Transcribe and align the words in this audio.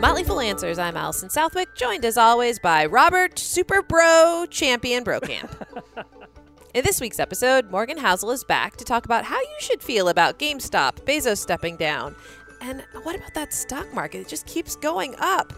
Motley 0.00 0.22
Fool 0.22 0.40
Answers. 0.40 0.78
I'm 0.78 0.96
Allison 0.96 1.28
Southwick, 1.28 1.74
joined 1.74 2.04
as 2.04 2.16
always 2.16 2.60
by 2.60 2.86
Robert 2.86 3.36
Super 3.36 3.82
Bro 3.82 4.46
Champion 4.48 5.02
Brokamp. 5.02 5.50
In 6.74 6.84
this 6.84 7.00
week's 7.00 7.18
episode, 7.18 7.68
Morgan 7.72 7.98
Housel 7.98 8.32
is 8.32 8.44
back 8.44 8.76
to 8.76 8.84
talk 8.84 9.06
about 9.06 9.24
how 9.24 9.40
you 9.40 9.56
should 9.58 9.82
feel 9.82 10.08
about 10.08 10.38
GameStop, 10.38 11.04
Bezos 11.04 11.38
stepping 11.38 11.76
down, 11.76 12.14
and 12.60 12.84
what 13.02 13.16
about 13.16 13.34
that 13.34 13.52
stock 13.52 13.92
market? 13.92 14.20
It 14.20 14.28
just 14.28 14.46
keeps 14.46 14.76
going 14.76 15.16
up. 15.18 15.52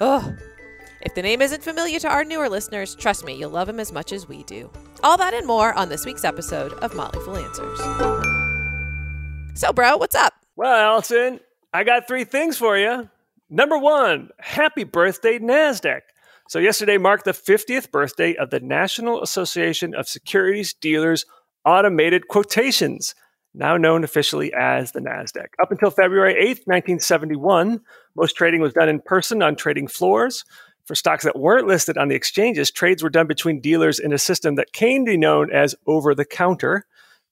Ugh. 0.00 0.34
If 1.00 1.14
the 1.14 1.22
name 1.22 1.40
isn't 1.40 1.62
familiar 1.62 1.98
to 2.00 2.08
our 2.08 2.22
newer 2.22 2.50
listeners, 2.50 2.94
trust 2.94 3.24
me, 3.24 3.32
you'll 3.34 3.48
love 3.48 3.68
him 3.68 3.80
as 3.80 3.92
much 3.92 4.12
as 4.12 4.28
we 4.28 4.42
do. 4.42 4.70
All 5.04 5.16
that 5.16 5.32
and 5.32 5.46
more 5.46 5.72
on 5.72 5.88
this 5.88 6.04
week's 6.04 6.24
episode 6.24 6.74
of 6.74 6.94
Motley 6.94 7.24
Fool 7.24 7.38
Answers. 7.38 7.80
So, 9.58 9.72
bro, 9.72 9.96
what's 9.96 10.14
up? 10.14 10.34
Well, 10.54 10.92
Allison, 10.92 11.40
I 11.72 11.82
got 11.84 12.06
three 12.06 12.24
things 12.24 12.58
for 12.58 12.76
you. 12.76 13.08
Number 13.48 13.78
one, 13.78 14.30
happy 14.40 14.82
birthday, 14.82 15.38
NASDAQ. 15.38 16.00
So, 16.48 16.58
yesterday 16.58 16.98
marked 16.98 17.24
the 17.24 17.32
50th 17.32 17.92
birthday 17.92 18.34
of 18.34 18.50
the 18.50 18.58
National 18.58 19.22
Association 19.22 19.94
of 19.94 20.08
Securities 20.08 20.74
Dealers 20.74 21.24
Automated 21.64 22.26
Quotations, 22.26 23.14
now 23.54 23.76
known 23.76 24.02
officially 24.02 24.52
as 24.52 24.90
the 24.92 25.00
NASDAQ. 25.00 25.46
Up 25.62 25.70
until 25.70 25.90
February 25.90 26.34
8th, 26.34 26.66
1971, 26.66 27.80
most 28.16 28.36
trading 28.36 28.60
was 28.60 28.72
done 28.72 28.88
in 28.88 29.00
person 29.00 29.42
on 29.42 29.54
trading 29.54 29.86
floors. 29.86 30.44
For 30.84 30.96
stocks 30.96 31.22
that 31.22 31.38
weren't 31.38 31.68
listed 31.68 31.96
on 31.96 32.08
the 32.08 32.16
exchanges, 32.16 32.72
trades 32.72 33.02
were 33.02 33.10
done 33.10 33.28
between 33.28 33.60
dealers 33.60 34.00
in 34.00 34.12
a 34.12 34.18
system 34.18 34.56
that 34.56 34.72
came 34.72 35.04
to 35.04 35.12
be 35.12 35.16
known 35.16 35.52
as 35.52 35.76
over 35.86 36.16
the 36.16 36.24
counter. 36.24 36.84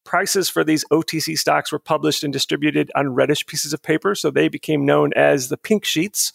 Prices 0.05 0.49
for 0.51 0.65
these 0.65 0.85
OTC 0.93 1.39
stocks 1.39 1.73
were 1.73 1.79
published 1.79 2.23
and 2.25 2.33
distributed 2.33 2.91
on 2.95 3.15
reddish 3.15 3.47
pieces 3.47 3.73
of 3.73 3.83
paper, 3.83 4.15
so 4.15 4.31
they 4.31 4.49
became 4.49 4.85
known 4.85 5.13
as 5.15 5.49
the 5.49 5.57
pink 5.57 5.85
sheets. 5.85 6.33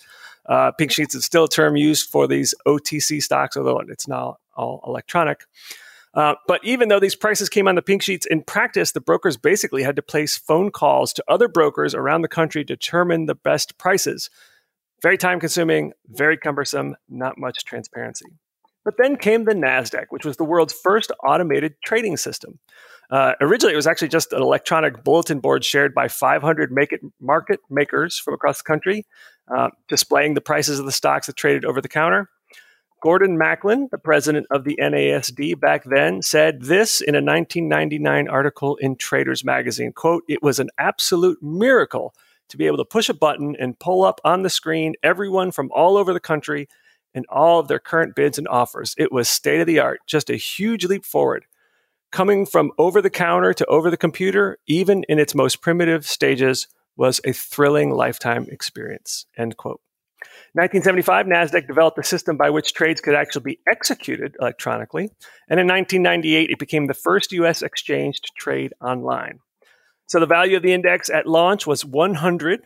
Uh, 0.47 0.71
pink 0.71 0.91
sheets 0.91 1.13
is 1.13 1.25
still 1.25 1.43
a 1.43 1.49
term 1.49 1.75
used 1.75 2.09
for 2.09 2.27
these 2.27 2.55
OTC 2.65 3.21
stocks, 3.21 3.55
although 3.55 3.79
it's 3.79 4.07
now 4.07 4.37
all 4.55 4.83
electronic. 4.85 5.45
Uh, 6.13 6.33
but 6.47 6.59
even 6.63 6.89
though 6.89 6.99
these 6.99 7.15
prices 7.15 7.49
came 7.49 7.67
on 7.67 7.75
the 7.75 7.81
pink 7.81 8.01
sheets, 8.01 8.25
in 8.25 8.41
practice, 8.41 8.91
the 8.91 9.01
brokers 9.01 9.37
basically 9.37 9.83
had 9.83 9.95
to 9.95 10.01
place 10.01 10.37
phone 10.37 10.71
calls 10.71 11.13
to 11.13 11.23
other 11.27 11.47
brokers 11.47 11.93
around 11.93 12.21
the 12.23 12.27
country 12.27 12.65
to 12.65 12.75
determine 12.75 13.25
the 13.25 13.35
best 13.35 13.77
prices. 13.77 14.29
Very 15.01 15.17
time 15.17 15.39
consuming, 15.39 15.93
very 16.07 16.35
cumbersome, 16.35 16.95
not 17.07 17.37
much 17.37 17.63
transparency. 17.63 18.25
But 18.83 18.95
then 18.97 19.17
came 19.17 19.45
the 19.45 19.53
NASDAQ, 19.53 20.05
which 20.09 20.25
was 20.25 20.37
the 20.37 20.43
world's 20.43 20.73
first 20.73 21.11
automated 21.23 21.75
trading 21.83 22.17
system. 22.17 22.59
Uh, 23.09 23.33
originally, 23.41 23.73
it 23.73 23.77
was 23.77 23.87
actually 23.87 24.07
just 24.07 24.33
an 24.33 24.41
electronic 24.41 25.03
bulletin 25.03 25.39
board 25.39 25.65
shared 25.65 25.93
by 25.95 26.07
500 26.07 26.71
make 26.71 26.91
it 26.91 27.01
market 27.19 27.59
makers 27.69 28.19
from 28.19 28.33
across 28.33 28.59
the 28.59 28.63
country, 28.63 29.05
uh, 29.53 29.69
displaying 29.87 30.35
the 30.35 30.41
prices 30.41 30.79
of 30.79 30.85
the 30.85 30.91
stocks 30.91 31.27
that 31.27 31.35
traded 31.35 31.65
over 31.65 31.81
the 31.81 31.89
counter. 31.89 32.29
Gordon 33.01 33.37
Macklin, 33.37 33.87
the 33.91 33.97
president 33.97 34.45
of 34.51 34.65
the 34.65 34.77
NASD 34.79 35.59
back 35.59 35.85
then, 35.85 36.21
said 36.21 36.63
this 36.63 36.99
in 36.99 37.15
a 37.15 37.23
1999 37.23 38.27
article 38.27 38.75
in 38.75 38.97
Traders 38.97 39.43
Magazine. 39.43 39.93
Quote, 39.93 40.23
it 40.27 40.43
was 40.43 40.59
an 40.59 40.69
absolute 40.77 41.41
miracle 41.41 42.13
to 42.49 42.57
be 42.57 42.67
able 42.67 42.77
to 42.77 42.85
push 42.85 43.07
a 43.07 43.13
button 43.13 43.55
and 43.57 43.79
pull 43.79 44.03
up 44.03 44.19
on 44.25 44.41
the 44.41 44.49
screen 44.49 44.95
everyone 45.01 45.51
from 45.51 45.71
all 45.73 45.95
over 45.95 46.11
the 46.11 46.19
country 46.19 46.67
and 47.13 47.25
all 47.29 47.59
of 47.59 47.67
their 47.69 47.79
current 47.79 48.15
bids 48.15 48.37
and 48.37 48.47
offers. 48.49 48.93
It 48.97 49.11
was 49.11 49.29
state 49.29 49.61
of 49.61 49.67
the 49.67 49.79
art, 49.79 50.01
just 50.05 50.29
a 50.29 50.35
huge 50.35 50.85
leap 50.85 51.05
forward. 51.05 51.45
Coming 52.11 52.45
from 52.45 52.71
over 52.77 53.01
the 53.01 53.09
counter 53.09 53.53
to 53.53 53.65
over 53.67 53.91
the 53.91 53.97
computer, 53.97 54.57
even 54.67 55.03
in 55.07 55.19
its 55.19 55.35
most 55.35 55.61
primitive 55.61 56.05
stages, 56.05 56.67
was 56.97 57.21
a 57.23 57.33
thrilling 57.33 57.91
lifetime 57.91 58.47
experience. 58.49 59.25
End 59.37 59.55
quote. 59.57 59.81
1975, 60.53 61.27
NASDAQ 61.27 61.67
developed 61.67 61.99
a 61.99 62.03
system 62.03 62.35
by 62.35 62.49
which 62.49 62.73
trades 62.73 62.99
could 62.99 63.13
actually 63.13 63.43
be 63.43 63.59
executed 63.71 64.35
electronically. 64.41 65.11
And 65.47 65.59
in 65.59 65.67
1998, 65.67 66.49
it 66.49 66.59
became 66.59 66.87
the 66.87 66.93
first 66.93 67.31
U.S. 67.33 67.61
exchange 67.61 68.21
to 68.21 68.29
trade 68.35 68.73
online. 68.81 69.39
So 70.07 70.19
the 70.19 70.25
value 70.25 70.57
of 70.57 70.63
the 70.63 70.73
index 70.73 71.09
at 71.09 71.27
launch 71.27 71.67
was 71.67 71.85
100. 71.85 72.63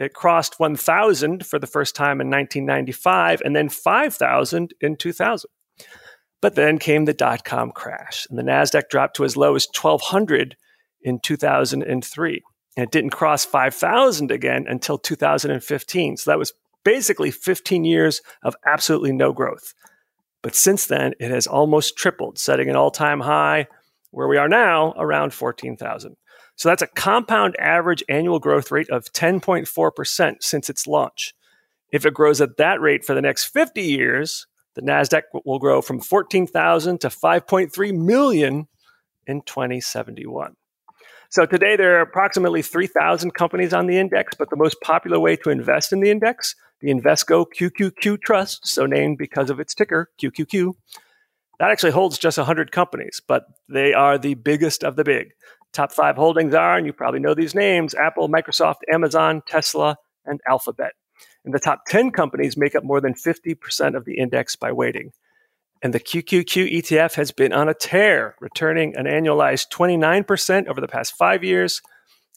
It 0.00 0.12
crossed 0.12 0.58
1,000 0.58 1.46
for 1.46 1.58
the 1.58 1.68
first 1.68 1.94
time 1.94 2.20
in 2.20 2.28
1995 2.28 3.42
and 3.44 3.54
then 3.54 3.68
5,000 3.68 4.74
in 4.80 4.96
2000. 4.96 5.48
But 6.40 6.54
then 6.54 6.78
came 6.78 7.04
the 7.04 7.12
dot 7.12 7.44
com 7.44 7.70
crash, 7.70 8.26
and 8.30 8.38
the 8.38 8.42
NASDAQ 8.42 8.88
dropped 8.88 9.16
to 9.16 9.24
as 9.24 9.36
low 9.36 9.54
as 9.54 9.68
1,200 9.78 10.56
in 11.02 11.18
2003. 11.20 12.42
And 12.76 12.84
it 12.84 12.90
didn't 12.92 13.10
cross 13.10 13.44
5,000 13.44 14.30
again 14.30 14.64
until 14.68 14.96
2015. 14.96 16.16
So 16.16 16.30
that 16.30 16.38
was 16.38 16.52
basically 16.84 17.30
15 17.30 17.84
years 17.84 18.22
of 18.42 18.56
absolutely 18.64 19.12
no 19.12 19.32
growth. 19.32 19.74
But 20.42 20.54
since 20.54 20.86
then, 20.86 21.12
it 21.20 21.30
has 21.30 21.46
almost 21.46 21.96
tripled, 21.96 22.38
setting 22.38 22.70
an 22.70 22.76
all 22.76 22.90
time 22.90 23.20
high 23.20 23.66
where 24.10 24.28
we 24.28 24.38
are 24.38 24.48
now 24.48 24.94
around 24.96 25.34
14,000. 25.34 26.16
So 26.56 26.68
that's 26.68 26.82
a 26.82 26.86
compound 26.86 27.56
average 27.58 28.02
annual 28.08 28.38
growth 28.38 28.70
rate 28.70 28.90
of 28.90 29.12
10.4% 29.12 30.36
since 30.40 30.70
its 30.70 30.86
launch. 30.86 31.34
If 31.92 32.06
it 32.06 32.14
grows 32.14 32.40
at 32.40 32.56
that 32.58 32.80
rate 32.80 33.04
for 33.04 33.14
the 33.14 33.22
next 33.22 33.46
50 33.46 33.82
years, 33.82 34.46
the 34.74 34.82
Nasdaq 34.82 35.22
will 35.44 35.58
grow 35.58 35.82
from 35.82 36.00
14,000 36.00 37.00
to 37.00 37.08
5.3 37.08 37.94
million 37.94 38.68
in 39.26 39.42
2071. 39.42 40.54
So 41.30 41.46
today 41.46 41.76
there 41.76 41.96
are 41.98 42.02
approximately 42.02 42.62
3,000 42.62 43.34
companies 43.34 43.72
on 43.72 43.86
the 43.86 43.98
index, 43.98 44.34
but 44.36 44.50
the 44.50 44.56
most 44.56 44.80
popular 44.82 45.20
way 45.20 45.36
to 45.36 45.50
invest 45.50 45.92
in 45.92 46.00
the 46.00 46.10
index, 46.10 46.56
the 46.80 46.90
Invesco 46.90 47.46
QQQ 47.56 48.20
Trust, 48.20 48.66
so 48.66 48.84
named 48.86 49.18
because 49.18 49.48
of 49.48 49.60
its 49.60 49.74
ticker 49.74 50.10
QQQ, 50.20 50.72
that 51.60 51.70
actually 51.70 51.92
holds 51.92 52.18
just 52.18 52.38
100 52.38 52.72
companies, 52.72 53.20
but 53.28 53.44
they 53.68 53.92
are 53.92 54.18
the 54.18 54.34
biggest 54.34 54.82
of 54.82 54.96
the 54.96 55.04
big. 55.04 55.28
Top 55.72 55.92
five 55.92 56.16
holdings 56.16 56.54
are, 56.54 56.76
and 56.76 56.84
you 56.84 56.92
probably 56.92 57.20
know 57.20 57.34
these 57.34 57.54
names 57.54 57.94
Apple, 57.94 58.28
Microsoft, 58.28 58.78
Amazon, 58.92 59.42
Tesla, 59.46 59.96
and 60.24 60.40
Alphabet. 60.48 60.92
And 61.44 61.54
the 61.54 61.58
top 61.58 61.86
10 61.86 62.10
companies 62.10 62.56
make 62.56 62.74
up 62.74 62.84
more 62.84 63.00
than 63.00 63.14
50% 63.14 63.96
of 63.96 64.04
the 64.04 64.18
index 64.18 64.56
by 64.56 64.72
weighting. 64.72 65.12
And 65.82 65.94
the 65.94 66.00
QQQ 66.00 66.70
ETF 66.82 67.14
has 67.14 67.30
been 67.30 67.52
on 67.52 67.68
a 67.68 67.74
tear, 67.74 68.34
returning 68.40 68.94
an 68.96 69.06
annualized 69.06 69.70
29% 69.72 70.68
over 70.68 70.80
the 70.80 70.88
past 70.88 71.16
five 71.16 71.42
years 71.42 71.80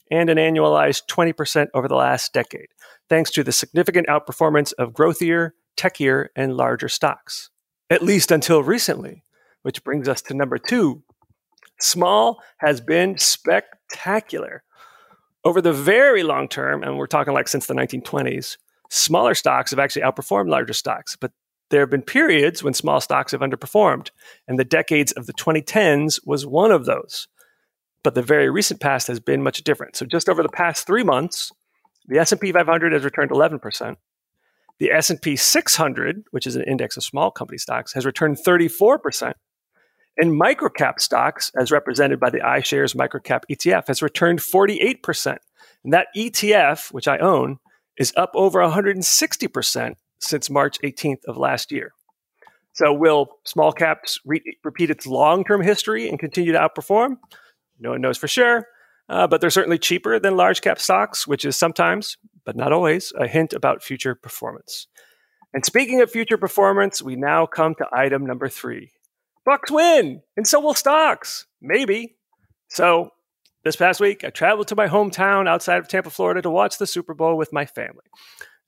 and 0.09 0.29
an 0.29 0.37
annualized 0.37 1.03
20% 1.09 1.67
over 1.73 1.87
the 1.87 1.95
last 1.95 2.33
decade, 2.33 2.67
thanks 3.09 3.31
to 3.31 3.43
the 3.43 3.51
significant 3.51 4.07
outperformance 4.07 4.71
of 4.77 4.93
growthier, 4.93 5.51
techier, 5.75 6.27
and 6.35 6.55
larger 6.55 6.87
stocks. 6.87 7.49
At 7.89 8.01
least 8.01 8.31
until 8.31 8.63
recently, 8.63 9.23
which 9.63 9.83
brings 9.83 10.07
us 10.07 10.21
to 10.23 10.33
number 10.33 10.57
two 10.57 11.03
Small 11.79 12.41
has 12.59 12.79
been 12.79 13.17
spectacular. 13.17 14.63
Over 15.43 15.61
the 15.61 15.73
very 15.73 16.23
long 16.23 16.47
term, 16.47 16.83
and 16.83 16.97
we're 16.97 17.07
talking 17.07 17.33
like 17.33 17.49
since 17.49 17.67
the 17.67 17.73
1920s, 17.73 18.57
smaller 18.93 19.35
stocks 19.35 19.71
have 19.71 19.79
actually 19.79 20.03
outperformed 20.03 20.49
larger 20.49 20.73
stocks. 20.73 21.15
But 21.15 21.31
there 21.69 21.81
have 21.81 21.89
been 21.89 22.03
periods 22.03 22.63
when 22.63 22.73
small 22.73 23.01
stocks 23.01 23.31
have 23.31 23.41
underperformed, 23.41 24.11
and 24.47 24.59
the 24.59 24.65
decades 24.65 25.11
of 25.13 25.25
the 25.25 25.33
2010s 25.33 26.19
was 26.25 26.45
one 26.45 26.71
of 26.71 26.85
those. 26.85 27.27
But 28.03 28.15
the 28.15 28.21
very 28.21 28.49
recent 28.49 28.79
past 28.79 29.07
has 29.07 29.19
been 29.19 29.41
much 29.41 29.63
different. 29.63 29.95
So 29.95 30.05
just 30.05 30.29
over 30.29 30.43
the 30.43 30.49
past 30.49 30.85
3 30.85 31.03
months, 31.03 31.51
the 32.07 32.19
S&P 32.19 32.51
500 32.51 32.91
has 32.91 33.03
returned 33.03 33.31
11%. 33.31 33.95
The 34.79 34.91
S&P 34.91 35.35
600, 35.35 36.25
which 36.31 36.45
is 36.45 36.55
an 36.55 36.63
index 36.63 36.97
of 36.97 37.03
small 37.03 37.31
company 37.31 37.57
stocks, 37.57 37.93
has 37.93 38.05
returned 38.05 38.37
34%. 38.45 39.33
And 40.17 40.39
microcap 40.39 40.99
stocks, 40.99 41.51
as 41.55 41.71
represented 41.71 42.19
by 42.19 42.29
the 42.29 42.39
iShares 42.39 42.95
Microcap 42.95 43.43
ETF, 43.49 43.87
has 43.87 44.01
returned 44.01 44.39
48%. 44.39 45.37
And 45.83 45.93
that 45.93 46.07
ETF, 46.15 46.91
which 46.91 47.07
I 47.07 47.17
own, 47.17 47.57
is 47.97 48.13
up 48.15 48.31
over 48.33 48.59
160% 48.59 49.95
since 50.19 50.49
March 50.49 50.77
18th 50.83 51.25
of 51.27 51.37
last 51.37 51.71
year. 51.71 51.93
So, 52.73 52.91
will 52.91 53.37
small 53.45 53.71
caps 53.71 54.19
re- 54.25 54.41
repeat 54.63 54.89
its 54.89 55.05
long 55.05 55.43
term 55.43 55.61
history 55.61 56.09
and 56.09 56.17
continue 56.17 56.51
to 56.53 56.59
outperform? 56.59 57.17
No 57.79 57.91
one 57.91 58.01
knows 58.01 58.17
for 58.17 58.27
sure, 58.27 58.67
uh, 59.09 59.27
but 59.27 59.41
they're 59.41 59.51
certainly 59.51 59.77
cheaper 59.77 60.19
than 60.19 60.37
large 60.37 60.61
cap 60.61 60.79
stocks, 60.79 61.27
which 61.27 61.45
is 61.45 61.55
sometimes, 61.55 62.17
but 62.45 62.55
not 62.55 62.73
always, 62.73 63.13
a 63.19 63.27
hint 63.27 63.53
about 63.53 63.83
future 63.83 64.15
performance. 64.15 64.87
And 65.53 65.63
speaking 65.63 66.01
of 66.01 66.09
future 66.09 66.37
performance, 66.37 67.01
we 67.01 67.15
now 67.15 67.45
come 67.45 67.75
to 67.75 67.85
item 67.93 68.25
number 68.25 68.49
three 68.49 68.91
Bucks 69.45 69.69
win, 69.69 70.21
and 70.37 70.47
so 70.47 70.59
will 70.59 70.73
stocks. 70.73 71.45
Maybe. 71.61 72.15
So 72.69 73.11
this 73.63 73.75
past 73.75 73.99
week, 73.99 74.23
I 74.23 74.29
traveled 74.29 74.67
to 74.69 74.75
my 74.75 74.87
hometown 74.87 75.47
outside 75.47 75.77
of 75.77 75.87
Tampa, 75.87 76.09
Florida 76.09 76.41
to 76.41 76.49
watch 76.49 76.77
the 76.77 76.87
Super 76.87 77.13
Bowl 77.13 77.37
with 77.37 77.53
my 77.53 77.65
family. 77.65 78.03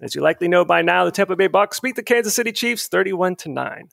As 0.02 0.16
you 0.16 0.22
likely 0.22 0.48
know 0.48 0.66
by 0.66 0.82
now, 0.82 1.06
the 1.06 1.12
Tampa 1.12 1.36
Bay 1.36 1.48
Bucks 1.48 1.80
beat 1.80 1.96
the 1.96 2.04
Kansas 2.04 2.36
City 2.36 2.52
Chiefs 2.52 2.88
31 2.88 3.36
to 3.38 3.50
9. 3.50 3.90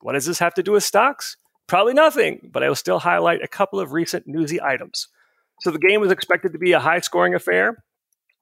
What 0.00 0.12
does 0.12 0.26
this 0.26 0.38
have 0.38 0.54
to 0.54 0.62
do 0.62 0.72
with 0.72 0.84
stocks? 0.84 1.36
Probably 1.66 1.94
nothing, 1.94 2.50
but 2.52 2.62
I 2.62 2.68
will 2.68 2.74
still 2.74 2.98
highlight 2.98 3.42
a 3.42 3.48
couple 3.48 3.80
of 3.80 3.92
recent 3.92 4.26
newsy 4.26 4.60
items. 4.60 5.08
So 5.60 5.70
the 5.70 5.78
game 5.78 6.00
was 6.00 6.10
expected 6.10 6.52
to 6.52 6.58
be 6.58 6.72
a 6.72 6.80
high 6.80 7.00
scoring 7.00 7.34
affair. 7.34 7.82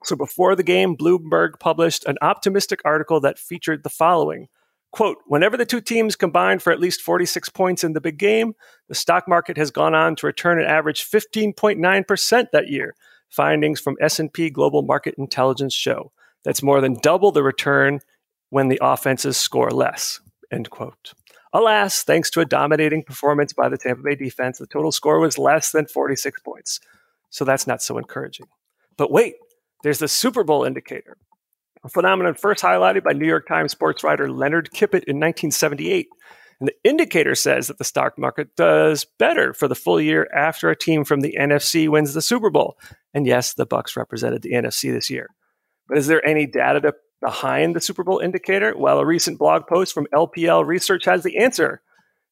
So 0.04 0.16
before 0.16 0.56
the 0.56 0.62
game, 0.62 0.96
Bloomberg 0.96 1.60
published 1.60 2.04
an 2.06 2.16
optimistic 2.20 2.80
article 2.84 3.20
that 3.20 3.38
featured 3.38 3.84
the 3.84 3.90
following. 3.90 4.48
Quote, 4.92 5.18
whenever 5.26 5.56
the 5.56 5.64
two 5.64 5.80
teams 5.80 6.16
combine 6.16 6.58
for 6.58 6.70
at 6.70 6.80
least 6.80 7.00
46 7.00 7.48
points 7.48 7.82
in 7.82 7.94
the 7.94 8.00
big 8.00 8.18
game, 8.18 8.54
the 8.88 8.94
stock 8.94 9.26
market 9.26 9.56
has 9.56 9.70
gone 9.70 9.94
on 9.94 10.14
to 10.16 10.26
return 10.26 10.60
an 10.60 10.66
average 10.66 11.10
15.9% 11.10 12.46
that 12.52 12.68
year. 12.68 12.94
Findings 13.30 13.80
from 13.80 13.96
S&P 14.00 14.50
Global 14.50 14.82
Market 14.82 15.14
Intelligence 15.16 15.72
show. 15.72 16.12
That's 16.44 16.62
more 16.62 16.82
than 16.82 17.00
double 17.00 17.32
the 17.32 17.42
return 17.42 18.00
when 18.50 18.68
the 18.68 18.78
offenses 18.82 19.38
score 19.38 19.70
less. 19.70 20.20
End 20.52 20.68
quote. 20.68 21.14
Alas, 21.54 22.02
thanks 22.02 22.28
to 22.30 22.40
a 22.40 22.44
dominating 22.44 23.02
performance 23.02 23.54
by 23.54 23.70
the 23.70 23.78
Tampa 23.78 24.02
Bay 24.02 24.14
defense, 24.14 24.58
the 24.58 24.66
total 24.66 24.92
score 24.92 25.20
was 25.20 25.38
less 25.38 25.72
than 25.72 25.86
46 25.86 26.40
points. 26.40 26.80
So 27.30 27.46
that's 27.46 27.66
not 27.66 27.82
so 27.82 27.96
encouraging. 27.96 28.46
But 28.98 29.10
wait, 29.10 29.36
there's 29.82 29.98
the 29.98 30.08
Super 30.08 30.44
Bowl 30.44 30.64
indicator, 30.64 31.16
a 31.84 31.88
phenomenon 31.88 32.34
first 32.34 32.62
highlighted 32.62 33.02
by 33.02 33.12
New 33.12 33.26
York 33.26 33.46
Times 33.46 33.72
sports 33.72 34.04
writer 34.04 34.30
Leonard 34.30 34.70
Koppett 34.70 35.04
in 35.04 35.18
1978. 35.18 36.08
And 36.60 36.68
the 36.68 36.88
indicator 36.88 37.34
says 37.34 37.66
that 37.66 37.78
the 37.78 37.84
stock 37.84 38.16
market 38.16 38.54
does 38.54 39.04
better 39.18 39.52
for 39.52 39.66
the 39.66 39.74
full 39.74 40.00
year 40.00 40.28
after 40.32 40.70
a 40.70 40.76
team 40.76 41.04
from 41.04 41.20
the 41.20 41.36
NFC 41.38 41.88
wins 41.88 42.14
the 42.14 42.22
Super 42.22 42.50
Bowl. 42.50 42.78
And 43.12 43.26
yes, 43.26 43.54
the 43.54 43.66
Bucks 43.66 43.96
represented 43.96 44.42
the 44.42 44.52
NFC 44.52 44.92
this 44.92 45.10
year. 45.10 45.28
But 45.88 45.98
is 45.98 46.06
there 46.06 46.24
any 46.24 46.46
data 46.46 46.80
to, 46.82 46.94
behind 47.20 47.74
the 47.74 47.80
Super 47.80 48.04
Bowl 48.04 48.20
indicator? 48.20 48.74
Well, 48.76 49.00
a 49.00 49.06
recent 49.06 49.38
blog 49.38 49.66
post 49.66 49.92
from 49.92 50.06
LPL 50.14 50.64
Research 50.64 51.04
has 51.06 51.24
the 51.24 51.38
answer. 51.38 51.82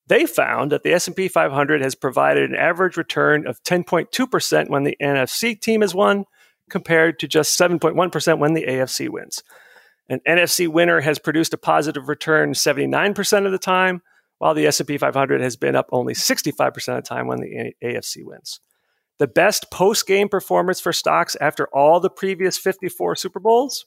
They 0.06 0.26
found 0.26 0.70
that 0.70 0.85
the 0.85 0.93
S&P 0.93 1.26
500 1.26 1.82
has 1.82 1.94
provided 1.96 2.50
an 2.50 2.56
average 2.56 2.96
return 2.96 3.46
of 3.49 3.62
10.2% 3.64 4.69
when 4.69 4.85
the 4.85 4.96
NFC 5.03 5.61
team 5.61 5.81
has 5.81 5.94
won 5.94 6.25
compared 6.70 7.19
to 7.19 7.28
just 7.28 7.58
7.1% 7.58 8.38
when 8.38 8.55
the 8.55 8.64
AFC 8.64 9.08
wins. 9.08 9.43
An 10.08 10.20
NFC 10.26 10.67
winner 10.67 11.00
has 11.00 11.19
produced 11.19 11.55
a 11.55 11.58
positive 11.58 12.08
return 12.08 12.52
79% 12.52 13.46
of 13.46 13.52
the 13.52 13.58
time, 13.58 14.02
while 14.38 14.55
the 14.55 14.67
S&P 14.67 14.96
500 14.96 15.40
has 15.40 15.56
been 15.56 15.76
up 15.76 15.87
only 15.93 16.14
65% 16.14 16.76
of 16.88 16.96
the 16.96 17.02
time 17.02 17.26
when 17.26 17.40
the 17.40 17.75
AFC 17.84 18.25
wins. 18.25 18.61
The 19.19 19.28
best 19.28 19.70
post-game 19.70 20.31
performance 20.31 20.81
for 20.81 20.93
stocks 20.93 21.37
after 21.40 21.69
all 21.75 22.00
the 22.00 22.08
previous 22.08 22.56
54 22.56 23.17
Super 23.17 23.38
Bowls, 23.38 23.84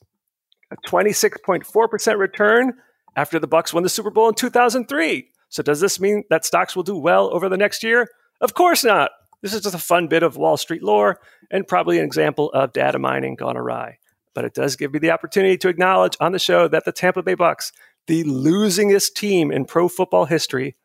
a 0.72 0.76
26.4% 0.88 2.18
return 2.18 2.74
after 3.16 3.40
the 3.40 3.48
Bucks 3.48 3.74
won 3.74 3.84
the 3.84 3.90
Super 3.90 4.12
Bowl 4.12 4.30
in 4.30 4.36
2003. 4.36 5.28
So 5.50 5.64
does 5.64 5.80
this 5.80 6.00
mean 6.00 6.24
that 6.30 6.46
stocks 6.46 6.76
will 6.76 6.84
do 6.84 6.98
well 6.98 7.34
over 7.34 7.50
the 7.50 7.58
next 7.58 7.84
year? 7.84 8.08
Of 8.42 8.54
course 8.54 8.84
not. 8.84 9.12
This 9.44 9.54
is 9.54 9.62
just 9.62 9.76
a 9.76 9.80
fun 9.80 10.08
bit 10.08 10.24
of 10.24 10.38
Wall 10.38 10.56
Street 10.56 10.82
lore 10.82 11.20
and 11.52 11.68
probably 11.68 12.00
an 12.00 12.06
example 12.06 12.50
of 12.54 12.72
data 12.72 12.98
mining 12.98 13.36
gone 13.36 13.58
awry. 13.58 13.98
But 14.34 14.46
it 14.46 14.54
does 14.54 14.78
give 14.78 14.94
me 14.94 15.00
the 15.00 15.12
opportunity 15.12 15.58
to 15.58 15.68
acknowledge 15.68 16.16
on 16.22 16.32
the 16.32 16.40
show 16.40 16.70
that 16.70 16.86
the 16.86 16.94
Tampa 16.94 17.22
Bay 17.22 17.36
Bucks, 17.36 17.74
the 18.08 18.24
losingest 18.24 19.16
team 19.16 19.52
in 19.52 19.66
pro 19.66 19.90
football 19.90 20.26
history, 20.26 20.78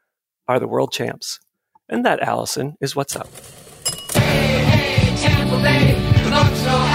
are 0.49 0.59
the 0.59 0.67
world 0.67 0.91
champs. 0.93 1.39
And 1.89 2.05
that, 2.05 2.21
Allison, 2.21 2.75
is 2.81 2.97
what's 2.97 3.15
up. 3.15 3.29
Hey, 4.13 4.65
hey, 4.65 5.17
Tampa 5.17 5.63
Bay, 5.63 6.88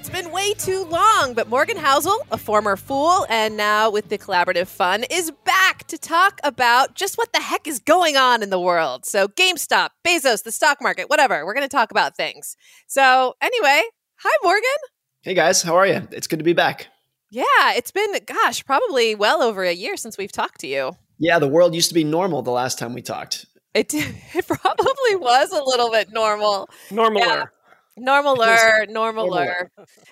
it's 0.00 0.08
been 0.08 0.32
way 0.32 0.54
too 0.54 0.84
long. 0.84 1.34
But 1.34 1.50
Morgan 1.50 1.76
Housel, 1.76 2.16
a 2.32 2.38
former 2.38 2.76
fool 2.76 3.26
and 3.28 3.54
now 3.58 3.90
with 3.90 4.08
the 4.08 4.16
Collaborative 4.16 4.66
Fund, 4.66 5.06
is 5.10 5.30
back 5.44 5.86
to 5.88 5.98
talk 5.98 6.40
about 6.42 6.94
just 6.94 7.18
what 7.18 7.34
the 7.34 7.40
heck 7.40 7.66
is 7.66 7.80
going 7.80 8.16
on 8.16 8.42
in 8.42 8.48
the 8.48 8.58
world. 8.58 9.04
So, 9.04 9.28
GameStop, 9.28 9.90
Bezos, 10.02 10.42
the 10.42 10.52
stock 10.52 10.78
market, 10.80 11.10
whatever. 11.10 11.44
We're 11.44 11.52
going 11.52 11.68
to 11.68 11.76
talk 11.76 11.90
about 11.90 12.16
things. 12.16 12.56
So, 12.86 13.34
anyway, 13.42 13.82
hi, 14.16 14.30
Morgan. 14.42 14.70
Hey, 15.20 15.34
guys. 15.34 15.60
How 15.60 15.76
are 15.76 15.86
you? 15.86 16.08
It's 16.12 16.26
good 16.26 16.38
to 16.38 16.44
be 16.46 16.54
back. 16.54 16.86
Yeah, 17.28 17.44
it's 17.74 17.90
been, 17.90 18.10
gosh, 18.24 18.64
probably 18.64 19.14
well 19.14 19.42
over 19.42 19.64
a 19.64 19.74
year 19.74 19.98
since 19.98 20.16
we've 20.16 20.32
talked 20.32 20.60
to 20.60 20.66
you. 20.66 20.92
Yeah, 21.18 21.38
the 21.38 21.48
world 21.48 21.74
used 21.74 21.90
to 21.90 21.94
be 21.94 22.04
normal 22.04 22.40
the 22.40 22.50
last 22.50 22.78
time 22.78 22.94
we 22.94 23.02
talked. 23.02 23.44
It, 23.74 23.92
it 23.92 24.46
probably 24.46 25.16
was 25.16 25.52
a 25.52 25.62
little 25.62 25.90
bit 25.90 26.08
normal. 26.10 26.70
Normaler. 26.88 27.18
Yeah. 27.18 27.44
Normaler, 27.98 28.88
normaler. 28.88 29.68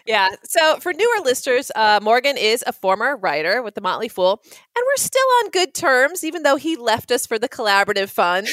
Yeah. 0.06 0.28
So 0.44 0.78
for 0.80 0.92
newer 0.92 1.24
listeners, 1.24 1.70
uh, 1.74 2.00
Morgan 2.02 2.36
is 2.36 2.62
a 2.66 2.72
former 2.72 3.16
writer 3.16 3.62
with 3.62 3.74
the 3.74 3.80
Motley 3.80 4.08
Fool, 4.08 4.42
and 4.44 4.84
we're 4.84 4.96
still 4.96 5.26
on 5.42 5.50
good 5.50 5.74
terms, 5.74 6.24
even 6.24 6.42
though 6.42 6.56
he 6.56 6.76
left 6.76 7.10
us 7.10 7.26
for 7.26 7.38
the 7.38 7.48
Collaborative 7.48 8.10
Fund. 8.10 8.48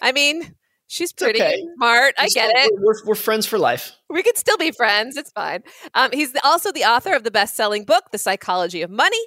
I 0.00 0.12
mean, 0.12 0.54
She's 0.90 1.12
pretty 1.12 1.40
okay. 1.40 1.62
smart. 1.76 2.14
I 2.16 2.28
get 2.28 2.50
it. 2.54 2.72
We're, 2.78 2.94
we're, 3.04 3.14
friends 3.14 3.44
for 3.44 3.58
life. 3.58 3.92
We 4.08 4.22
could 4.22 4.38
still 4.38 4.56
be 4.56 4.70
friends. 4.70 5.18
It's 5.18 5.30
fine. 5.30 5.62
Um, 5.92 6.10
he's 6.14 6.32
also 6.42 6.72
the 6.72 6.84
author 6.84 7.12
of 7.12 7.24
the 7.24 7.30
best 7.30 7.54
selling 7.56 7.84
book, 7.84 8.04
The 8.10 8.16
Psychology 8.16 8.80
of 8.80 8.90
Money. 8.90 9.20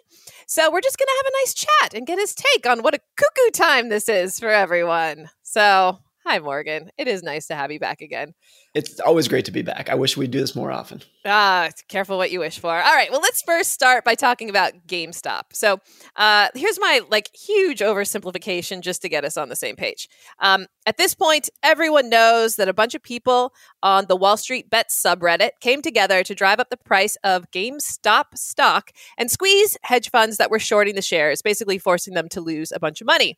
So 0.47 0.71
we're 0.71 0.81
just 0.81 0.97
going 0.97 1.05
to 1.05 1.23
have 1.23 1.31
a 1.31 1.37
nice 1.43 1.53
chat 1.53 1.93
and 1.93 2.07
get 2.07 2.17
his 2.17 2.33
take 2.33 2.65
on 2.65 2.81
what 2.81 2.95
a 2.95 2.99
cuckoo 3.15 3.51
time 3.51 3.89
this 3.89 4.09
is 4.09 4.39
for 4.39 4.49
everyone. 4.49 5.29
So, 5.43 5.99
hi, 6.25 6.39
Morgan. 6.39 6.89
It 6.97 7.07
is 7.07 7.23
nice 7.23 7.47
to 7.47 7.55
have 7.55 7.71
you 7.71 7.79
back 7.79 8.01
again. 8.01 8.33
It's 8.73 8.99
always 8.99 9.27
great 9.27 9.45
to 9.45 9.51
be 9.51 9.61
back. 9.61 9.89
I 9.89 9.95
wish 9.95 10.15
we'd 10.15 10.31
do 10.31 10.39
this 10.39 10.55
more 10.55 10.71
often. 10.71 11.01
Ah, 11.25 11.69
careful 11.87 12.17
what 12.17 12.31
you 12.31 12.39
wish 12.39 12.59
for. 12.59 12.71
All 12.71 12.93
right. 12.93 13.11
Well, 13.11 13.21
let's 13.21 13.41
first 13.43 13.71
start 13.71 14.05
by 14.05 14.15
talking 14.15 14.49
about 14.49 14.87
GameStop. 14.87 15.43
So, 15.53 15.79
uh, 16.15 16.47
here's 16.55 16.79
my 16.79 17.01
like 17.09 17.29
huge 17.35 17.79
oversimplification 17.79 18.81
just 18.81 19.01
to 19.01 19.09
get 19.09 19.25
us 19.25 19.37
on 19.37 19.49
the 19.49 19.55
same 19.55 19.75
page. 19.75 20.07
Um, 20.39 20.67
at 20.85 20.97
this 20.97 21.13
point, 21.13 21.49
everyone 21.63 22.09
knows 22.09 22.55
that 22.55 22.67
a 22.67 22.73
bunch 22.73 22.95
of 22.95 23.03
people 23.03 23.53
on 23.83 24.05
the 24.07 24.15
Wall 24.15 24.37
Street 24.37 24.69
Bet 24.69 24.89
subreddit 24.89 25.51
came 25.59 25.81
together 25.81 26.23
to 26.23 26.33
drive 26.33 26.59
up 26.59 26.69
the 26.69 26.77
price 26.77 27.17
of 27.23 27.51
GameStop 27.51 28.35
stock 28.35 28.91
and 29.17 29.29
squeeze 29.29 29.77
hedge 29.83 30.09
funds 30.09 30.37
that 30.37 30.49
were 30.49 30.59
shorting 30.59 30.95
the 30.95 31.01
shares, 31.01 31.41
basically 31.41 31.77
forcing 31.77 32.13
them 32.13 32.29
to 32.29 32.41
lose 32.41 32.71
a 32.71 32.79
bunch 32.79 33.01
of 33.01 33.07
money. 33.07 33.37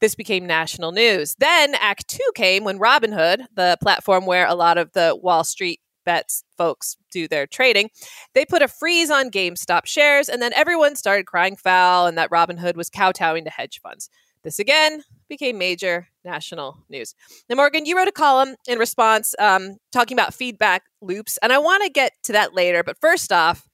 This 0.00 0.14
became 0.14 0.46
national 0.46 0.92
news. 0.92 1.34
Then 1.38 1.74
Act 1.76 2.08
Two 2.08 2.30
came 2.34 2.64
when 2.64 2.78
Robinhood, 2.78 3.46
the 3.54 3.78
platform 3.80 4.26
where 4.26 4.46
a 4.46 4.54
lot 4.54 4.76
of 4.76 4.92
the 4.92 5.18
Wall 5.20 5.44
Street 5.44 5.80
bets 6.04 6.44
folks 6.58 6.96
do 7.10 7.26
their 7.26 7.46
trading, 7.46 7.88
they 8.34 8.44
put 8.44 8.60
a 8.60 8.68
freeze 8.68 9.10
on 9.10 9.30
GameStop 9.30 9.86
shares, 9.86 10.28
and 10.28 10.42
then 10.42 10.52
everyone 10.52 10.96
started 10.96 11.26
crying 11.26 11.56
foul 11.56 12.06
and 12.06 12.18
that 12.18 12.30
Robinhood 12.30 12.76
was 12.76 12.90
kowtowing 12.90 13.44
to 13.44 13.50
hedge 13.50 13.80
funds. 13.82 14.10
This 14.42 14.58
again 14.58 15.02
became 15.28 15.56
major 15.56 16.08
national 16.22 16.84
news. 16.90 17.14
Now, 17.48 17.56
Morgan, 17.56 17.86
you 17.86 17.96
wrote 17.96 18.08
a 18.08 18.12
column 18.12 18.56
in 18.68 18.78
response 18.78 19.34
um, 19.38 19.78
talking 19.90 20.14
about 20.14 20.34
feedback 20.34 20.82
loops, 21.00 21.38
and 21.42 21.50
I 21.50 21.58
want 21.58 21.82
to 21.84 21.88
get 21.88 22.12
to 22.24 22.32
that 22.32 22.54
later. 22.54 22.82
But 22.82 23.00
first 23.00 23.32
off, 23.32 23.66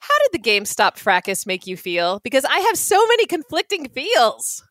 how 0.00 0.14
did 0.18 0.32
the 0.32 0.50
GameStop 0.50 0.98
fracas 0.98 1.46
make 1.46 1.66
you 1.66 1.78
feel? 1.78 2.20
Because 2.22 2.44
I 2.44 2.58
have 2.58 2.76
so 2.76 3.06
many 3.06 3.24
conflicting 3.24 3.88
feels. 3.88 4.62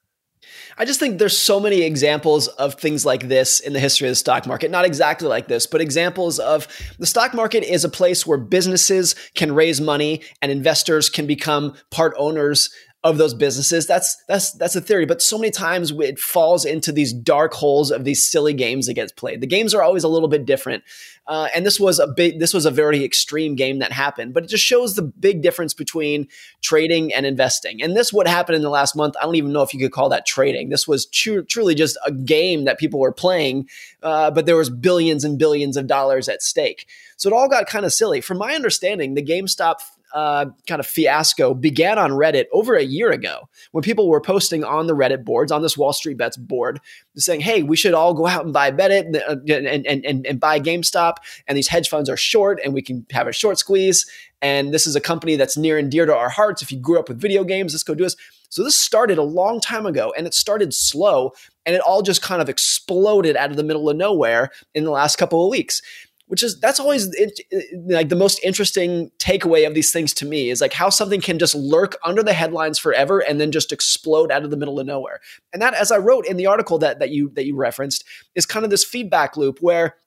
I 0.77 0.86
just 0.86 1.00
think 1.00 1.19
there's 1.19 1.38
so 1.38 1.60
many 1.60 1.81
examples 1.81 2.48
of 2.48 2.75
things 2.75 3.05
like 3.05 3.27
this 3.27 3.60
in 3.60 3.74
the 3.74 3.79
history 3.79 4.07
of 4.07 4.12
the 4.12 4.15
stock 4.15 4.48
market. 4.48 4.71
Not 4.71 4.86
exactly 4.86 5.27
like 5.27 5.48
this, 5.48 5.67
but 5.67 5.81
examples 5.81 6.39
of 6.39 6.67
the 6.98 7.05
stock 7.05 7.33
market 7.33 7.63
is 7.63 7.83
a 7.83 7.89
place 7.89 8.25
where 8.25 8.38
businesses 8.38 9.15
can 9.36 9.53
raise 9.53 9.79
money 9.79 10.21
and 10.41 10.51
investors 10.51 11.10
can 11.10 11.27
become 11.27 11.75
part 11.91 12.13
owners 12.17 12.71
of 13.03 13.17
those 13.17 13.34
businesses. 13.34 13.88
That's 13.88 14.15
that's 14.27 14.51
that's 14.53 14.75
a 14.75 14.81
theory, 14.81 15.05
but 15.05 15.22
so 15.22 15.38
many 15.38 15.50
times 15.50 15.91
it 15.91 16.20
falls 16.20 16.65
into 16.65 16.91
these 16.91 17.12
dark 17.12 17.53
holes 17.53 17.89
of 17.89 18.03
these 18.03 18.29
silly 18.29 18.53
games 18.53 18.86
that 18.86 18.93
gets 18.93 19.12
played. 19.12 19.41
The 19.41 19.48
games 19.48 19.74
are 19.74 19.81
always 19.81 20.03
a 20.03 20.08
little 20.08 20.27
bit 20.27 20.46
different, 20.46 20.84
uh, 21.25 21.48
and 21.55 21.65
this 21.65 21.79
was 21.79 21.98
a 21.98 22.05
big, 22.05 22.39
this 22.39 22.53
was 22.53 22.67
a 22.67 22.72
very 22.72 23.03
extreme 23.03 23.55
game 23.55 23.79
that 23.79 23.91
happened. 23.91 24.36
But 24.36 24.43
it 24.43 24.50
just 24.51 24.63
shows 24.63 24.93
the 24.93 25.01
big 25.01 25.41
difference 25.41 25.74
between 25.74 26.27
trading 26.62 27.12
and 27.12 27.25
investing. 27.25 27.81
And 27.81 27.98
this 27.98 28.13
what 28.13 28.27
happened 28.27 28.58
in 28.58 28.62
the 28.62 28.70
last 28.70 28.96
month. 28.96 29.15
I 29.20 29.24
don't 29.24 29.36
even 29.36 29.51
know 29.51 29.63
if 29.63 29.74
you 29.74 29.79
could 29.79 29.91
call 29.91 30.10
that 30.10 30.27
trading. 30.27 30.70
This 30.70 30.88
was 30.88 31.08
tru- 31.08 31.43
truly 31.43 31.74
just 31.74 31.98
a 32.05 32.12
game 32.12 32.65
that 32.65 32.77
people 32.77 33.00
were 33.00 33.12
playing, 33.12 33.67
uh, 34.03 34.29
but 34.29 34.46
there 34.46 34.58
was 34.58 34.70
billions 34.70 35.24
and 35.24 35.39
billions 35.39 35.75
of 35.75 35.88
dollars 35.88 36.29
at 36.29 36.43
stake. 36.43 36.88
So 37.17 37.29
it 37.29 37.34
all 37.34 37.50
got 37.50 37.65
kind 37.65 37.86
of 37.86 37.93
silly. 37.93 38.22
From 38.22 38.38
my 38.38 38.53
understanding, 38.53 39.15
the 39.15 39.24
GameStop 39.24 39.77
uh, 40.13 40.46
kind 40.68 40.80
of 40.80 40.86
fiasco 40.86 41.53
began 41.53 41.98
on 41.98 42.12
Reddit 42.12 42.46
over 42.51 42.75
a 42.75 42.84
year 42.84 43.12
ago 43.12 43.50
when 43.72 43.84
people 43.84 44.10
were 44.10 44.22
posting 44.22 44.63
on 44.63 44.88
the 44.88 44.96
Reddit 44.96 45.24
boards, 45.24 45.51
on 45.51 45.62
this 45.62 45.77
Wall 45.77 45.94
Street 45.94 46.18
Bets 46.18 46.38
board, 46.38 46.80
saying, 47.15 47.41
hey, 47.41 47.63
we 47.63 47.75
should 47.75 47.94
all 47.94 48.13
go 48.13 48.27
out 48.27 48.44
and 48.44 48.53
buy 48.53 48.72
Reddit 48.72 49.15
uh, 49.27 49.38
and, 49.48 49.86
and, 49.86 50.06
and, 50.06 50.25
and 50.25 50.39
buy 50.39 50.60
GameStop. 50.60 51.15
And 51.48 51.58
these 51.58 51.68
hedge 51.68 51.89
funds 51.89 52.10
are 52.10 52.18
short 52.18 52.60
and 52.63 52.74
we 52.74 52.82
can 52.82 53.06
have 53.12 53.27
a 53.27 53.34
short 53.34 53.58
squeeze. 53.58 54.06
And 54.41 54.74
this 54.74 54.88
is 54.88 54.96
a 54.96 55.01
company 55.01 55.36
that's 55.36 55.58
near 55.58 55.77
and 55.77 55.91
dear 55.91 56.06
to 56.06 56.15
our 56.15 56.30
hearts. 56.30 56.62
If 56.62 56.72
you 56.72 56.80
grew 56.80 57.00
up 57.00 57.10
with 57.10 57.20
video 57.20 57.44
games, 57.44 57.74
let's 57.74 57.84
go 57.84 57.94
do 57.94 58.03
this. 58.03 58.15
So 58.50 58.63
this 58.63 58.77
started 58.77 59.18
a 59.18 59.24
long 59.24 59.62
time 59.62 59.86
ago 59.86 60.13
and 60.18 60.27
it 60.27 60.34
started 60.34 60.74
slow 60.74 61.32
and 61.65 61.74
it 61.74 61.82
all 61.82 62.01
just 62.01 62.22
kind 62.22 62.41
of 62.41 62.50
exploded 62.50 63.38
out 63.38 63.50
of 63.50 63.56
the 63.56 63.63
middle 63.63 63.89
of 63.89 63.96
nowhere 63.96 64.50
in 64.74 64.84
the 64.84 64.91
last 64.91 65.18
couple 65.18 65.46
of 65.46 65.50
weeks 65.50 65.82
which 66.31 66.43
is 66.43 66.57
that's 66.61 66.79
always 66.79 67.09
it, 67.15 67.41
like 67.89 68.07
the 68.07 68.15
most 68.15 68.39
interesting 68.41 69.11
takeaway 69.17 69.67
of 69.67 69.73
these 69.73 69.91
things 69.91 70.13
to 70.13 70.25
me 70.25 70.50
is 70.50 70.61
like 70.61 70.71
how 70.71 70.89
something 70.89 71.19
can 71.19 71.38
just 71.38 71.53
lurk 71.53 71.97
under 72.05 72.23
the 72.23 72.31
headlines 72.31 72.79
forever 72.79 73.19
and 73.19 73.38
then 73.38 73.51
just 73.51 73.73
explode 73.73 74.31
out 74.31 74.45
of 74.45 74.50
the 74.50 74.55
middle 74.55 74.79
of 74.79 74.88
nowhere. 74.88 75.19
And 75.51 75.61
that, 75.61 75.73
as 75.73 75.91
I 75.91 75.97
wrote 75.97 76.25
in 76.25 76.38
the 76.38 76.45
article 76.45 76.77
that 76.77 77.00
that 77.00 77.09
you 77.09 77.31
that 77.35 77.45
you 77.45 77.57
referenced, 77.57 78.05
is 78.33 78.45
kind 78.45 78.63
of 78.63 78.71
this 78.71 78.85
feedback 78.85 79.35
loop 79.35 79.59
where 79.59 79.97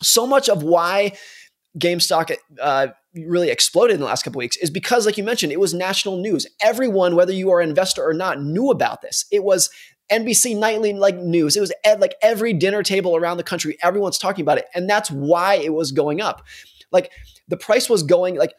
so 0.00 0.24
much 0.24 0.48
of 0.48 0.62
why 0.62 1.18
GameStop 1.76 2.32
uh, 2.60 2.88
really 3.16 3.50
exploded 3.50 3.94
in 3.94 4.00
the 4.00 4.06
last 4.06 4.22
couple 4.22 4.38
weeks 4.38 4.56
is 4.58 4.70
because, 4.70 5.04
like 5.04 5.18
you 5.18 5.24
mentioned, 5.24 5.50
it 5.50 5.58
was 5.58 5.74
national 5.74 6.18
news. 6.18 6.46
Everyone, 6.60 7.16
whether 7.16 7.32
you 7.32 7.50
are 7.50 7.60
an 7.60 7.68
investor 7.68 8.06
or 8.06 8.14
not, 8.14 8.40
knew 8.40 8.70
about 8.70 9.02
this. 9.02 9.24
It 9.32 9.42
was 9.42 9.68
NBC 10.12 10.58
nightly 10.58 10.92
like 10.92 11.16
news. 11.16 11.56
It 11.56 11.60
was 11.60 11.72
ed, 11.84 12.00
like 12.00 12.14
every 12.22 12.52
dinner 12.52 12.82
table 12.82 13.16
around 13.16 13.38
the 13.38 13.42
country. 13.42 13.78
Everyone's 13.82 14.18
talking 14.18 14.42
about 14.42 14.58
it, 14.58 14.66
and 14.74 14.88
that's 14.88 15.10
why 15.10 15.54
it 15.54 15.72
was 15.72 15.92
going 15.92 16.20
up. 16.20 16.44
Like 16.90 17.10
the 17.48 17.56
price 17.56 17.88
was 17.88 18.02
going 18.02 18.36
like 18.36 18.54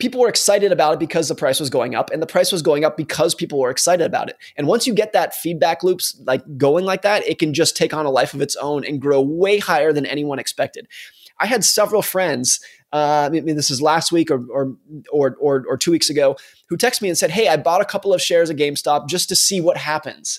people 0.00 0.20
were 0.20 0.28
excited 0.28 0.72
about 0.72 0.94
it 0.94 0.98
because 0.98 1.28
the 1.28 1.34
price 1.34 1.60
was 1.60 1.70
going 1.70 1.94
up 1.94 2.10
and 2.10 2.20
the 2.20 2.26
price 2.26 2.50
was 2.50 2.62
going 2.62 2.84
up 2.84 2.96
because 2.96 3.34
people 3.34 3.60
were 3.60 3.70
excited 3.70 4.04
about 4.04 4.28
it 4.28 4.36
and 4.56 4.66
once 4.66 4.86
you 4.86 4.92
get 4.92 5.12
that 5.12 5.34
feedback 5.34 5.84
loops 5.84 6.20
like 6.26 6.42
going 6.58 6.84
like 6.84 7.02
that 7.02 7.26
it 7.28 7.38
can 7.38 7.54
just 7.54 7.76
take 7.76 7.94
on 7.94 8.04
a 8.04 8.10
life 8.10 8.34
of 8.34 8.42
its 8.42 8.56
own 8.56 8.84
and 8.84 9.00
grow 9.00 9.20
way 9.20 9.58
higher 9.58 9.92
than 9.92 10.04
anyone 10.04 10.40
expected 10.40 10.88
i 11.38 11.46
had 11.46 11.62
several 11.64 12.02
friends 12.02 12.60
uh, 12.92 13.26
I 13.26 13.40
mean, 13.40 13.56
this 13.56 13.72
is 13.72 13.82
last 13.82 14.12
week 14.12 14.30
or, 14.30 14.46
or, 14.52 14.76
or, 15.10 15.36
or, 15.40 15.64
or 15.68 15.76
two 15.76 15.90
weeks 15.90 16.08
ago, 16.08 16.36
who 16.68 16.76
texted 16.76 17.02
me 17.02 17.08
and 17.08 17.18
said, 17.18 17.32
Hey, 17.32 17.48
I 17.48 17.56
bought 17.56 17.80
a 17.80 17.84
couple 17.84 18.14
of 18.14 18.22
shares 18.22 18.50
of 18.50 18.56
GameStop 18.56 19.08
just 19.08 19.28
to 19.30 19.34
see 19.34 19.60
what 19.60 19.76
happens 19.76 20.38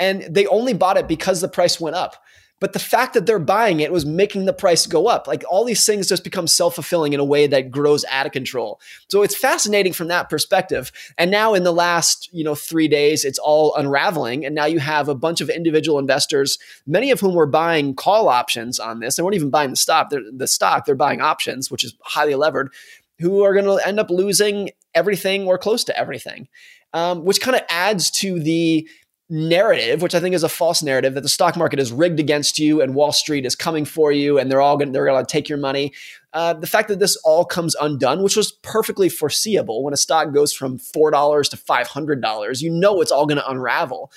and 0.00 0.22
they 0.22 0.46
only 0.46 0.74
bought 0.74 0.96
it 0.96 1.08
because 1.08 1.40
the 1.40 1.48
price 1.48 1.80
went 1.80 1.96
up. 1.96 2.22
But 2.60 2.72
the 2.72 2.78
fact 2.78 3.14
that 3.14 3.26
they're 3.26 3.38
buying 3.38 3.80
it 3.80 3.92
was 3.92 4.04
making 4.04 4.44
the 4.44 4.52
price 4.52 4.86
go 4.86 5.06
up. 5.06 5.28
Like 5.28 5.44
all 5.48 5.64
these 5.64 5.86
things 5.86 6.08
just 6.08 6.24
become 6.24 6.46
self 6.46 6.74
fulfilling 6.74 7.12
in 7.12 7.20
a 7.20 7.24
way 7.24 7.46
that 7.46 7.70
grows 7.70 8.04
out 8.10 8.26
of 8.26 8.32
control. 8.32 8.80
So 9.08 9.22
it's 9.22 9.36
fascinating 9.36 9.92
from 9.92 10.08
that 10.08 10.28
perspective. 10.28 10.90
And 11.16 11.30
now 11.30 11.54
in 11.54 11.62
the 11.62 11.72
last, 11.72 12.28
you 12.32 12.42
know, 12.42 12.54
three 12.54 12.88
days, 12.88 13.24
it's 13.24 13.38
all 13.38 13.74
unraveling. 13.76 14.44
And 14.44 14.54
now 14.54 14.64
you 14.64 14.80
have 14.80 15.08
a 15.08 15.14
bunch 15.14 15.40
of 15.40 15.50
individual 15.50 15.98
investors, 15.98 16.58
many 16.86 17.10
of 17.10 17.20
whom 17.20 17.34
were 17.34 17.46
buying 17.46 17.94
call 17.94 18.28
options 18.28 18.80
on 18.80 19.00
this. 19.00 19.16
They 19.16 19.22
weren't 19.22 19.36
even 19.36 19.50
buying 19.50 19.70
the 19.70 19.76
stock. 19.76 20.10
They're, 20.10 20.22
the 20.32 20.48
stock. 20.48 20.84
They're 20.84 20.94
buying 20.96 21.20
options, 21.20 21.70
which 21.70 21.84
is 21.84 21.94
highly 22.02 22.34
levered, 22.34 22.72
who 23.20 23.44
are 23.44 23.54
going 23.54 23.66
to 23.66 23.86
end 23.86 24.00
up 24.00 24.10
losing 24.10 24.70
everything 24.94 25.46
or 25.46 25.58
close 25.58 25.84
to 25.84 25.96
everything, 25.96 26.48
um, 26.92 27.24
which 27.24 27.40
kind 27.40 27.56
of 27.56 27.62
adds 27.68 28.10
to 28.10 28.40
the 28.40 28.88
narrative, 29.30 30.00
which 30.00 30.14
I 30.14 30.20
think 30.20 30.34
is 30.34 30.42
a 30.42 30.48
false 30.48 30.82
narrative, 30.82 31.14
that 31.14 31.20
the 31.20 31.28
stock 31.28 31.56
market 31.56 31.78
is 31.78 31.92
rigged 31.92 32.18
against 32.18 32.58
you 32.58 32.80
and 32.80 32.94
Wall 32.94 33.12
Street 33.12 33.44
is 33.44 33.54
coming 33.54 33.84
for 33.84 34.10
you 34.10 34.38
and 34.38 34.50
they're 34.50 34.60
all 34.60 34.76
going 34.76 34.92
they're 34.92 35.04
going 35.04 35.24
to 35.24 35.30
take 35.30 35.48
your 35.48 35.58
money. 35.58 35.92
Uh, 36.32 36.54
the 36.54 36.66
fact 36.66 36.88
that 36.88 36.98
this 36.98 37.16
all 37.24 37.44
comes 37.44 37.74
undone, 37.80 38.22
which 38.22 38.36
was 38.36 38.52
perfectly 38.52 39.08
foreseeable, 39.08 39.82
when 39.82 39.94
a 39.94 39.98
stock 39.98 40.32
goes 40.32 40.52
from 40.52 40.78
four 40.78 41.10
dollars 41.10 41.48
to 41.50 41.56
five 41.56 41.88
hundred 41.88 42.22
dollars, 42.22 42.62
you 42.62 42.70
know 42.70 43.00
it's 43.00 43.12
all 43.12 43.26
going 43.26 43.38
to 43.38 43.50
unravel. 43.50 44.10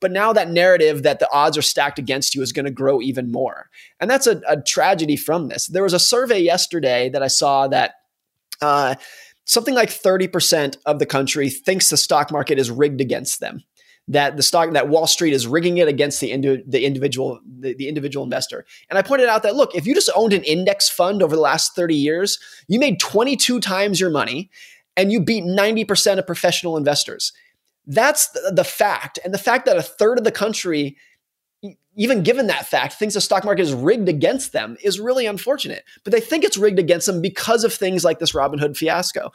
But 0.00 0.12
now 0.12 0.32
that 0.32 0.50
narrative 0.50 1.04
that 1.04 1.20
the 1.20 1.32
odds 1.32 1.56
are 1.56 1.62
stacked 1.62 1.98
against 1.98 2.34
you 2.34 2.42
is 2.42 2.52
going 2.52 2.66
to 2.66 2.70
grow 2.70 3.00
even 3.00 3.30
more, 3.30 3.70
and 4.00 4.10
that's 4.10 4.26
a, 4.26 4.42
a, 4.46 4.60
tragedy 4.60 5.16
from 5.16 5.48
this. 5.48 5.66
There 5.68 5.82
was 5.82 5.94
a 5.94 5.98
survey 5.98 6.40
yesterday 6.40 7.08
that 7.10 7.22
I 7.22 7.28
saw 7.28 7.68
that. 7.68 7.94
Uh, 8.60 8.94
something 9.44 9.74
like 9.74 9.90
30% 9.90 10.76
of 10.86 10.98
the 10.98 11.06
country 11.06 11.50
thinks 11.50 11.90
the 11.90 11.96
stock 11.96 12.32
market 12.32 12.58
is 12.58 12.70
rigged 12.70 13.00
against 13.00 13.38
them 13.38 13.62
that 14.08 14.36
the 14.36 14.42
stock 14.42 14.70
that 14.72 14.88
Wall 14.88 15.06
Street 15.06 15.32
is 15.32 15.46
rigging 15.46 15.78
it 15.78 15.88
against 15.88 16.20
the 16.20 16.30
indi- 16.30 16.62
the 16.66 16.84
individual 16.84 17.40
the, 17.44 17.74
the 17.74 17.88
individual 17.88 18.24
investor. 18.24 18.64
And 18.88 18.98
I 18.98 19.02
pointed 19.02 19.28
out 19.28 19.42
that 19.42 19.56
look, 19.56 19.74
if 19.74 19.86
you 19.86 19.94
just 19.94 20.10
owned 20.14 20.32
an 20.32 20.44
index 20.44 20.88
fund 20.88 21.22
over 21.22 21.34
the 21.34 21.42
last 21.42 21.74
30 21.74 21.94
years, 21.94 22.38
you 22.68 22.78
made 22.78 23.00
22 23.00 23.60
times 23.60 24.00
your 24.00 24.10
money 24.10 24.50
and 24.96 25.12
you 25.12 25.20
beat 25.20 25.44
90% 25.44 26.18
of 26.18 26.26
professional 26.26 26.76
investors. 26.76 27.32
That's 27.86 28.28
the, 28.28 28.52
the 28.54 28.64
fact. 28.64 29.18
And 29.24 29.34
the 29.34 29.38
fact 29.38 29.66
that 29.66 29.76
a 29.76 29.82
third 29.82 30.18
of 30.18 30.24
the 30.24 30.32
country 30.32 30.96
even 31.96 32.22
given 32.22 32.46
that 32.48 32.66
fact, 32.66 32.94
thinks 32.94 33.14
the 33.14 33.20
stock 33.22 33.44
market 33.44 33.62
is 33.62 33.72
rigged 33.72 34.08
against 34.08 34.52
them 34.52 34.76
is 34.82 35.00
really 35.00 35.24
unfortunate. 35.24 35.82
But 36.04 36.12
they 36.12 36.20
think 36.20 36.44
it's 36.44 36.58
rigged 36.58 36.78
against 36.78 37.06
them 37.06 37.22
because 37.22 37.64
of 37.64 37.72
things 37.72 38.04
like 38.04 38.18
this 38.18 38.32
Robinhood 38.32 38.76
fiasco. 38.76 39.32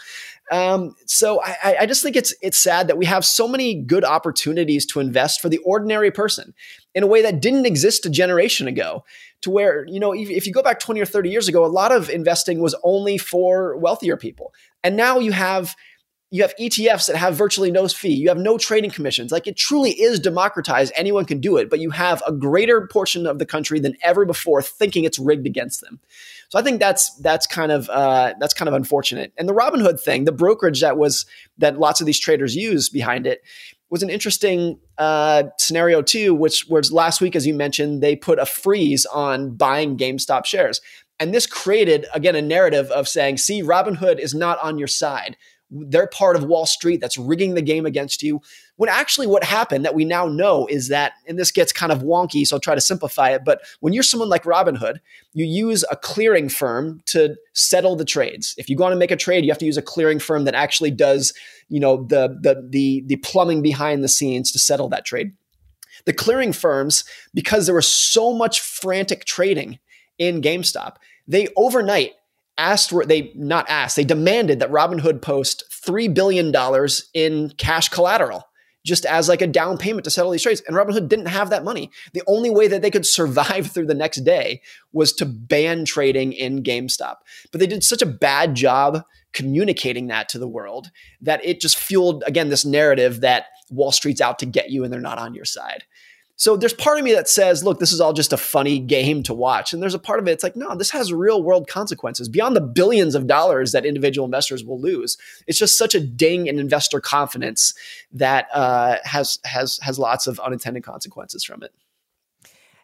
Um, 0.51 0.96
so 1.08 1.41
I, 1.44 1.77
I, 1.82 1.86
just 1.88 2.03
think 2.03 2.15
it's 2.15 2.36
it's 2.41 2.58
sad 2.58 2.88
that 2.88 2.98
we 2.98 3.06
have 3.06 3.25
so 3.25 3.48
many 3.48 3.82
good 3.82 4.03
opportunities 4.03 4.86
to 4.88 5.00
invest 5.00 5.41
for 5.41 5.50
the 5.50 5.58
ordinary 5.60 6.12
person 6.12 6.53
in 6.94 7.03
a 7.03 7.08
way 7.08 7.24
that 7.24 7.41
didn't 7.41 7.65
exist 7.65 8.06
a 8.06 8.10
generation 8.10 8.68
ago. 8.68 9.03
To 9.41 9.50
where 9.50 9.88
you 9.88 10.00
know, 10.00 10.13
if, 10.13 10.30
if 10.30 10.46
you 10.46 10.53
go 10.53 10.62
back 10.62 10.80
twenty 10.80 11.01
or 11.01 11.06
thirty 11.06 11.32
years 11.32 11.48
ago, 11.48 11.65
a 11.65 11.68
lot 11.68 11.91
of 11.91 12.12
investing 12.12 12.62
was 12.62 12.75
only 12.84 13.18
for 13.18 13.75
wealthier 13.77 14.15
people, 14.15 14.53
and 14.84 14.96
now 14.96 15.18
you 15.18 15.32
have 15.32 15.75
you 16.33 16.41
have 16.43 16.55
ETFs 16.55 17.07
that 17.07 17.17
have 17.17 17.35
virtually 17.35 17.71
no 17.71 17.89
fee. 17.89 18.13
You 18.13 18.29
have 18.29 18.38
no 18.38 18.57
trading 18.57 18.89
commissions. 18.89 19.33
Like 19.33 19.47
it 19.47 19.57
truly 19.57 19.91
is 19.91 20.17
democratized. 20.17 20.93
Anyone 20.95 21.25
can 21.25 21.41
do 21.41 21.57
it, 21.57 21.69
but 21.69 21.81
you 21.81 21.89
have 21.91 22.23
a 22.25 22.31
greater 22.31 22.88
portion 22.88 23.27
of 23.27 23.38
the 23.38 23.45
country 23.45 23.81
than 23.81 23.97
ever 24.01 24.25
before 24.25 24.61
thinking 24.61 25.03
it's 25.03 25.19
rigged 25.19 25.45
against 25.45 25.81
them. 25.81 26.00
So 26.47 26.57
I 26.57 26.61
think 26.63 26.79
that's 26.79 27.13
that's 27.15 27.45
kind 27.45 27.71
of 27.71 27.89
uh, 27.89 28.33
that's 28.39 28.53
kind 28.53 28.69
of 28.69 28.73
unfortunate. 28.73 29.33
And 29.38 29.47
the 29.47 29.53
Robinhood 29.53 30.00
thing, 30.00 30.23
the 30.23 30.31
brokerage 30.31 30.79
that 30.79 30.97
was 30.97 31.25
that 31.57 31.77
lots 31.77 32.00
of 32.00 32.07
these 32.07 32.19
traders 32.19 32.55
use 32.55 32.88
behind 32.88 33.27
it, 33.27 33.41
was 33.89 34.01
an 34.01 34.09
interesting 34.09 34.79
uh, 34.97 35.43
scenario 35.59 36.01
too. 36.01 36.33
Which 36.33 36.65
was 36.69 36.93
last 36.93 37.19
week, 37.19 37.35
as 37.35 37.45
you 37.45 37.53
mentioned, 37.53 38.01
they 38.01 38.15
put 38.15 38.39
a 38.39 38.45
freeze 38.45 39.05
on 39.05 39.55
buying 39.55 39.97
GameStop 39.97 40.45
shares. 40.45 40.79
And 41.19 41.35
this 41.35 41.45
created, 41.45 42.07
again, 42.15 42.35
a 42.35 42.41
narrative 42.41 42.89
of 42.89 43.07
saying, 43.07 43.38
see, 43.38 43.61
Robinhood 43.61 44.17
is 44.17 44.33
not 44.33 44.57
on 44.63 44.79
your 44.79 44.88
side 44.88 45.38
they're 45.72 46.08
part 46.08 46.36
of 46.36 46.44
Wall 46.44 46.66
Street 46.66 47.00
that's 47.00 47.18
rigging 47.18 47.54
the 47.54 47.62
game 47.62 47.86
against 47.86 48.22
you. 48.22 48.42
When 48.75 48.90
actually, 48.90 49.28
what 49.28 49.44
happened 49.44 49.86
that 49.86 49.96
we 49.96 50.06
now 50.06 50.28
know 50.28 50.68
is 50.68 50.90
that, 50.90 51.13
and 51.28 51.40
this 51.40 51.51
gets 51.51 51.72
kind 51.72 51.92
of 51.92 52.00
wonky, 52.00 52.46
so 52.46 52.56
I'll 52.56 52.60
try 52.60 52.75
to 52.75 52.82
simplify 52.82 53.30
it. 53.30 53.44
But 53.46 53.62
when 53.80 53.94
you're 53.94 54.04
someone 54.04 54.30
like 54.30 54.44
Robinhood, 54.44 54.98
you 55.34 55.46
use 55.46 55.86
a 55.90 55.96
clearing 55.96 56.50
firm 56.50 57.01
to 57.08 57.36
settle 57.54 57.96
the 57.96 58.06
trades. 58.06 58.54
If 58.58 58.70
you 58.70 58.75
go 58.75 58.84
on 58.84 58.92
to 58.92 58.98
make 58.98 59.12
a 59.12 59.16
trade, 59.16 59.46
you 59.46 59.51
have 59.51 59.60
to 59.60 59.66
use 59.66 59.78
a 59.78 59.82
clearing 59.82 60.20
firm 60.20 60.44
that 60.46 60.56
actually 60.56 60.92
does, 60.92 61.34
you 61.70 61.80
know, 61.80 62.04
the 62.04 62.38
the 62.42 62.68
the, 62.70 63.04
the 63.06 63.16
plumbing 63.18 63.62
behind 63.62 64.04
the 64.04 64.10
scenes 64.10 64.51
to 64.51 64.60
settle 64.60 64.90
that 64.90 65.06
trade. 65.06 65.32
The 66.06 66.13
clearing 66.13 66.51
firms, 66.51 67.06
because 67.34 67.66
there 67.66 67.75
was 67.75 67.88
so 67.88 68.34
much 68.34 68.60
frantic 68.60 69.24
trading 69.25 69.80
in 70.18 70.42
GameStop, 70.42 70.96
they 71.28 71.48
overnight 71.56 72.13
asked 72.62 72.94
they 73.08 73.32
not 73.36 73.70
asked 73.70 73.96
they 73.96 74.03
demanded 74.03 74.60
that 74.60 74.72
Robinhood 74.72 75.22
post 75.22 75.63
three 75.72 76.08
billion 76.08 76.51
dollars 76.51 77.10
in 77.13 77.50
cash 77.58 77.89
collateral 77.89 78.46
just 78.86 79.06
as 79.06 79.30
like 79.30 79.41
a 79.41 79.48
down 79.48 79.77
payment 79.77 80.03
to 80.06 80.10
settle 80.10 80.32
these 80.32 80.41
trades. 80.41 80.62
And 80.62 80.75
Robinhood 80.75 81.08
didn't 81.08 81.27
have 81.27 81.50
that 81.50 81.63
money. 81.63 81.91
The 82.13 82.24
only 82.27 82.50
way 82.50 82.68
that 82.68 82.82
they 82.82 82.91
could 82.91 83.06
survive 83.06 83.68
through 83.72 83.88
the 83.88 83.94
next 83.94 84.22
day 84.22 84.62
was 84.91 85.13
to 85.13 85.25
ban 85.25 85.86
trading 85.86 86.34
in 86.34 86.63
GameStop. 86.63 87.18
But 87.51 87.60
they 87.60 87.68
did 87.68 87.84
such 87.84 88.01
a 88.01 88.08
bad 88.08 88.56
job 88.56 89.03
communicating 89.34 90.08
that 90.08 90.27
to 90.30 90.39
the 90.39 90.48
world 90.48 90.91
that 91.22 91.44
it 91.46 91.62
just 91.62 91.77
fueled 91.77 92.24
again 92.27 92.50
this 92.50 92.65
narrative 92.65 93.22
that 93.22 93.46
Wall 93.70 93.91
Street's 93.91 94.20
out 94.20 94.39
to 94.39 94.46
get 94.46 94.72
you 94.72 94.84
and 94.84 94.91
they're 94.91 95.00
not 95.00 95.20
on 95.20 95.34
your 95.34 95.46
side. 95.46 95.86
So 96.41 96.57
there's 96.57 96.74
part 96.74 96.98
of 96.98 97.03
me 97.03 97.13
that 97.13 97.29
says, 97.29 97.63
look, 97.63 97.79
this 97.79 97.93
is 97.93 98.01
all 98.01 98.13
just 98.13 98.33
a 98.33 98.38
funny 98.38 98.79
game 98.79 99.21
to 99.24 99.33
watch. 99.33 99.74
And 99.74 99.83
there's 99.83 99.93
a 99.93 100.00
part 100.00 100.17
of 100.17 100.27
it, 100.27 100.31
it's 100.31 100.43
like, 100.43 100.55
no, 100.55 100.74
this 100.74 100.89
has 100.89 101.13
real 101.13 101.43
world 101.43 101.67
consequences 101.67 102.27
beyond 102.27 102.55
the 102.55 102.62
billions 102.62 103.13
of 103.13 103.27
dollars 103.27 103.74
that 103.74 103.86
individual 103.86 104.25
investors 104.25 104.65
will 104.65 104.81
lose. 104.81 105.19
It's 105.45 105.60
just 105.60 105.77
such 105.77 105.93
a 105.93 106.00
ding 106.00 106.48
in 106.48 106.57
investor 106.57 107.00
confidence 107.00 107.75
that 108.13 108.48
uh, 108.55 108.98
has 109.03 109.38
has 109.43 109.77
has 109.83 110.00
lots 110.00 110.25
of 110.25 110.39
unintended 110.39 110.83
consequences 110.83 111.43
from 111.43 111.62
it. 111.62 111.75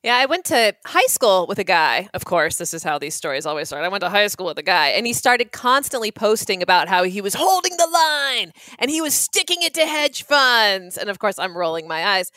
Yeah, 0.03 0.17
I 0.17 0.27
went 0.27 0.45
to 0.45 0.75
high 0.85 1.07
school 1.07 1.47
with 1.49 1.57
a 1.57 1.63
guy. 1.63 2.09
Of 2.13 2.25
course, 2.25 2.57
this 2.57 2.75
is 2.75 2.83
how 2.83 2.99
these 2.99 3.15
stories 3.15 3.47
always 3.47 3.69
start. 3.69 3.83
I 3.83 3.87
went 3.87 4.03
to 4.03 4.09
high 4.09 4.27
school 4.27 4.45
with 4.45 4.59
a 4.59 4.63
guy, 4.63 4.89
and 4.89 5.07
he 5.07 5.13
started 5.13 5.51
constantly 5.51 6.11
posting 6.11 6.61
about 6.61 6.87
how 6.87 7.01
he 7.05 7.21
was 7.21 7.33
holding 7.33 7.75
the 7.75 7.87
line 7.87 8.53
and 8.77 8.91
he 8.91 9.01
was 9.01 9.15
sticking 9.15 9.63
it 9.63 9.73
to 9.73 9.87
hedge 9.87 10.23
funds. 10.25 10.95
And 10.95 11.09
of 11.09 11.17
course, 11.17 11.39
I'm 11.39 11.57
rolling 11.57 11.87
my 11.87 12.05
eyes. 12.05 12.31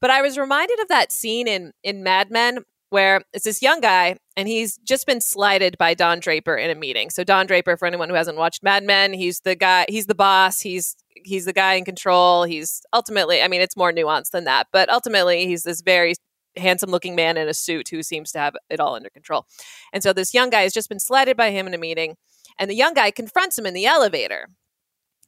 But 0.00 0.10
I 0.10 0.22
was 0.22 0.38
reminded 0.38 0.78
of 0.80 0.88
that 0.88 1.12
scene 1.12 1.48
in 1.48 1.72
in 1.82 2.02
Mad 2.02 2.30
Men 2.30 2.64
where 2.90 3.22
it's 3.32 3.44
this 3.44 3.60
young 3.60 3.80
guy 3.80 4.16
and 4.36 4.48
he's 4.48 4.78
just 4.78 5.06
been 5.06 5.20
slighted 5.20 5.76
by 5.78 5.94
Don 5.94 6.20
Draper 6.20 6.56
in 6.56 6.70
a 6.70 6.74
meeting. 6.74 7.10
So 7.10 7.22
Don 7.22 7.46
Draper, 7.46 7.76
for 7.76 7.86
anyone 7.86 8.08
who 8.08 8.14
hasn't 8.14 8.38
watched 8.38 8.62
Mad 8.62 8.84
Men, 8.84 9.12
he's 9.12 9.40
the 9.40 9.54
guy, 9.54 9.84
he's 9.88 10.06
the 10.06 10.14
boss, 10.14 10.60
he's 10.60 10.96
he's 11.24 11.44
the 11.44 11.52
guy 11.52 11.74
in 11.74 11.84
control. 11.84 12.44
He's 12.44 12.82
ultimately, 12.92 13.42
I 13.42 13.48
mean, 13.48 13.60
it's 13.60 13.76
more 13.76 13.92
nuanced 13.92 14.30
than 14.30 14.44
that, 14.44 14.68
but 14.72 14.88
ultimately 14.88 15.46
he's 15.46 15.64
this 15.64 15.80
very 15.82 16.14
handsome 16.56 16.90
looking 16.90 17.14
man 17.14 17.36
in 17.36 17.48
a 17.48 17.54
suit 17.54 17.88
who 17.88 18.02
seems 18.02 18.32
to 18.32 18.38
have 18.38 18.56
it 18.70 18.80
all 18.80 18.94
under 18.94 19.10
control. 19.10 19.46
And 19.92 20.02
so 20.02 20.12
this 20.12 20.34
young 20.34 20.50
guy 20.50 20.62
has 20.62 20.72
just 20.72 20.88
been 20.88 21.00
slighted 21.00 21.36
by 21.36 21.50
him 21.50 21.66
in 21.66 21.74
a 21.74 21.78
meeting, 21.78 22.16
and 22.58 22.70
the 22.70 22.74
young 22.74 22.94
guy 22.94 23.10
confronts 23.10 23.58
him 23.58 23.66
in 23.66 23.74
the 23.74 23.86
elevator 23.86 24.48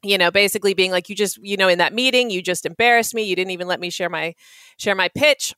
you 0.03 0.19
know 0.19 0.31
basically 0.31 0.75
being 0.75 0.91
like 0.91 1.09
you 1.09 1.17
just 1.17 1.39
you 1.43 1.57
know 1.57 1.69
in 1.69 1.79
that 1.79 1.93
meeting 1.93 2.31
you 2.31 2.43
just 2.43 2.67
embarrassed 2.67 3.15
me 3.15 3.23
you 3.23 3.37
didn't 3.37 3.51
even 3.53 3.69
let 3.69 3.81
me 3.81 3.91
share 3.91 4.09
my 4.11 4.35
share 4.79 4.95
my 4.95 5.09
pitch 5.09 5.55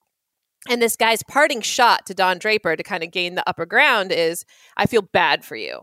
And 0.68 0.80
this 0.80 0.96
guy's 0.96 1.22
parting 1.25 1.61
shot 1.61 2.06
to 2.06 2.14
Don 2.14 2.38
Draper 2.38 2.76
to 2.76 2.82
kind 2.84 3.02
of 3.02 3.11
gain 3.11 3.34
the 3.34 3.49
upper 3.49 3.66
ground 3.66 4.12
is, 4.12 4.44
I 4.76 4.87
feel 4.87 5.02
bad 5.02 5.44
for 5.44 5.56
you. 5.56 5.80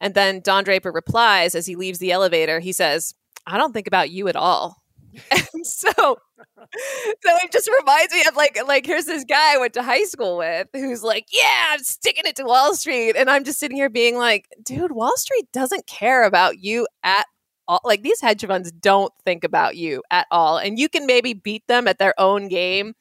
And 0.00 0.14
then 0.14 0.40
Don 0.40 0.64
Draper 0.64 0.92
replies 0.92 1.54
as 1.54 1.66
he 1.66 1.76
leaves 1.76 1.98
the 1.98 2.12
elevator, 2.12 2.60
he 2.60 2.72
says, 2.72 3.14
I 3.46 3.58
don't 3.58 3.72
think 3.72 3.86
about 3.86 4.10
you 4.10 4.28
at 4.28 4.36
all. 4.36 4.76
and 5.32 5.66
so 5.66 5.90
so 5.96 7.30
it 7.42 7.52
just 7.52 7.70
reminds 7.80 8.12
me 8.12 8.22
of 8.28 8.36
like 8.36 8.58
like 8.66 8.86
here's 8.86 9.06
this 9.06 9.24
guy 9.24 9.54
I 9.54 9.58
went 9.58 9.74
to 9.74 9.82
high 9.82 10.04
school 10.04 10.38
with 10.38 10.68
who's 10.72 11.02
like, 11.02 11.26
yeah, 11.32 11.68
I'm 11.70 11.80
sticking 11.82 12.24
it 12.26 12.36
to 12.36 12.44
Wall 12.44 12.74
Street. 12.76 13.16
And 13.16 13.28
I'm 13.30 13.44
just 13.44 13.58
sitting 13.58 13.76
here 13.76 13.90
being 13.90 14.16
like, 14.16 14.46
dude, 14.64 14.92
Wall 14.92 15.16
Street 15.16 15.48
doesn't 15.52 15.86
care 15.86 16.24
about 16.24 16.58
you 16.60 16.86
at 17.02 17.26
all. 17.70 17.80
Like 17.84 18.02
these 18.02 18.20
hedge 18.20 18.44
funds 18.44 18.72
don't 18.72 19.12
think 19.24 19.44
about 19.44 19.76
you 19.76 20.02
at 20.10 20.26
all. 20.30 20.58
And 20.58 20.78
you 20.78 20.88
can 20.88 21.06
maybe 21.06 21.32
beat 21.34 21.66
them 21.68 21.88
at 21.88 21.98
their 21.98 22.14
own 22.18 22.48
game 22.48 22.94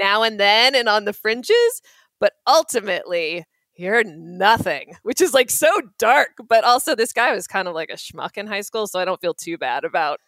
now 0.00 0.22
and 0.22 0.38
then 0.40 0.74
and 0.74 0.88
on 0.88 1.04
the 1.04 1.12
fringes, 1.12 1.82
but 2.20 2.32
ultimately 2.46 3.44
you're 3.76 4.04
nothing, 4.04 4.96
which 5.02 5.20
is 5.20 5.34
like 5.34 5.50
so 5.50 5.70
dark. 5.98 6.30
But 6.48 6.64
also, 6.64 6.94
this 6.94 7.12
guy 7.12 7.32
was 7.34 7.46
kind 7.46 7.68
of 7.68 7.74
like 7.74 7.90
a 7.90 7.94
schmuck 7.94 8.36
in 8.36 8.46
high 8.46 8.62
school, 8.62 8.86
so 8.86 8.98
I 8.98 9.04
don't 9.04 9.20
feel 9.20 9.34
too 9.34 9.58
bad 9.58 9.84
about 9.84 10.20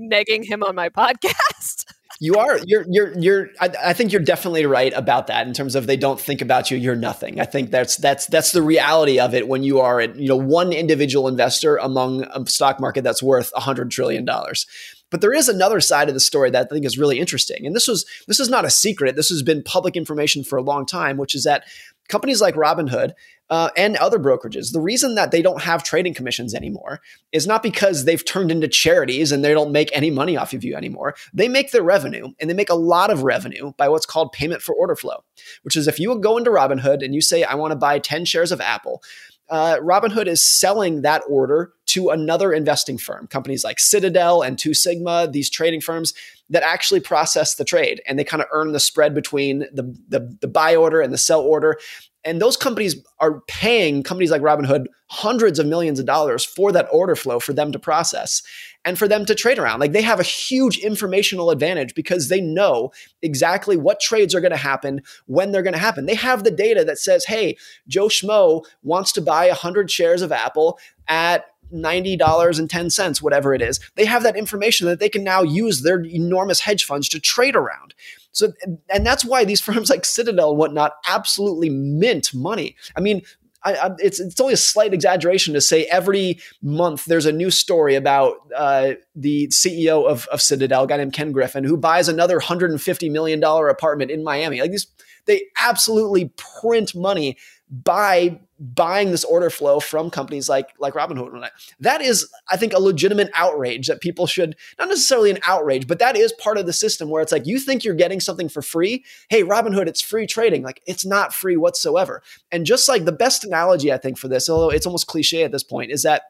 negging 0.00 0.44
him 0.44 0.62
on 0.62 0.74
my 0.74 0.88
podcast. 0.90 1.84
You 2.20 2.34
are 2.34 2.58
you're 2.66 2.84
you're 2.88 3.18
you're 3.18 3.48
I, 3.60 3.70
I, 3.86 3.92
think 3.92 4.12
you're 4.12 4.22
definitely 4.22 4.64
right 4.66 4.92
about 4.94 5.26
that 5.26 5.46
in 5.46 5.52
terms 5.52 5.74
of 5.74 5.86
they 5.86 5.96
don't 5.96 6.18
think 6.18 6.40
about 6.40 6.70
you 6.70 6.78
you're 6.78 6.96
nothing 6.96 7.40
i 7.40 7.44
think 7.44 7.70
that's 7.70 7.96
that's 7.96 8.26
that's 8.26 8.52
the 8.52 8.62
reality 8.62 9.20
of 9.20 9.34
it 9.34 9.48
when 9.48 9.62
you 9.62 9.80
are 9.80 10.00
you 10.00 10.28
know 10.28 10.36
one 10.36 10.72
individual 10.72 11.28
investor 11.28 11.76
among 11.76 12.24
a 12.24 12.46
stock 12.46 12.80
market 12.80 13.04
that's 13.04 13.22
worth 13.22 13.50
a 13.52 13.60
100 13.60 13.90
trillion 13.90 14.24
dollars 14.24 14.66
but 15.10 15.20
there 15.20 15.32
is 15.32 15.48
another 15.48 15.80
side 15.80 16.08
of 16.08 16.14
the 16.14 16.20
story 16.20 16.50
that 16.50 16.66
I 16.66 16.68
think 16.68 16.84
is 16.84 16.98
really 16.98 17.20
interesting. 17.20 17.64
And 17.64 17.76
this 17.76 17.86
was 17.86 18.04
this 18.26 18.40
is 18.40 18.48
not 18.48 18.64
a 18.64 18.70
secret. 18.70 19.14
This 19.14 19.28
has 19.28 19.42
been 19.42 19.62
public 19.62 19.96
information 19.96 20.42
for 20.42 20.56
a 20.56 20.62
long 20.62 20.84
time, 20.84 21.16
which 21.16 21.34
is 21.34 21.44
that 21.44 21.64
companies 22.08 22.40
like 22.40 22.54
Robinhood 22.54 23.12
uh, 23.48 23.70
and 23.76 23.96
other 23.96 24.18
brokerages, 24.18 24.72
the 24.72 24.80
reason 24.80 25.14
that 25.14 25.30
they 25.30 25.42
don't 25.42 25.62
have 25.62 25.84
trading 25.84 26.14
commissions 26.14 26.54
anymore 26.54 27.00
is 27.32 27.46
not 27.46 27.62
because 27.62 28.04
they've 28.04 28.24
turned 28.24 28.50
into 28.50 28.68
charities 28.68 29.30
and 29.30 29.44
they 29.44 29.54
don't 29.54 29.72
make 29.72 29.90
any 29.92 30.10
money 30.10 30.36
off 30.36 30.52
of 30.52 30.64
you 30.64 30.74
anymore. 30.74 31.14
They 31.32 31.48
make 31.48 31.70
their 31.70 31.82
revenue 31.82 32.32
and 32.40 32.50
they 32.50 32.54
make 32.54 32.70
a 32.70 32.74
lot 32.74 33.10
of 33.10 33.22
revenue 33.22 33.72
by 33.76 33.88
what's 33.88 34.06
called 34.06 34.32
payment 34.32 34.62
for 34.62 34.74
order 34.74 34.96
flow, 34.96 35.24
which 35.62 35.76
is 35.76 35.86
if 35.86 36.00
you 36.00 36.18
go 36.18 36.36
into 36.36 36.50
Robinhood 36.50 37.04
and 37.04 37.14
you 37.14 37.20
say, 37.20 37.44
I 37.44 37.54
want 37.54 37.72
to 37.72 37.76
buy 37.76 37.98
10 37.98 38.24
shares 38.24 38.50
of 38.50 38.60
Apple, 38.60 39.02
uh, 39.48 39.76
Robinhood 39.76 40.26
is 40.26 40.44
selling 40.44 41.02
that 41.02 41.22
order 41.28 41.72
to 41.86 42.10
another 42.10 42.52
investing 42.52 42.98
firm, 42.98 43.28
companies 43.28 43.62
like 43.62 43.78
Citadel 43.78 44.42
and 44.42 44.58
Two 44.58 44.74
Sigma, 44.74 45.28
these 45.30 45.48
trading 45.48 45.80
firms 45.80 46.14
that 46.50 46.64
actually 46.64 47.00
process 47.00 47.54
the 47.54 47.64
trade 47.64 48.02
and 48.06 48.18
they 48.18 48.24
kind 48.24 48.42
of 48.42 48.48
earn 48.52 48.72
the 48.72 48.80
spread 48.80 49.14
between 49.14 49.60
the, 49.72 49.96
the, 50.08 50.36
the 50.40 50.48
buy 50.48 50.74
order 50.74 51.00
and 51.00 51.12
the 51.12 51.18
sell 51.18 51.40
order. 51.40 51.78
And 52.26 52.42
those 52.42 52.56
companies 52.56 52.96
are 53.20 53.40
paying 53.42 54.02
companies 54.02 54.32
like 54.32 54.42
Robinhood 54.42 54.86
hundreds 55.08 55.60
of 55.60 55.66
millions 55.66 56.00
of 56.00 56.06
dollars 56.06 56.44
for 56.44 56.72
that 56.72 56.88
order 56.92 57.14
flow 57.14 57.38
for 57.38 57.52
them 57.52 57.70
to 57.70 57.78
process 57.78 58.42
and 58.84 58.98
for 58.98 59.06
them 59.06 59.24
to 59.26 59.34
trade 59.34 59.58
around. 59.58 59.78
Like 59.78 59.92
they 59.92 60.02
have 60.02 60.18
a 60.18 60.24
huge 60.24 60.78
informational 60.78 61.50
advantage 61.50 61.94
because 61.94 62.28
they 62.28 62.40
know 62.40 62.90
exactly 63.22 63.76
what 63.76 64.00
trades 64.00 64.34
are 64.34 64.40
going 64.40 64.50
to 64.50 64.56
happen, 64.56 65.02
when 65.26 65.52
they're 65.52 65.62
going 65.62 65.72
to 65.72 65.78
happen. 65.78 66.06
They 66.06 66.16
have 66.16 66.42
the 66.42 66.50
data 66.50 66.84
that 66.84 66.98
says, 66.98 67.24
hey, 67.24 67.56
Joe 67.86 68.08
Schmo 68.08 68.64
wants 68.82 69.12
to 69.12 69.22
buy 69.22 69.46
100 69.46 69.90
shares 69.90 70.20
of 70.20 70.32
Apple 70.32 70.80
at 71.06 71.46
$90.10, 71.72 73.22
whatever 73.22 73.54
it 73.54 73.62
is. 73.62 73.80
They 73.94 74.04
have 74.04 74.22
that 74.24 74.36
information 74.36 74.86
that 74.88 75.00
they 75.00 75.08
can 75.08 75.24
now 75.24 75.42
use 75.42 75.82
their 75.82 76.04
enormous 76.04 76.60
hedge 76.60 76.84
funds 76.84 77.08
to 77.10 77.20
trade 77.20 77.56
around. 77.56 77.94
So, 78.36 78.52
and 78.90 79.04
that's 79.04 79.24
why 79.24 79.44
these 79.44 79.60
firms 79.68 79.90
like 79.90 80.04
Citadel 80.04 80.50
and 80.50 80.58
whatnot 80.58 80.92
absolutely 81.06 81.70
mint 81.70 82.34
money. 82.34 82.76
I 82.96 83.00
mean, 83.00 83.22
I, 83.64 83.74
I, 83.74 83.90
it's 83.98 84.20
it's 84.20 84.40
only 84.40 84.54
a 84.54 84.58
slight 84.58 84.94
exaggeration 84.94 85.54
to 85.54 85.60
say 85.60 85.84
every 85.86 86.38
month 86.62 87.06
there's 87.06 87.26
a 87.26 87.32
new 87.32 87.50
story 87.50 87.96
about 87.96 88.36
uh, 88.54 88.92
the 89.14 89.48
CEO 89.48 90.06
of, 90.06 90.26
of 90.28 90.40
Citadel, 90.40 90.84
a 90.84 90.86
guy 90.86 90.98
named 90.98 91.14
Ken 91.14 91.32
Griffin, 91.32 91.64
who 91.64 91.76
buys 91.76 92.08
another 92.08 92.38
hundred 92.38 92.70
and 92.70 92.80
fifty 92.80 93.08
million 93.08 93.40
dollar 93.40 93.68
apartment 93.68 94.10
in 94.10 94.22
Miami. 94.22 94.60
Like 94.60 94.70
these, 94.70 94.86
they 95.24 95.42
absolutely 95.56 96.32
print 96.60 96.94
money 96.94 97.36
by 97.68 98.38
buying 98.58 99.10
this 99.10 99.24
order 99.24 99.50
flow 99.50 99.80
from 99.80 100.10
companies 100.10 100.48
like 100.48 100.72
like 100.78 100.94
Robinhood. 100.94 101.34
And 101.34 101.50
that 101.80 102.00
is, 102.00 102.30
I 102.50 102.56
think, 102.56 102.72
a 102.72 102.80
legitimate 102.80 103.28
outrage 103.34 103.88
that 103.88 104.00
people 104.00 104.26
should 104.26 104.56
not 104.78 104.88
necessarily 104.88 105.30
an 105.30 105.38
outrage, 105.46 105.86
but 105.86 105.98
that 105.98 106.16
is 106.16 106.32
part 106.34 106.56
of 106.56 106.66
the 106.66 106.72
system 106.72 107.10
where 107.10 107.22
it's 107.22 107.32
like 107.32 107.46
you 107.46 107.58
think 107.58 107.84
you're 107.84 107.94
getting 107.94 108.20
something 108.20 108.48
for 108.48 108.62
free. 108.62 109.04
Hey, 109.28 109.42
Robinhood, 109.42 109.88
it's 109.88 110.00
free 110.00 110.26
trading. 110.26 110.62
Like 110.62 110.80
it's 110.86 111.04
not 111.04 111.34
free 111.34 111.56
whatsoever. 111.56 112.22
And 112.50 112.64
just 112.64 112.88
like 112.88 113.04
the 113.04 113.12
best 113.12 113.44
analogy 113.44 113.92
I 113.92 113.98
think 113.98 114.16
for 114.16 114.28
this, 114.28 114.48
although 114.48 114.70
it's 114.70 114.86
almost 114.86 115.06
cliche 115.06 115.42
at 115.42 115.52
this 115.52 115.64
point, 115.64 115.90
is 115.90 116.02
that 116.04 116.22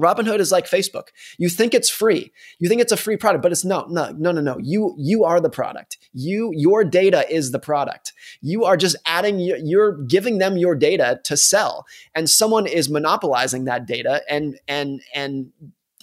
Robinhood 0.00 0.38
is 0.38 0.50
like 0.50 0.68
Facebook. 0.68 1.08
You 1.38 1.48
think 1.48 1.74
it's 1.74 1.90
free. 1.90 2.32
You 2.58 2.68
think 2.68 2.80
it's 2.80 2.92
a 2.92 2.96
free 2.96 3.16
product, 3.16 3.42
but 3.42 3.52
it's 3.52 3.64
no, 3.64 3.86
no, 3.88 4.12
no, 4.12 4.32
no, 4.32 4.40
no. 4.40 4.58
You 4.58 4.94
you 4.98 5.24
are 5.24 5.40
the 5.40 5.50
product. 5.50 5.98
You 6.12 6.50
your 6.54 6.84
data 6.84 7.30
is 7.30 7.52
the 7.52 7.58
product. 7.58 8.12
You 8.40 8.64
are 8.64 8.76
just 8.76 8.96
adding 9.06 9.38
you're 9.38 9.98
giving 10.04 10.38
them 10.38 10.56
your 10.56 10.74
data 10.74 11.20
to 11.24 11.36
sell. 11.36 11.84
And 12.14 12.28
someone 12.28 12.66
is 12.66 12.88
monopolizing 12.88 13.64
that 13.64 13.86
data 13.86 14.22
and 14.28 14.58
and 14.66 15.02
and 15.14 15.52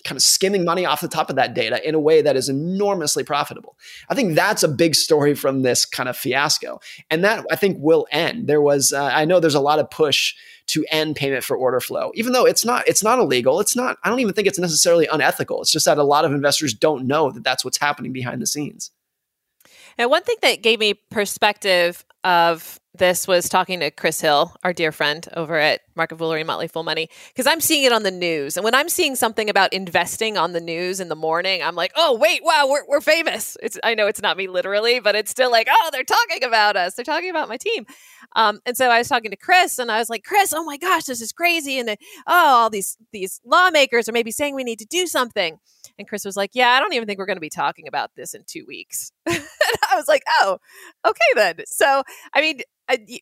kind 0.03 0.17
of 0.17 0.21
skimming 0.21 0.65
money 0.65 0.85
off 0.85 1.01
the 1.01 1.07
top 1.07 1.29
of 1.29 1.35
that 1.35 1.53
data 1.53 1.85
in 1.87 1.95
a 1.95 1.99
way 1.99 2.21
that 2.21 2.35
is 2.35 2.49
enormously 2.49 3.23
profitable. 3.23 3.77
I 4.09 4.15
think 4.15 4.35
that's 4.35 4.63
a 4.63 4.67
big 4.67 4.95
story 4.95 5.35
from 5.35 5.61
this 5.61 5.85
kind 5.85 6.09
of 6.09 6.17
fiasco. 6.17 6.79
And 7.09 7.23
that 7.23 7.45
I 7.51 7.55
think 7.55 7.77
will 7.79 8.07
end. 8.11 8.47
There 8.47 8.61
was, 8.61 8.93
uh, 8.93 9.03
I 9.03 9.25
know 9.25 9.39
there's 9.39 9.55
a 9.55 9.59
lot 9.59 9.79
of 9.79 9.89
push 9.89 10.35
to 10.69 10.85
end 10.89 11.15
payment 11.15 11.43
for 11.43 11.57
order 11.57 11.79
flow, 11.79 12.11
even 12.15 12.33
though 12.33 12.45
it's 12.45 12.65
not, 12.65 12.87
it's 12.87 13.03
not 13.03 13.19
illegal. 13.19 13.59
It's 13.59 13.75
not, 13.75 13.97
I 14.03 14.09
don't 14.09 14.19
even 14.19 14.33
think 14.33 14.47
it's 14.47 14.59
necessarily 14.59 15.07
unethical. 15.07 15.61
It's 15.61 15.71
just 15.71 15.85
that 15.85 15.97
a 15.97 16.03
lot 16.03 16.25
of 16.25 16.31
investors 16.31 16.73
don't 16.73 17.05
know 17.05 17.31
that 17.31 17.43
that's 17.43 17.65
what's 17.65 17.77
happening 17.77 18.13
behind 18.13 18.41
the 18.41 18.47
scenes. 18.47 18.91
And 19.99 20.09
one 20.09 20.23
thing 20.23 20.37
that 20.41 20.63
gave 20.63 20.79
me 20.79 20.93
perspective 20.93 22.05
of 22.23 22.79
this 22.95 23.27
was 23.27 23.49
talking 23.49 23.81
to 23.81 23.91
Chris 23.91 24.21
Hill, 24.21 24.55
our 24.63 24.71
dear 24.71 24.93
friend 24.93 25.27
over 25.35 25.57
at 25.57 25.81
Market 25.95 26.17
Foolery 26.17 26.45
Motley 26.45 26.69
Fool 26.69 26.83
Money, 26.83 27.09
because 27.27 27.45
I'm 27.45 27.59
seeing 27.59 27.83
it 27.83 27.91
on 27.91 28.03
the 28.03 28.11
news. 28.11 28.55
And 28.55 28.63
when 28.63 28.73
I'm 28.73 28.87
seeing 28.87 29.17
something 29.17 29.49
about 29.49 29.73
investing 29.73 30.37
on 30.37 30.53
the 30.53 30.61
news 30.61 31.01
in 31.01 31.09
the 31.09 31.17
morning, 31.17 31.61
I'm 31.61 31.75
like, 31.75 31.91
oh, 31.97 32.17
wait, 32.17 32.43
wow, 32.45 32.65
we're, 32.69 32.85
we're 32.87 33.01
famous. 33.01 33.57
It's, 33.61 33.77
I 33.83 33.93
know 33.93 34.07
it's 34.07 34.21
not 34.21 34.37
me 34.37 34.47
literally, 34.47 35.01
but 35.01 35.15
it's 35.15 35.31
still 35.31 35.51
like, 35.51 35.67
oh, 35.69 35.89
they're 35.91 36.03
talking 36.03 36.45
about 36.45 36.77
us. 36.77 36.95
They're 36.95 37.05
talking 37.05 37.29
about 37.29 37.49
my 37.49 37.57
team. 37.57 37.85
Um, 38.35 38.59
and 38.65 38.77
so 38.77 38.89
I 38.89 38.99
was 38.99 39.09
talking 39.09 39.31
to 39.31 39.37
Chris 39.37 39.79
and 39.79 39.91
I 39.91 39.99
was 39.99 40.09
like, 40.09 40.23
Chris, 40.23 40.53
oh 40.53 40.63
my 40.63 40.77
gosh, 40.77 41.03
this 41.05 41.21
is 41.21 41.33
crazy. 41.33 41.77
And 41.77 41.89
the, 41.89 41.97
oh, 42.25 42.55
all 42.55 42.69
these, 42.69 42.97
these 43.11 43.41
lawmakers 43.45 44.07
are 44.07 44.13
maybe 44.13 44.31
saying 44.31 44.55
we 44.55 44.63
need 44.63 44.79
to 44.79 44.85
do 44.85 45.07
something. 45.07 45.59
And 45.97 46.07
Chris 46.07 46.23
was 46.23 46.37
like, 46.37 46.51
yeah, 46.53 46.69
I 46.69 46.79
don't 46.79 46.93
even 46.93 47.07
think 47.07 47.19
we're 47.19 47.25
going 47.25 47.37
to 47.37 47.41
be 47.41 47.49
talking 47.49 47.87
about 47.87 48.15
this 48.15 48.33
in 48.33 48.43
two 48.47 48.65
weeks. 48.65 49.11
and 49.25 49.43
I 49.91 49.95
was 49.95 50.07
like, 50.07 50.23
oh, 50.41 50.57
okay 51.05 51.19
then. 51.35 51.55
So, 51.65 52.03
I 52.33 52.41
mean, 52.41 52.61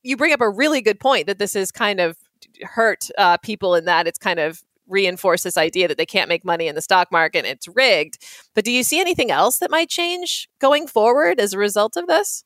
you 0.03 0.17
bring 0.17 0.33
up 0.33 0.41
a 0.41 0.49
really 0.49 0.81
good 0.81 0.99
point 0.99 1.27
that 1.27 1.39
this 1.39 1.55
is 1.55 1.71
kind 1.71 1.99
of 1.99 2.17
hurt 2.63 3.09
uh, 3.17 3.37
people 3.37 3.75
in 3.75 3.85
that 3.85 4.07
it's 4.07 4.19
kind 4.19 4.39
of 4.39 4.61
reinforced 4.87 5.43
this 5.43 5.57
idea 5.57 5.87
that 5.87 5.97
they 5.97 6.05
can't 6.05 6.29
make 6.29 6.45
money 6.45 6.67
in 6.67 6.75
the 6.75 6.81
stock 6.81 7.11
market 7.11 7.39
and 7.39 7.47
it's 7.47 7.67
rigged. 7.67 8.23
But 8.55 8.63
do 8.63 8.71
you 8.71 8.83
see 8.83 8.99
anything 8.99 9.31
else 9.31 9.59
that 9.59 9.69
might 9.69 9.89
change 9.89 10.49
going 10.59 10.87
forward 10.87 11.39
as 11.39 11.53
a 11.53 11.57
result 11.57 11.97
of 11.97 12.07
this? 12.07 12.43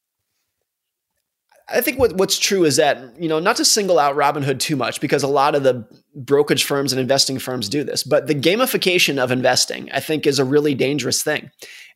I 1.69 1.81
think 1.81 1.99
what, 1.99 2.17
what's 2.17 2.37
true 2.37 2.65
is 2.65 2.75
that, 2.77 2.97
you 3.21 3.29
know, 3.29 3.39
not 3.39 3.55
to 3.57 3.65
single 3.65 3.97
out 3.97 4.15
Robinhood 4.15 4.59
too 4.59 4.75
much 4.75 4.99
because 4.99 5.23
a 5.23 5.27
lot 5.27 5.55
of 5.55 5.63
the 5.63 5.85
brokerage 6.15 6.65
firms 6.65 6.91
and 6.91 6.99
investing 6.99 7.39
firms 7.39 7.69
do 7.69 7.83
this, 7.83 8.03
but 8.03 8.27
the 8.27 8.35
gamification 8.35 9.17
of 9.17 9.31
investing, 9.31 9.89
I 9.91 10.01
think, 10.01 10.27
is 10.27 10.39
a 10.39 10.43
really 10.43 10.75
dangerous 10.75 11.23
thing. 11.23 11.51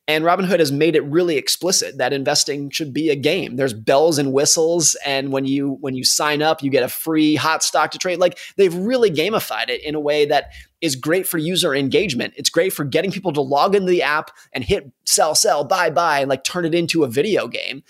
And 0.07 0.23
Robinhood 0.23 0.59
has 0.59 0.71
made 0.71 0.95
it 0.95 1.01
really 1.01 1.35
explicit 1.35 1.97
that 1.97 2.13
investing 2.13 2.69
should 2.69 2.93
be 2.93 3.09
a 3.09 3.15
game. 3.15 3.55
There's 3.55 3.73
bells 3.73 4.19
and 4.19 4.33
whistles, 4.33 4.95
and 5.03 5.31
when 5.31 5.45
you 5.45 5.77
when 5.81 5.95
you 5.95 6.03
sign 6.03 6.43
up, 6.43 6.61
you 6.61 6.69
get 6.69 6.83
a 6.83 6.89
free 6.89 7.35
hot 7.35 7.63
stock 7.63 7.89
to 7.91 7.97
trade. 7.97 8.19
Like 8.19 8.37
they've 8.55 8.75
really 8.75 9.09
gamified 9.09 9.69
it 9.69 9.83
in 9.83 9.95
a 9.95 9.99
way 9.99 10.25
that 10.25 10.51
is 10.79 10.95
great 10.95 11.27
for 11.27 11.39
user 11.39 11.73
engagement. 11.73 12.35
It's 12.37 12.51
great 12.51 12.71
for 12.71 12.85
getting 12.85 13.11
people 13.11 13.33
to 13.33 13.41
log 13.41 13.73
into 13.73 13.89
the 13.89 14.03
app 14.03 14.29
and 14.53 14.63
hit 14.63 14.91
sell, 15.05 15.33
sell, 15.33 15.63
buy, 15.63 15.89
buy, 15.89 16.19
and 16.19 16.29
like 16.29 16.43
turn 16.43 16.65
it 16.65 16.75
into 16.75 17.03
a 17.03 17.07
video 17.07 17.47
game 17.47 17.83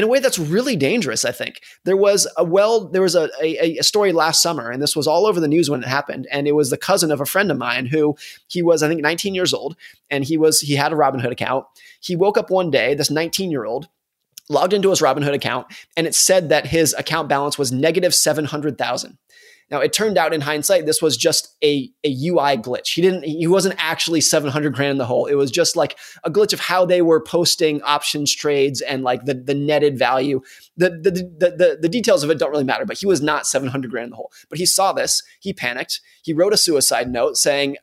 in 0.00 0.04
a 0.04 0.06
way 0.06 0.18
that's 0.18 0.38
really 0.38 0.76
dangerous. 0.76 1.26
I 1.26 1.30
think 1.32 1.60
there 1.84 1.96
was 1.96 2.26
a 2.38 2.42
well, 2.42 2.86
there 2.88 3.02
was 3.02 3.14
a, 3.14 3.28
a, 3.38 3.76
a, 3.76 3.82
story 3.82 4.12
last 4.12 4.40
summer, 4.40 4.70
and 4.70 4.82
this 4.82 4.96
was 4.96 5.06
all 5.06 5.26
over 5.26 5.40
the 5.40 5.46
news 5.46 5.68
when 5.68 5.82
it 5.82 5.88
happened. 5.88 6.26
And 6.32 6.48
it 6.48 6.52
was 6.52 6.70
the 6.70 6.78
cousin 6.78 7.12
of 7.12 7.20
a 7.20 7.26
friend 7.26 7.50
of 7.50 7.58
mine 7.58 7.84
who 7.84 8.16
he 8.48 8.62
was, 8.62 8.82
I 8.82 8.88
think, 8.88 9.02
19 9.02 9.34
years 9.34 9.52
old, 9.52 9.76
and 10.08 10.24
he 10.24 10.38
was 10.38 10.62
he 10.62 10.74
had 10.74 10.90
a 10.90 10.96
Robinhood 10.96 11.30
account. 11.30 11.66
He 12.00 12.16
woke 12.16 12.38
up 12.38 12.48
one 12.48 12.70
day, 12.70 12.94
this 12.94 13.10
19 13.10 13.50
year 13.50 13.66
old 13.66 13.88
logged 14.48 14.72
into 14.72 14.88
his 14.88 15.02
Robinhood 15.02 15.34
account, 15.34 15.66
and 15.98 16.06
it 16.06 16.14
said 16.14 16.48
that 16.48 16.66
his 16.66 16.94
account 16.94 17.28
balance 17.28 17.58
was 17.58 17.70
negative 17.70 18.14
700,000. 18.14 19.18
Now 19.70 19.80
it 19.80 19.92
turned 19.92 20.18
out 20.18 20.34
in 20.34 20.40
hindsight, 20.40 20.86
this 20.86 21.00
was 21.00 21.16
just 21.16 21.56
a, 21.62 21.90
a 22.04 22.08
UI 22.08 22.56
glitch. 22.56 22.94
He 22.94 23.02
didn't, 23.02 23.24
he 23.24 23.46
wasn't 23.46 23.76
actually 23.78 24.20
700 24.20 24.74
grand 24.74 24.92
in 24.92 24.98
the 24.98 25.06
hole. 25.06 25.26
It 25.26 25.34
was 25.34 25.50
just 25.50 25.76
like 25.76 25.98
a 26.24 26.30
glitch 26.30 26.52
of 26.52 26.60
how 26.60 26.84
they 26.84 27.02
were 27.02 27.20
posting 27.20 27.82
options 27.82 28.34
trades 28.34 28.80
and 28.80 29.02
like 29.02 29.24
the, 29.24 29.34
the 29.34 29.54
netted 29.54 29.98
value. 29.98 30.40
The, 30.76 30.90
the, 30.90 31.10
the, 31.10 31.56
the, 31.56 31.78
the 31.82 31.88
details 31.88 32.24
of 32.24 32.30
it 32.30 32.38
don't 32.38 32.50
really 32.50 32.64
matter, 32.64 32.84
but 32.84 32.98
he 32.98 33.06
was 33.06 33.22
not 33.22 33.46
700 33.46 33.90
grand 33.90 34.04
in 34.04 34.10
the 34.10 34.16
hole. 34.16 34.32
But 34.48 34.58
he 34.58 34.66
saw 34.66 34.92
this, 34.92 35.22
he 35.38 35.52
panicked. 35.52 36.00
He 36.22 36.32
wrote 36.32 36.52
a 36.52 36.56
suicide 36.56 37.10
note 37.10 37.36
saying, 37.36 37.76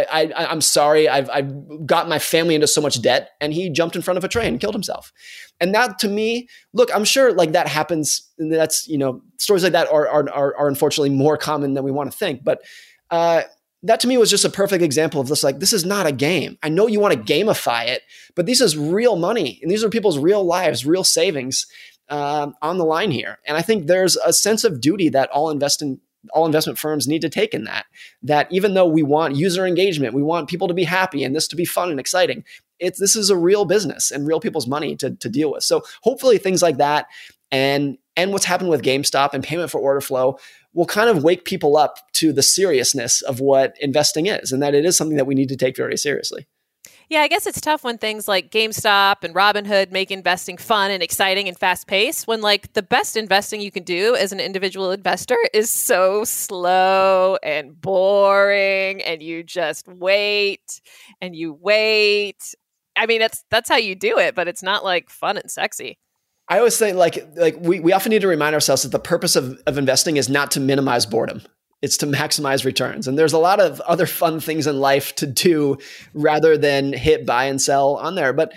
I, 0.00 0.32
I, 0.36 0.52
am 0.52 0.60
sorry, 0.60 1.08
I've, 1.08 1.30
I've 1.30 1.86
got 1.86 2.08
my 2.08 2.18
family 2.18 2.54
into 2.54 2.66
so 2.66 2.80
much 2.80 3.00
debt. 3.00 3.30
And 3.40 3.52
he 3.52 3.70
jumped 3.70 3.96
in 3.96 4.02
front 4.02 4.18
of 4.18 4.24
a 4.24 4.28
train 4.28 4.48
and 4.48 4.60
killed 4.60 4.74
himself. 4.74 5.12
And 5.60 5.74
that 5.74 5.98
to 6.00 6.08
me, 6.08 6.48
look, 6.72 6.94
I'm 6.94 7.04
sure 7.04 7.32
like 7.32 7.52
that 7.52 7.68
happens. 7.68 8.28
And 8.38 8.52
that's, 8.52 8.88
you 8.88 8.98
know, 8.98 9.22
stories 9.38 9.62
like 9.62 9.72
that 9.72 9.90
are, 9.90 10.08
are, 10.08 10.30
are, 10.30 10.56
are 10.56 10.68
unfortunately 10.68 11.10
more 11.10 11.36
common 11.36 11.74
than 11.74 11.84
we 11.84 11.90
want 11.90 12.10
to 12.10 12.16
think. 12.16 12.42
But 12.42 12.62
uh, 13.10 13.42
that 13.82 14.00
to 14.00 14.08
me 14.08 14.18
was 14.18 14.30
just 14.30 14.44
a 14.44 14.50
perfect 14.50 14.82
example 14.82 15.20
of 15.20 15.28
this 15.28 15.44
like, 15.44 15.58
this 15.58 15.72
is 15.72 15.84
not 15.84 16.06
a 16.06 16.12
game. 16.12 16.58
I 16.62 16.68
know 16.68 16.86
you 16.86 17.00
want 17.00 17.14
to 17.14 17.32
gamify 17.32 17.86
it, 17.86 18.02
but 18.34 18.46
this 18.46 18.60
is 18.60 18.76
real 18.76 19.16
money. 19.16 19.58
And 19.62 19.70
these 19.70 19.84
are 19.84 19.90
people's 19.90 20.18
real 20.18 20.44
lives, 20.44 20.86
real 20.86 21.04
savings. 21.04 21.66
Um, 22.08 22.56
on 22.60 22.76
the 22.76 22.84
line 22.84 23.10
here. 23.10 23.38
And 23.46 23.56
I 23.56 23.62
think 23.62 23.86
there's 23.86 24.16
a 24.16 24.34
sense 24.34 24.64
of 24.64 24.82
duty 24.82 25.08
that 25.10 25.30
all 25.30 25.48
investing 25.48 25.98
all 26.32 26.46
investment 26.46 26.78
firms 26.78 27.08
need 27.08 27.22
to 27.22 27.28
take 27.28 27.54
in 27.54 27.64
that. 27.64 27.86
That 28.22 28.46
even 28.50 28.74
though 28.74 28.86
we 28.86 29.02
want 29.02 29.36
user 29.36 29.66
engagement, 29.66 30.14
we 30.14 30.22
want 30.22 30.48
people 30.48 30.68
to 30.68 30.74
be 30.74 30.84
happy 30.84 31.24
and 31.24 31.34
this 31.34 31.48
to 31.48 31.56
be 31.56 31.64
fun 31.64 31.90
and 31.90 32.00
exciting, 32.00 32.44
it's 32.78 32.98
this 32.98 33.16
is 33.16 33.30
a 33.30 33.36
real 33.36 33.64
business 33.64 34.10
and 34.10 34.26
real 34.26 34.40
people's 34.40 34.66
money 34.66 34.96
to, 34.96 35.12
to 35.16 35.28
deal 35.28 35.52
with. 35.52 35.64
So 35.64 35.82
hopefully 36.02 36.38
things 36.38 36.62
like 36.62 36.78
that 36.78 37.06
and 37.50 37.98
and 38.16 38.32
what's 38.32 38.44
happened 38.44 38.68
with 38.68 38.82
GameStop 38.82 39.32
and 39.32 39.42
payment 39.42 39.70
for 39.70 39.80
order 39.80 40.00
flow 40.00 40.38
will 40.74 40.86
kind 40.86 41.08
of 41.08 41.24
wake 41.24 41.44
people 41.44 41.76
up 41.76 41.98
to 42.12 42.32
the 42.32 42.42
seriousness 42.42 43.22
of 43.22 43.40
what 43.40 43.74
investing 43.80 44.26
is 44.26 44.52
and 44.52 44.62
that 44.62 44.74
it 44.74 44.84
is 44.84 44.96
something 44.96 45.16
that 45.16 45.26
we 45.26 45.34
need 45.34 45.48
to 45.48 45.56
take 45.56 45.76
very 45.76 45.96
seriously. 45.96 46.46
Yeah, 47.08 47.20
I 47.20 47.28
guess 47.28 47.46
it's 47.46 47.60
tough 47.60 47.84
when 47.84 47.98
things 47.98 48.28
like 48.28 48.50
GameStop 48.50 49.22
and 49.22 49.34
Robinhood 49.34 49.90
make 49.90 50.10
investing 50.10 50.56
fun 50.56 50.90
and 50.90 51.02
exciting 51.02 51.48
and 51.48 51.58
fast 51.58 51.86
paced 51.86 52.26
when 52.26 52.40
like 52.40 52.72
the 52.72 52.82
best 52.82 53.16
investing 53.16 53.60
you 53.60 53.70
can 53.70 53.82
do 53.82 54.14
as 54.14 54.32
an 54.32 54.40
individual 54.40 54.90
investor 54.90 55.36
is 55.52 55.70
so 55.70 56.24
slow 56.24 57.36
and 57.42 57.80
boring 57.80 59.02
and 59.02 59.22
you 59.22 59.42
just 59.42 59.86
wait 59.88 60.80
and 61.20 61.36
you 61.36 61.52
wait. 61.52 62.54
I 62.96 63.06
mean, 63.06 63.20
that's 63.20 63.44
that's 63.50 63.68
how 63.68 63.76
you 63.76 63.94
do 63.94 64.18
it, 64.18 64.34
but 64.34 64.48
it's 64.48 64.62
not 64.62 64.84
like 64.84 65.10
fun 65.10 65.36
and 65.36 65.50
sexy. 65.50 65.98
I 66.48 66.58
always 66.58 66.76
say 66.76 66.92
like 66.92 67.26
like 67.36 67.56
we, 67.60 67.80
we 67.80 67.92
often 67.92 68.10
need 68.10 68.22
to 68.22 68.28
remind 68.28 68.54
ourselves 68.54 68.82
that 68.82 68.90
the 68.90 68.98
purpose 68.98 69.36
of, 69.36 69.60
of 69.66 69.78
investing 69.78 70.16
is 70.16 70.28
not 70.28 70.50
to 70.52 70.60
minimize 70.60 71.06
boredom 71.06 71.42
it's 71.82 71.96
to 71.98 72.06
maximize 72.06 72.64
returns. 72.64 73.08
And 73.08 73.18
there's 73.18 73.32
a 73.32 73.38
lot 73.38 73.60
of 73.60 73.80
other 73.80 74.06
fun 74.06 74.40
things 74.40 74.66
in 74.66 74.80
life 74.80 75.14
to 75.16 75.26
do 75.26 75.78
rather 76.14 76.56
than 76.56 76.92
hit 76.92 77.26
buy 77.26 77.44
and 77.46 77.60
sell 77.60 77.96
on 77.96 78.14
there. 78.14 78.32
But 78.32 78.54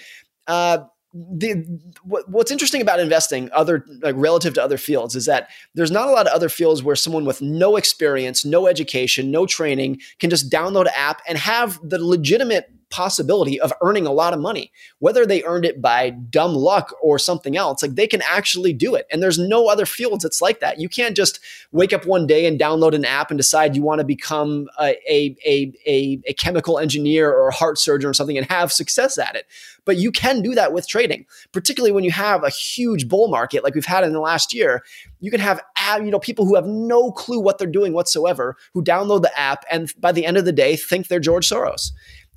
uh, 0.47 0.85
the, 1.13 1.65
what, 2.03 2.29
what's 2.29 2.51
interesting 2.51 2.81
about 2.81 2.99
investing, 2.99 3.49
other 3.51 3.83
like 4.01 4.15
relative 4.17 4.53
to 4.55 4.63
other 4.63 4.77
fields, 4.77 5.15
is 5.15 5.25
that 5.25 5.49
there's 5.73 5.91
not 5.91 6.07
a 6.07 6.11
lot 6.11 6.27
of 6.27 6.33
other 6.33 6.49
fields 6.49 6.83
where 6.83 6.95
someone 6.95 7.25
with 7.25 7.41
no 7.41 7.77
experience, 7.77 8.45
no 8.45 8.67
education, 8.67 9.31
no 9.31 9.45
training 9.45 10.01
can 10.19 10.29
just 10.29 10.51
download 10.51 10.85
an 10.85 10.93
app 10.95 11.21
and 11.27 11.37
have 11.37 11.79
the 11.83 11.97
legitimate 11.97 12.69
possibility 12.95 13.59
of 13.59 13.73
earning 13.81 14.07
a 14.07 14.11
lot 14.13 14.33
of 14.33 14.39
money, 14.39 14.71
whether 14.99 15.25
they 15.25 15.43
earned 15.43 15.65
it 15.65 15.81
by 15.81 16.11
dumb 16.11 16.55
luck 16.55 16.95
or 17.01 17.19
something 17.19 17.57
else. 17.57 17.81
Like 17.81 17.95
they 17.95 18.07
can 18.07 18.21
actually 18.21 18.71
do 18.71 18.95
it. 18.95 19.05
And 19.11 19.21
there's 19.21 19.37
no 19.37 19.67
other 19.67 19.85
fields 19.85 20.23
that's 20.23 20.41
like 20.41 20.61
that. 20.61 20.79
You 20.79 20.87
can't 20.87 21.13
just 21.15 21.41
wake 21.73 21.91
up 21.91 22.05
one 22.05 22.25
day 22.25 22.45
and 22.45 22.57
download 22.57 22.95
an 22.95 23.03
app 23.03 23.31
and 23.31 23.37
decide 23.37 23.75
you 23.75 23.81
want 23.81 23.99
to 23.99 24.05
become 24.05 24.69
a, 24.79 24.95
a, 25.11 25.35
a, 25.45 25.73
a, 25.85 26.21
a 26.27 26.33
chemical 26.35 26.79
engineer 26.79 27.29
or 27.29 27.49
a 27.49 27.53
heart 27.53 27.77
surgeon 27.77 28.09
or 28.09 28.13
something 28.13 28.37
and 28.37 28.47
have 28.49 28.71
success 28.71 29.17
at 29.17 29.35
it. 29.35 29.45
But 29.83 29.97
you 29.97 30.11
can 30.11 30.41
do 30.41 30.55
that 30.55 30.71
with 30.71 30.87
trading, 30.87 31.25
particularly 31.51 31.91
when 31.91 32.05
you 32.05 32.11
have 32.11 32.43
a 32.43 32.49
huge 32.49 33.09
bull 33.09 33.27
market 33.27 33.63
like 33.63 33.75
we've 33.75 33.85
had 33.85 34.05
in 34.05 34.13
the 34.13 34.21
last 34.21 34.53
year. 34.53 34.83
You 35.19 35.29
can 35.29 35.41
have 35.41 35.59
you 35.97 36.11
know 36.11 36.19
people 36.19 36.45
who 36.45 36.55
have 36.55 36.65
no 36.65 37.11
clue 37.11 37.39
what 37.39 37.57
they're 37.57 37.67
doing 37.67 37.93
whatsoever 37.93 38.57
who 38.73 38.83
download 38.83 39.21
the 39.21 39.39
app 39.39 39.63
and 39.69 39.93
by 39.99 40.11
the 40.11 40.25
end 40.25 40.37
of 40.37 40.45
the 40.45 40.51
day 40.51 40.75
think 40.75 41.07
they're 41.07 41.19
George 41.19 41.47
Soros. 41.47 41.91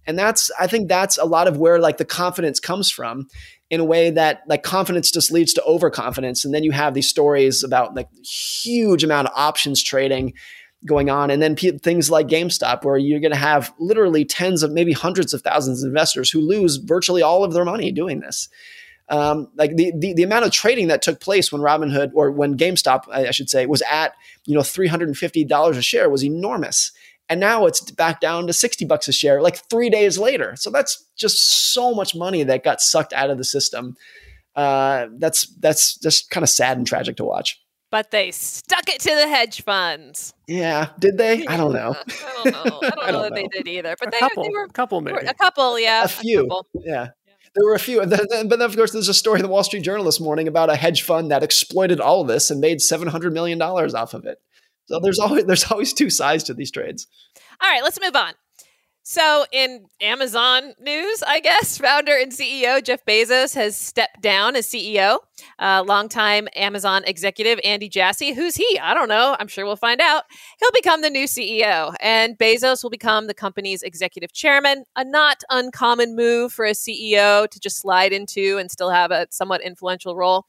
And 0.09 0.18
that's, 0.18 0.51
I 0.59 0.66
think 0.66 0.88
that's 0.88 1.18
a 1.18 1.27
lot 1.27 1.47
of 1.47 1.59
where 1.59 1.79
like 1.79 1.99
the 1.99 2.05
confidence 2.05 2.59
comes 2.59 2.90
from 2.90 3.29
in 3.68 3.79
a 3.79 3.85
way 3.85 4.11
that 4.11 4.42
like 4.49 4.62
confidence 4.62 5.11
just 5.11 5.31
leads 5.31 5.53
to 5.53 5.62
overconfidence. 5.64 6.47
And 6.47 6.55
then 6.55 6.64
you 6.64 6.73
have 6.73 6.94
these 6.94 7.09
stories 7.09 7.62
about 7.62 7.94
like 7.94 8.09
huge 8.25 9.05
amount 9.05 9.29
of 9.29 9.35
options 9.37 9.83
trading 9.83 10.33
going 10.87 11.11
on. 11.11 11.31
And 11.31 11.42
then 11.42 11.57
p- 11.57 11.77
things 11.77 12.11
like 12.11 12.27
GameStop, 12.27 12.85
where 12.85 12.97
you're 12.97 13.21
going 13.21 13.33
to 13.33 13.37
have 13.37 13.75
literally 13.79 14.25
tens 14.25 14.62
of 14.62 14.73
maybe 14.73 14.92
hundreds 14.92 15.35
of 15.35 15.42
thousands 15.42 15.85
of 15.85 15.88
investors 15.88 16.31
who 16.31 16.40
lose 16.40 16.77
virtually 16.77 17.21
all 17.21 17.44
of 17.44 17.53
their 17.53 17.66
money 17.66 17.92
doing 17.92 18.21
this. 18.21 18.49
Um, 19.11 19.49
like 19.57 19.77
the, 19.77 19.92
the, 19.99 20.14
the 20.14 20.23
amount 20.23 20.47
of 20.47 20.53
trading 20.53 20.88
that 20.88 21.03
took 21.03 21.21
place 21.21 21.53
when 21.53 21.61
Robinhood 21.61 22.12
or 22.14 22.31
when 22.31 22.57
GameStop, 22.57 23.03
I 23.11 23.31
should 23.31 23.51
say, 23.51 23.66
was 23.66 23.83
at 23.90 24.14
you 24.47 24.55
know 24.55 24.62
three 24.62 24.87
hundred 24.87 25.09
and 25.09 25.16
fifty 25.16 25.44
dollars 25.44 25.77
a 25.77 25.83
share 25.83 26.11
was 26.11 26.25
enormous 26.25 26.92
and 27.29 27.41
now 27.41 27.67
it's 27.67 27.81
back 27.91 28.21
down 28.21 28.47
to 28.47 28.53
60 28.53 28.85
bucks 28.87 29.09
a 29.09 29.12
share 29.12 29.43
like 29.43 29.57
three 29.69 29.91
days 29.91 30.19
later. 30.19 30.57
So 30.57 30.71
that's 30.71 31.05
just 31.17 31.73
so 31.73 31.95
much 31.95 32.14
money 32.14 32.43
that 32.45 32.64
got 32.64 32.81
sucked 32.81 33.12
out 33.12 33.31
of 33.31 33.38
the 33.38 33.45
system. 33.45 33.97
Uh, 34.57 35.09
that's 35.19 35.47
that's 35.61 35.97
just 35.99 36.31
kind 36.31 36.43
of 36.43 36.49
sad 36.49 36.79
and 36.79 36.87
tragic 36.87 37.17
to 37.17 37.25
watch. 37.25 37.61
But 37.91 38.11
they 38.11 38.31
stuck 38.33 38.88
it 38.88 39.01
to 39.01 39.14
the 39.14 39.29
hedge 39.29 39.62
funds. 39.62 40.35
Yeah. 40.47 40.91
Did 40.99 41.17
they? 41.17 41.47
I 41.47 41.57
don't 41.57 41.73
know. 41.73 41.97
I 42.09 42.43
don't 42.45 42.53
know. 42.53 42.79
I 42.83 42.91
don't, 42.91 42.99
I 43.03 43.11
don't 43.11 43.23
know, 43.23 43.29
know, 43.29 43.35
they 43.35 43.47
did 43.49 43.69
either 43.69 43.95
but 43.99 44.09
a 44.09 44.11
they, 44.11 44.19
couple, 44.19 44.43
they 44.43 44.51
were 44.51 44.64
a 44.64 44.69
couple 44.69 45.01
maybe. 45.01 45.27
a 45.27 45.35
couple 45.35 45.79
yeah 45.79 46.05
a 46.05 46.09
few. 46.09 46.49
a 46.51 46.62
yeah. 46.85 47.09
There 47.55 47.64
were 47.64 47.75
a 47.75 47.79
few, 47.79 48.05
but 48.05 48.29
then 48.31 48.62
of 48.62 48.77
course 48.77 48.93
there's 48.93 49.09
a 49.09 49.14
story 49.14 49.41
in 49.41 49.43
the 49.43 49.49
Wall 49.49 49.64
Street 49.64 49.83
Journal 49.83 50.05
this 50.05 50.21
morning 50.21 50.47
about 50.49 50.71
a 50.71 50.77
hedge 50.77 51.03
fund 51.03 51.31
that 51.31 51.43
exploited 51.43 51.99
all 51.99 52.21
of 52.21 52.29
this 52.29 52.51
and 52.51 52.61
made 52.61 52.81
seven 52.81 53.09
hundred 53.09 53.33
million 53.33 53.59
dollars 53.59 53.95
off 53.95 54.14
of 54.14 54.27
it. 54.27 54.38
So 54.88 55.01
there's 55.01 55.18
always 55.18 55.44
there's 55.44 55.70
always 55.70 55.92
two 55.92 56.11
sides 56.11 56.44
to 56.44 56.55
these 56.55 56.70
trades. 56.70 57.07
All 57.61 57.70
right, 57.70 57.83
let's 57.83 58.01
move 58.01 58.16
on. 58.16 58.33
So, 59.11 59.46
in 59.53 59.87
Amazon 60.03 60.74
news, 60.79 61.22
I 61.27 61.40
guess, 61.40 61.79
founder 61.83 62.14
and 62.14 62.31
CEO 62.31 62.85
Jeff 62.85 63.07
Bezos 63.07 63.55
has 63.55 63.74
stepped 63.74 64.20
down 64.20 64.55
as 64.55 64.66
CEO. 64.66 65.20
Uh, 65.59 65.83
longtime 65.87 66.46
Amazon 66.55 67.05
executive 67.07 67.59
Andy 67.64 67.88
Jassy, 67.88 68.35
who's 68.35 68.55
he? 68.55 68.79
I 68.79 68.92
don't 68.92 69.09
know. 69.09 69.35
I'm 69.40 69.48
sure 69.48 69.64
we'll 69.64 69.77
find 69.77 70.03
out. 70.03 70.24
He'll 70.61 70.72
become 70.72 71.01
the 71.01 71.09
new 71.09 71.24
CEO, 71.24 71.94
and 72.01 72.37
Bezos 72.37 72.83
will 72.83 72.90
become 72.90 73.29
the 73.29 73.35
company's 73.35 73.83
executive 73.83 74.35
chairman. 74.35 74.85
A 74.94 75.05
not 75.05 75.42
uncommon 75.48 76.14
move 76.14 76.53
for 76.53 76.66
a 76.66 76.72
CEO 76.72 77.48
to 77.48 77.61
just 77.61 77.81
slide 77.81 78.12
into 78.12 78.59
and 78.59 78.70
still 78.70 78.90
have 78.90 79.11
a 79.11 79.27
somewhat 79.31 79.62
influential 79.62 80.16
role. 80.16 80.44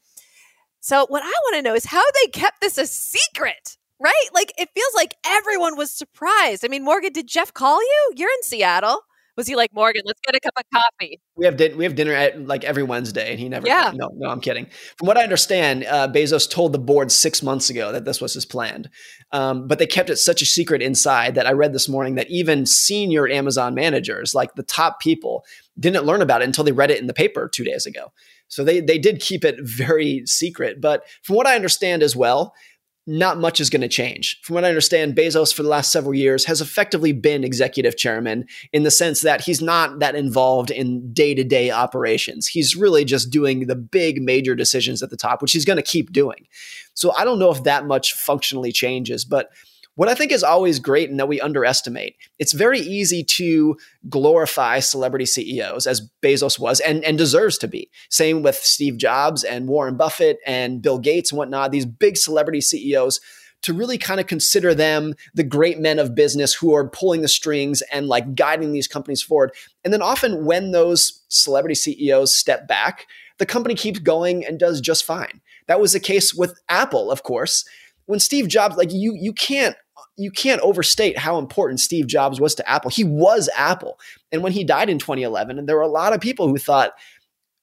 So, 0.80 1.06
what 1.08 1.22
I 1.22 1.32
want 1.44 1.56
to 1.56 1.62
know 1.62 1.74
is 1.74 1.86
how 1.86 2.04
they 2.22 2.30
kept 2.30 2.60
this 2.60 2.76
a 2.76 2.86
secret 2.86 3.78
right? 4.00 4.28
Like 4.34 4.52
it 4.58 4.68
feels 4.74 4.94
like 4.94 5.14
everyone 5.24 5.76
was 5.76 5.92
surprised. 5.92 6.64
I 6.64 6.68
mean, 6.68 6.84
Morgan, 6.84 7.12
did 7.12 7.28
Jeff 7.28 7.52
call 7.52 7.80
you? 7.80 8.12
You're 8.16 8.30
in 8.30 8.42
Seattle. 8.42 9.02
Was 9.36 9.46
he 9.46 9.56
like 9.56 9.72
Morgan? 9.72 10.02
Let's 10.04 10.20
get 10.20 10.34
a 10.34 10.40
cup 10.40 10.52
of 10.58 10.64
coffee. 10.74 11.18
We 11.36 11.46
have 11.46 11.56
din- 11.56 11.76
we 11.78 11.84
have 11.84 11.94
dinner 11.94 12.12
at 12.12 12.46
like 12.46 12.62
every 12.64 12.82
Wednesday, 12.82 13.30
and 13.30 13.40
he 13.40 13.48
never. 13.48 13.66
Yeah. 13.66 13.92
No, 13.94 14.10
no, 14.14 14.28
I'm 14.28 14.40
kidding. 14.40 14.66
From 14.98 15.06
what 15.06 15.16
I 15.16 15.22
understand, 15.22 15.84
uh, 15.84 16.08
Bezos 16.08 16.50
told 16.50 16.74
the 16.74 16.78
board 16.78 17.10
six 17.10 17.42
months 17.42 17.70
ago 17.70 17.90
that 17.92 18.04
this 18.04 18.20
was 18.20 18.34
his 18.34 18.44
plan, 18.44 18.90
um, 19.32 19.66
but 19.66 19.78
they 19.78 19.86
kept 19.86 20.10
it 20.10 20.16
such 20.16 20.42
a 20.42 20.44
secret 20.44 20.82
inside 20.82 21.36
that 21.36 21.46
I 21.46 21.52
read 21.52 21.72
this 21.72 21.88
morning 21.88 22.16
that 22.16 22.28
even 22.28 22.66
senior 22.66 23.28
Amazon 23.28 23.74
managers, 23.74 24.34
like 24.34 24.56
the 24.56 24.62
top 24.62 25.00
people, 25.00 25.44
didn't 25.78 26.04
learn 26.04 26.20
about 26.20 26.42
it 26.42 26.46
until 26.46 26.64
they 26.64 26.72
read 26.72 26.90
it 26.90 27.00
in 27.00 27.06
the 27.06 27.14
paper 27.14 27.48
two 27.48 27.64
days 27.64 27.86
ago. 27.86 28.12
So 28.48 28.64
they 28.64 28.80
they 28.80 28.98
did 28.98 29.20
keep 29.20 29.44
it 29.44 29.56
very 29.60 30.26
secret. 30.26 30.80
But 30.82 31.04
from 31.22 31.36
what 31.36 31.46
I 31.46 31.54
understand 31.54 32.02
as 32.02 32.14
well, 32.14 32.52
not 33.06 33.38
much 33.38 33.60
is 33.60 33.70
going 33.70 33.80
to 33.80 33.88
change. 33.88 34.38
From 34.42 34.54
what 34.54 34.64
I 34.64 34.68
understand, 34.68 35.16
Bezos 35.16 35.54
for 35.54 35.62
the 35.62 35.68
last 35.68 35.90
several 35.90 36.14
years 36.14 36.44
has 36.44 36.60
effectively 36.60 37.12
been 37.12 37.44
executive 37.44 37.96
chairman 37.96 38.46
in 38.72 38.82
the 38.82 38.90
sense 38.90 39.22
that 39.22 39.40
he's 39.40 39.62
not 39.62 39.98
that 40.00 40.14
involved 40.14 40.70
in 40.70 41.12
day 41.12 41.34
to 41.34 41.42
day 41.42 41.70
operations. 41.70 42.46
He's 42.46 42.76
really 42.76 43.04
just 43.04 43.30
doing 43.30 43.66
the 43.66 43.76
big 43.76 44.22
major 44.22 44.54
decisions 44.54 45.02
at 45.02 45.10
the 45.10 45.16
top, 45.16 45.42
which 45.42 45.52
he's 45.52 45.64
going 45.64 45.78
to 45.78 45.82
keep 45.82 46.12
doing. 46.12 46.46
So 46.94 47.12
I 47.16 47.24
don't 47.24 47.38
know 47.38 47.50
if 47.50 47.64
that 47.64 47.86
much 47.86 48.12
functionally 48.12 48.72
changes, 48.72 49.24
but 49.24 49.50
what 49.96 50.08
I 50.08 50.14
think 50.14 50.32
is 50.32 50.42
always 50.42 50.78
great 50.78 51.10
and 51.10 51.18
that 51.18 51.28
we 51.28 51.40
underestimate, 51.40 52.16
it's 52.38 52.52
very 52.52 52.80
easy 52.80 53.22
to 53.24 53.76
glorify 54.08 54.78
celebrity 54.80 55.26
CEOs 55.26 55.86
as 55.86 56.08
Bezos 56.22 56.58
was 56.58 56.80
and, 56.80 57.04
and 57.04 57.18
deserves 57.18 57.58
to 57.58 57.68
be. 57.68 57.90
Same 58.08 58.42
with 58.42 58.56
Steve 58.56 58.96
Jobs 58.96 59.44
and 59.44 59.68
Warren 59.68 59.96
Buffett 59.96 60.38
and 60.46 60.80
Bill 60.80 60.98
Gates 60.98 61.32
and 61.32 61.38
whatnot, 61.38 61.72
these 61.72 61.86
big 61.86 62.16
celebrity 62.16 62.60
CEOs 62.60 63.20
to 63.62 63.74
really 63.74 63.98
kind 63.98 64.20
of 64.20 64.26
consider 64.26 64.74
them 64.74 65.14
the 65.34 65.44
great 65.44 65.78
men 65.78 65.98
of 65.98 66.14
business 66.14 66.54
who 66.54 66.74
are 66.74 66.88
pulling 66.88 67.20
the 67.20 67.28
strings 67.28 67.82
and 67.92 68.06
like 68.06 68.34
guiding 68.34 68.72
these 68.72 68.88
companies 68.88 69.20
forward. 69.20 69.52
And 69.84 69.92
then 69.92 70.00
often 70.00 70.46
when 70.46 70.70
those 70.70 71.22
celebrity 71.28 71.74
CEOs 71.74 72.34
step 72.34 72.66
back, 72.66 73.06
the 73.36 73.44
company 73.44 73.74
keeps 73.74 73.98
going 73.98 74.46
and 74.46 74.58
does 74.58 74.80
just 74.80 75.04
fine. 75.04 75.42
That 75.66 75.80
was 75.80 75.92
the 75.92 76.00
case 76.00 76.32
with 76.32 76.58
Apple, 76.68 77.10
of 77.10 77.22
course 77.22 77.64
when 78.10 78.20
Steve 78.20 78.48
Jobs, 78.48 78.76
like 78.76 78.92
you, 78.92 79.16
you 79.18 79.32
can't 79.32 79.76
you 80.16 80.30
can't 80.30 80.60
overstate 80.62 81.16
how 81.16 81.38
important 81.38 81.80
Steve 81.80 82.06
Jobs 82.06 82.40
was 82.40 82.54
to 82.56 82.68
Apple. 82.68 82.90
He 82.90 83.04
was 83.04 83.48
Apple. 83.56 83.98
And 84.32 84.42
when 84.42 84.52
he 84.52 84.64
died 84.64 84.90
in 84.90 84.98
2011, 84.98 85.58
and 85.58 85.68
there 85.68 85.76
were 85.76 85.82
a 85.82 85.88
lot 85.88 86.12
of 86.12 86.20
people 86.20 86.48
who 86.48 86.58
thought, 86.58 86.92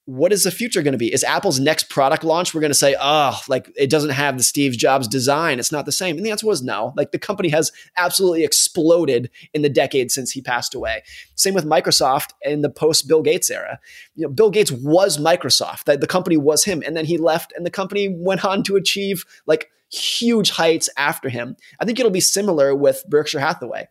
what 0.06 0.32
is 0.32 0.44
the 0.44 0.52
future 0.52 0.82
going 0.82 0.94
to 0.94 0.98
be? 0.98 1.12
Is 1.12 1.24
Apple's 1.26 1.60
next 1.60 1.90
product 1.90 2.24
launch, 2.24 2.54
we're 2.54 2.62
going 2.62 2.72
to 2.72 2.76
say, 2.76 2.96
oh, 3.00 3.38
like 3.50 3.70
it 3.76 3.90
doesn't 3.90 4.12
have 4.12 4.38
the 4.38 4.44
Steve 4.44 4.72
Jobs 4.78 5.06
design. 5.06 5.60
It's 5.60 5.72
not 5.72 5.86
the 5.86 5.92
same. 5.92 6.16
And 6.16 6.26
the 6.26 6.32
answer 6.32 6.48
was 6.48 6.64
no. 6.64 6.94
Like 6.96 7.12
the 7.12 7.20
company 7.20 7.50
has 7.50 7.74
absolutely 7.98 8.46
exploded 8.46 9.30
in 9.54 9.64
the 9.64 9.70
decade 9.70 10.10
since 10.10 10.32
he 10.32 10.42
passed 10.42 10.74
away. 10.74 11.04
Same 11.36 11.54
with 11.54 11.66
Microsoft 11.66 12.30
in 12.42 12.62
the 12.62 12.70
post 12.70 13.10
Bill 13.10 13.22
Gates 13.22 13.52
era. 13.52 13.80
You 14.16 14.24
know, 14.28 14.34
Bill 14.34 14.50
Gates 14.50 14.72
was 14.72 15.18
Microsoft. 15.18 15.84
The, 15.84 15.98
the 15.98 16.08
company 16.08 16.38
was 16.38 16.64
him. 16.64 16.82
And 16.86 16.96
then 16.96 17.06
he 17.06 17.18
left 17.18 17.52
and 17.58 17.66
the 17.66 17.70
company 17.70 18.08
went 18.18 18.46
on 18.46 18.64
to 18.64 18.78
achieve 18.78 19.26
like 19.46 19.70
huge 19.92 20.52
heights 20.52 20.90
after 20.98 21.30
him. 21.30 21.56
I 21.80 21.86
think 21.86 22.00
it'll 22.00 22.12
be 22.12 22.20
similar 22.20 22.76
with 22.76 23.04
Berkshire 23.08 23.40
Hathaway 23.40 23.88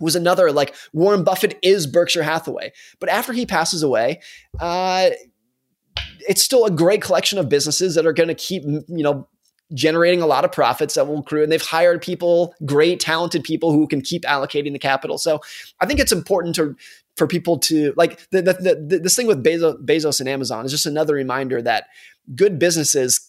was 0.00 0.16
another 0.16 0.52
like 0.52 0.74
Warren 0.92 1.24
Buffett 1.24 1.58
is 1.62 1.86
Berkshire 1.86 2.22
Hathaway. 2.22 2.72
But 3.00 3.08
after 3.08 3.32
he 3.32 3.46
passes 3.46 3.82
away, 3.82 4.20
uh, 4.60 5.10
it's 6.28 6.42
still 6.42 6.64
a 6.64 6.70
great 6.70 7.02
collection 7.02 7.38
of 7.38 7.48
businesses 7.48 7.94
that 7.94 8.06
are 8.06 8.12
going 8.12 8.28
to 8.28 8.34
keep, 8.34 8.62
you 8.64 8.84
know, 8.88 9.28
generating 9.74 10.22
a 10.22 10.26
lot 10.26 10.44
of 10.44 10.52
profits 10.52 10.94
that 10.94 11.06
will 11.06 11.18
accrue. 11.18 11.42
And 11.42 11.52
they've 11.52 11.60
hired 11.60 12.00
people, 12.00 12.54
great, 12.64 13.00
talented 13.00 13.44
people 13.44 13.72
who 13.72 13.86
can 13.86 14.00
keep 14.00 14.22
allocating 14.22 14.72
the 14.72 14.78
capital. 14.78 15.18
So 15.18 15.40
I 15.80 15.86
think 15.86 16.00
it's 16.00 16.12
important 16.12 16.54
to 16.56 16.74
for 17.16 17.26
people 17.26 17.58
to 17.58 17.92
like 17.96 18.20
the, 18.30 18.42
the, 18.42 18.52
the, 18.52 18.98
this 19.00 19.16
thing 19.16 19.26
with 19.26 19.42
Bezos, 19.42 19.84
Bezos 19.84 20.20
and 20.20 20.28
Amazon 20.28 20.64
is 20.64 20.70
just 20.70 20.86
another 20.86 21.14
reminder 21.14 21.60
that 21.60 21.88
good 22.34 22.58
businesses 22.58 23.27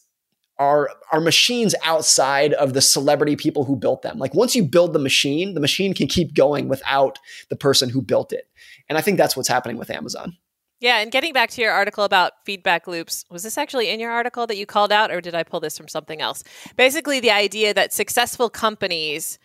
are 0.59 0.89
are 1.11 1.21
machines 1.21 1.73
outside 1.83 2.53
of 2.53 2.73
the 2.73 2.81
celebrity 2.81 3.35
people 3.35 3.63
who 3.63 3.75
built 3.75 4.01
them. 4.01 4.19
Like 4.19 4.35
once 4.35 4.55
you 4.55 4.63
build 4.63 4.93
the 4.93 4.99
machine, 4.99 5.53
the 5.53 5.61
machine 5.61 5.93
can 5.93 6.07
keep 6.07 6.35
going 6.35 6.67
without 6.67 7.17
the 7.49 7.55
person 7.55 7.89
who 7.89 8.01
built 8.01 8.33
it. 8.33 8.47
And 8.89 8.97
I 8.97 9.01
think 9.01 9.17
that's 9.17 9.35
what's 9.35 9.49
happening 9.49 9.77
with 9.77 9.89
Amazon. 9.89 10.37
Yeah, 10.81 10.99
and 10.99 11.11
getting 11.11 11.33
back 11.33 11.49
to 11.51 11.61
your 11.61 11.71
article 11.71 12.05
about 12.05 12.33
feedback 12.45 12.87
loops, 12.87 13.25
was 13.29 13.43
this 13.43 13.57
actually 13.57 13.89
in 13.89 13.99
your 13.99 14.11
article 14.11 14.47
that 14.47 14.55
you 14.55 14.65
called 14.65 14.93
out, 14.93 15.11
or 15.11 15.19
did 15.19 15.35
I 15.35 15.43
pull 15.43 15.59
this 15.59 15.77
from 15.77 15.89
something 15.89 16.21
else? 16.21 16.41
Basically, 16.77 17.19
the 17.19 17.31
idea 17.31 17.73
that 17.73 17.91
successful 17.91 18.49
companies 18.49 19.39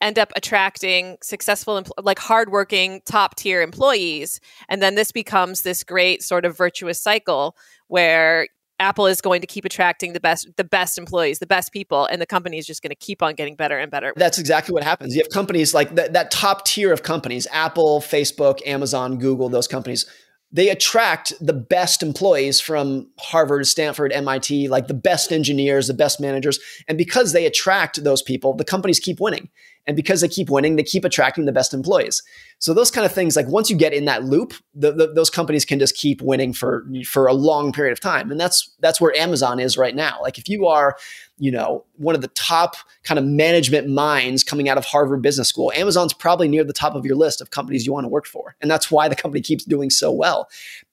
end 0.00 0.16
up 0.18 0.30
attracting 0.36 1.16
successful, 1.22 1.82
like 2.00 2.20
hardworking, 2.20 3.00
top 3.04 3.34
tier 3.34 3.62
employees, 3.62 4.40
and 4.68 4.80
then 4.80 4.94
this 4.94 5.10
becomes 5.10 5.62
this 5.62 5.82
great 5.82 6.22
sort 6.22 6.44
of 6.44 6.56
virtuous 6.56 7.00
cycle 7.00 7.56
where 7.88 8.46
Apple 8.78 9.06
is 9.06 9.20
going 9.20 9.40
to 9.40 9.46
keep 9.46 9.64
attracting 9.64 10.12
the 10.12 10.20
best 10.20 10.48
the 10.56 10.64
best 10.64 10.98
employees, 10.98 11.38
the 11.38 11.46
best 11.46 11.72
people, 11.72 12.06
and 12.06 12.20
the 12.20 12.26
company 12.26 12.58
is 12.58 12.66
just 12.66 12.82
going 12.82 12.90
to 12.90 12.96
keep 12.96 13.22
on 13.22 13.34
getting 13.34 13.56
better 13.56 13.78
and 13.78 13.90
better. 13.90 14.12
That's 14.16 14.38
exactly 14.38 14.72
what 14.72 14.84
happens. 14.84 15.14
You 15.14 15.22
have 15.22 15.30
companies 15.30 15.74
like 15.74 15.94
that, 15.94 16.12
that 16.12 16.30
top 16.30 16.64
tier 16.64 16.92
of 16.92 17.02
companies, 17.02 17.46
Apple, 17.50 18.00
Facebook, 18.00 18.60
Amazon, 18.66 19.18
Google, 19.18 19.48
those 19.48 19.68
companies 19.68 20.06
they 20.52 20.68
attract 20.68 21.32
the 21.40 21.52
best 21.52 22.02
employees 22.02 22.60
from 22.60 23.10
Harvard, 23.18 23.66
Stanford, 23.66 24.12
MIT, 24.12 24.68
like 24.68 24.86
the 24.86 24.94
best 24.94 25.32
engineers, 25.32 25.88
the 25.88 25.94
best 25.94 26.20
managers. 26.20 26.58
And 26.88 26.96
because 26.96 27.32
they 27.32 27.46
attract 27.46 28.04
those 28.04 28.22
people, 28.22 28.54
the 28.54 28.64
companies 28.64 29.00
keep 29.00 29.20
winning. 29.20 29.48
And 29.86 29.96
because 29.96 30.20
they 30.20 30.28
keep 30.28 30.50
winning, 30.50 30.76
they 30.76 30.82
keep 30.82 31.04
attracting 31.04 31.44
the 31.44 31.52
best 31.52 31.72
employees. 31.72 32.22
So 32.58 32.74
those 32.74 32.90
kind 32.90 33.04
of 33.04 33.12
things, 33.12 33.36
like 33.36 33.46
once 33.46 33.70
you 33.70 33.76
get 33.76 33.92
in 33.92 34.04
that 34.06 34.24
loop, 34.24 34.54
the, 34.74 34.92
the, 34.92 35.12
those 35.12 35.30
companies 35.30 35.64
can 35.64 35.78
just 35.78 35.96
keep 35.96 36.20
winning 36.22 36.52
for 36.52 36.86
for 37.04 37.26
a 37.26 37.32
long 37.32 37.72
period 37.72 37.92
of 37.92 38.00
time. 38.00 38.30
And 38.30 38.40
that's 38.40 38.74
that's 38.80 39.00
where 39.00 39.14
Amazon 39.14 39.60
is 39.60 39.78
right 39.78 39.94
now. 39.94 40.18
Like 40.22 40.38
if 40.38 40.48
you 40.48 40.66
are 40.66 40.96
you 41.38 41.50
know, 41.50 41.84
one 41.96 42.14
of 42.14 42.22
the 42.22 42.28
top 42.28 42.76
kind 43.02 43.18
of 43.18 43.24
management 43.24 43.88
minds 43.88 44.42
coming 44.42 44.68
out 44.68 44.78
of 44.78 44.84
Harvard 44.84 45.20
Business 45.20 45.48
School. 45.48 45.70
Amazon's 45.74 46.14
probably 46.14 46.48
near 46.48 46.64
the 46.64 46.72
top 46.72 46.94
of 46.94 47.04
your 47.04 47.16
list 47.16 47.40
of 47.40 47.50
companies 47.50 47.84
you 47.84 47.92
want 47.92 48.04
to 48.04 48.08
work 48.08 48.26
for. 48.26 48.56
And 48.60 48.70
that's 48.70 48.90
why 48.90 49.08
the 49.08 49.16
company 49.16 49.42
keeps 49.42 49.64
doing 49.64 49.90
so 49.90 50.10
well. 50.10 50.48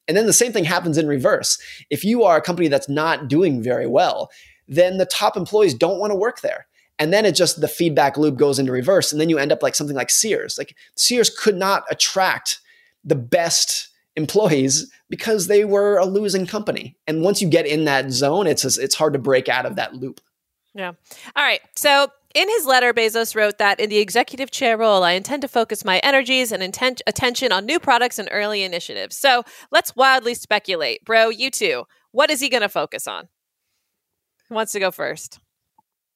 And 0.07 0.17
then 0.17 0.25
the 0.25 0.33
same 0.33 0.51
thing 0.51 0.65
happens 0.65 0.97
in 0.97 1.07
reverse. 1.07 1.57
If 1.89 2.03
you 2.03 2.23
are 2.23 2.37
a 2.37 2.41
company 2.41 2.67
that's 2.67 2.89
not 2.89 3.29
doing 3.29 3.63
very 3.63 3.87
well, 3.87 4.29
then 4.67 4.97
the 4.97 5.05
top 5.05 5.37
employees 5.37 5.73
don't 5.73 5.99
want 5.99 6.11
to 6.11 6.15
work 6.15 6.41
there. 6.41 6.67
And 6.99 7.11
then 7.11 7.25
it 7.25 7.33
just 7.33 7.59
the 7.59 7.67
feedback 7.67 8.17
loop 8.17 8.37
goes 8.37 8.59
into 8.59 8.71
reverse. 8.71 9.11
And 9.11 9.19
then 9.19 9.29
you 9.29 9.37
end 9.37 9.51
up 9.51 9.63
like 9.63 9.75
something 9.75 9.95
like 9.95 10.09
Sears. 10.09 10.57
Like 10.57 10.75
Sears 10.95 11.29
could 11.29 11.57
not 11.57 11.83
attract 11.89 12.59
the 13.03 13.15
best 13.15 13.89
employees 14.15 14.91
because 15.09 15.47
they 15.47 15.65
were 15.65 15.97
a 15.97 16.05
losing 16.05 16.45
company. 16.45 16.95
And 17.07 17.23
once 17.23 17.41
you 17.41 17.49
get 17.49 17.65
in 17.65 17.85
that 17.85 18.11
zone, 18.11 18.47
it's 18.47 18.63
it's 18.77 18.95
hard 18.95 19.13
to 19.13 19.19
break 19.19 19.49
out 19.49 19.65
of 19.65 19.75
that 19.75 19.95
loop. 19.95 20.21
Yeah. 20.75 20.93
All 21.35 21.43
right. 21.43 21.61
So 21.75 22.07
in 22.33 22.49
his 22.49 22.65
letter, 22.65 22.93
Bezos 22.93 23.35
wrote 23.35 23.59
that 23.59 23.79
in 23.79 23.89
the 23.89 23.99
executive 23.99 24.49
chair 24.49 24.75
role, 24.75 25.03
I 25.03 25.11
intend 25.11 25.43
to 25.43 25.47
focus 25.47 25.85
my 25.85 25.99
energies 25.99 26.51
and 26.51 26.63
intent- 26.63 27.03
attention 27.05 27.51
on 27.51 27.65
new 27.65 27.79
products 27.79 28.17
and 28.17 28.27
early 28.31 28.63
initiatives. 28.63 29.15
So 29.15 29.43
let's 29.71 29.95
wildly 29.95 30.33
speculate. 30.33 31.05
Bro, 31.05 31.29
you 31.29 31.51
too. 31.51 31.83
What 32.11 32.31
is 32.31 32.39
he 32.39 32.49
going 32.49 32.61
to 32.61 32.69
focus 32.69 33.07
on? 33.07 33.29
Who 34.49 34.55
wants 34.55 34.71
to 34.71 34.79
go 34.79 34.89
first? 34.89 35.39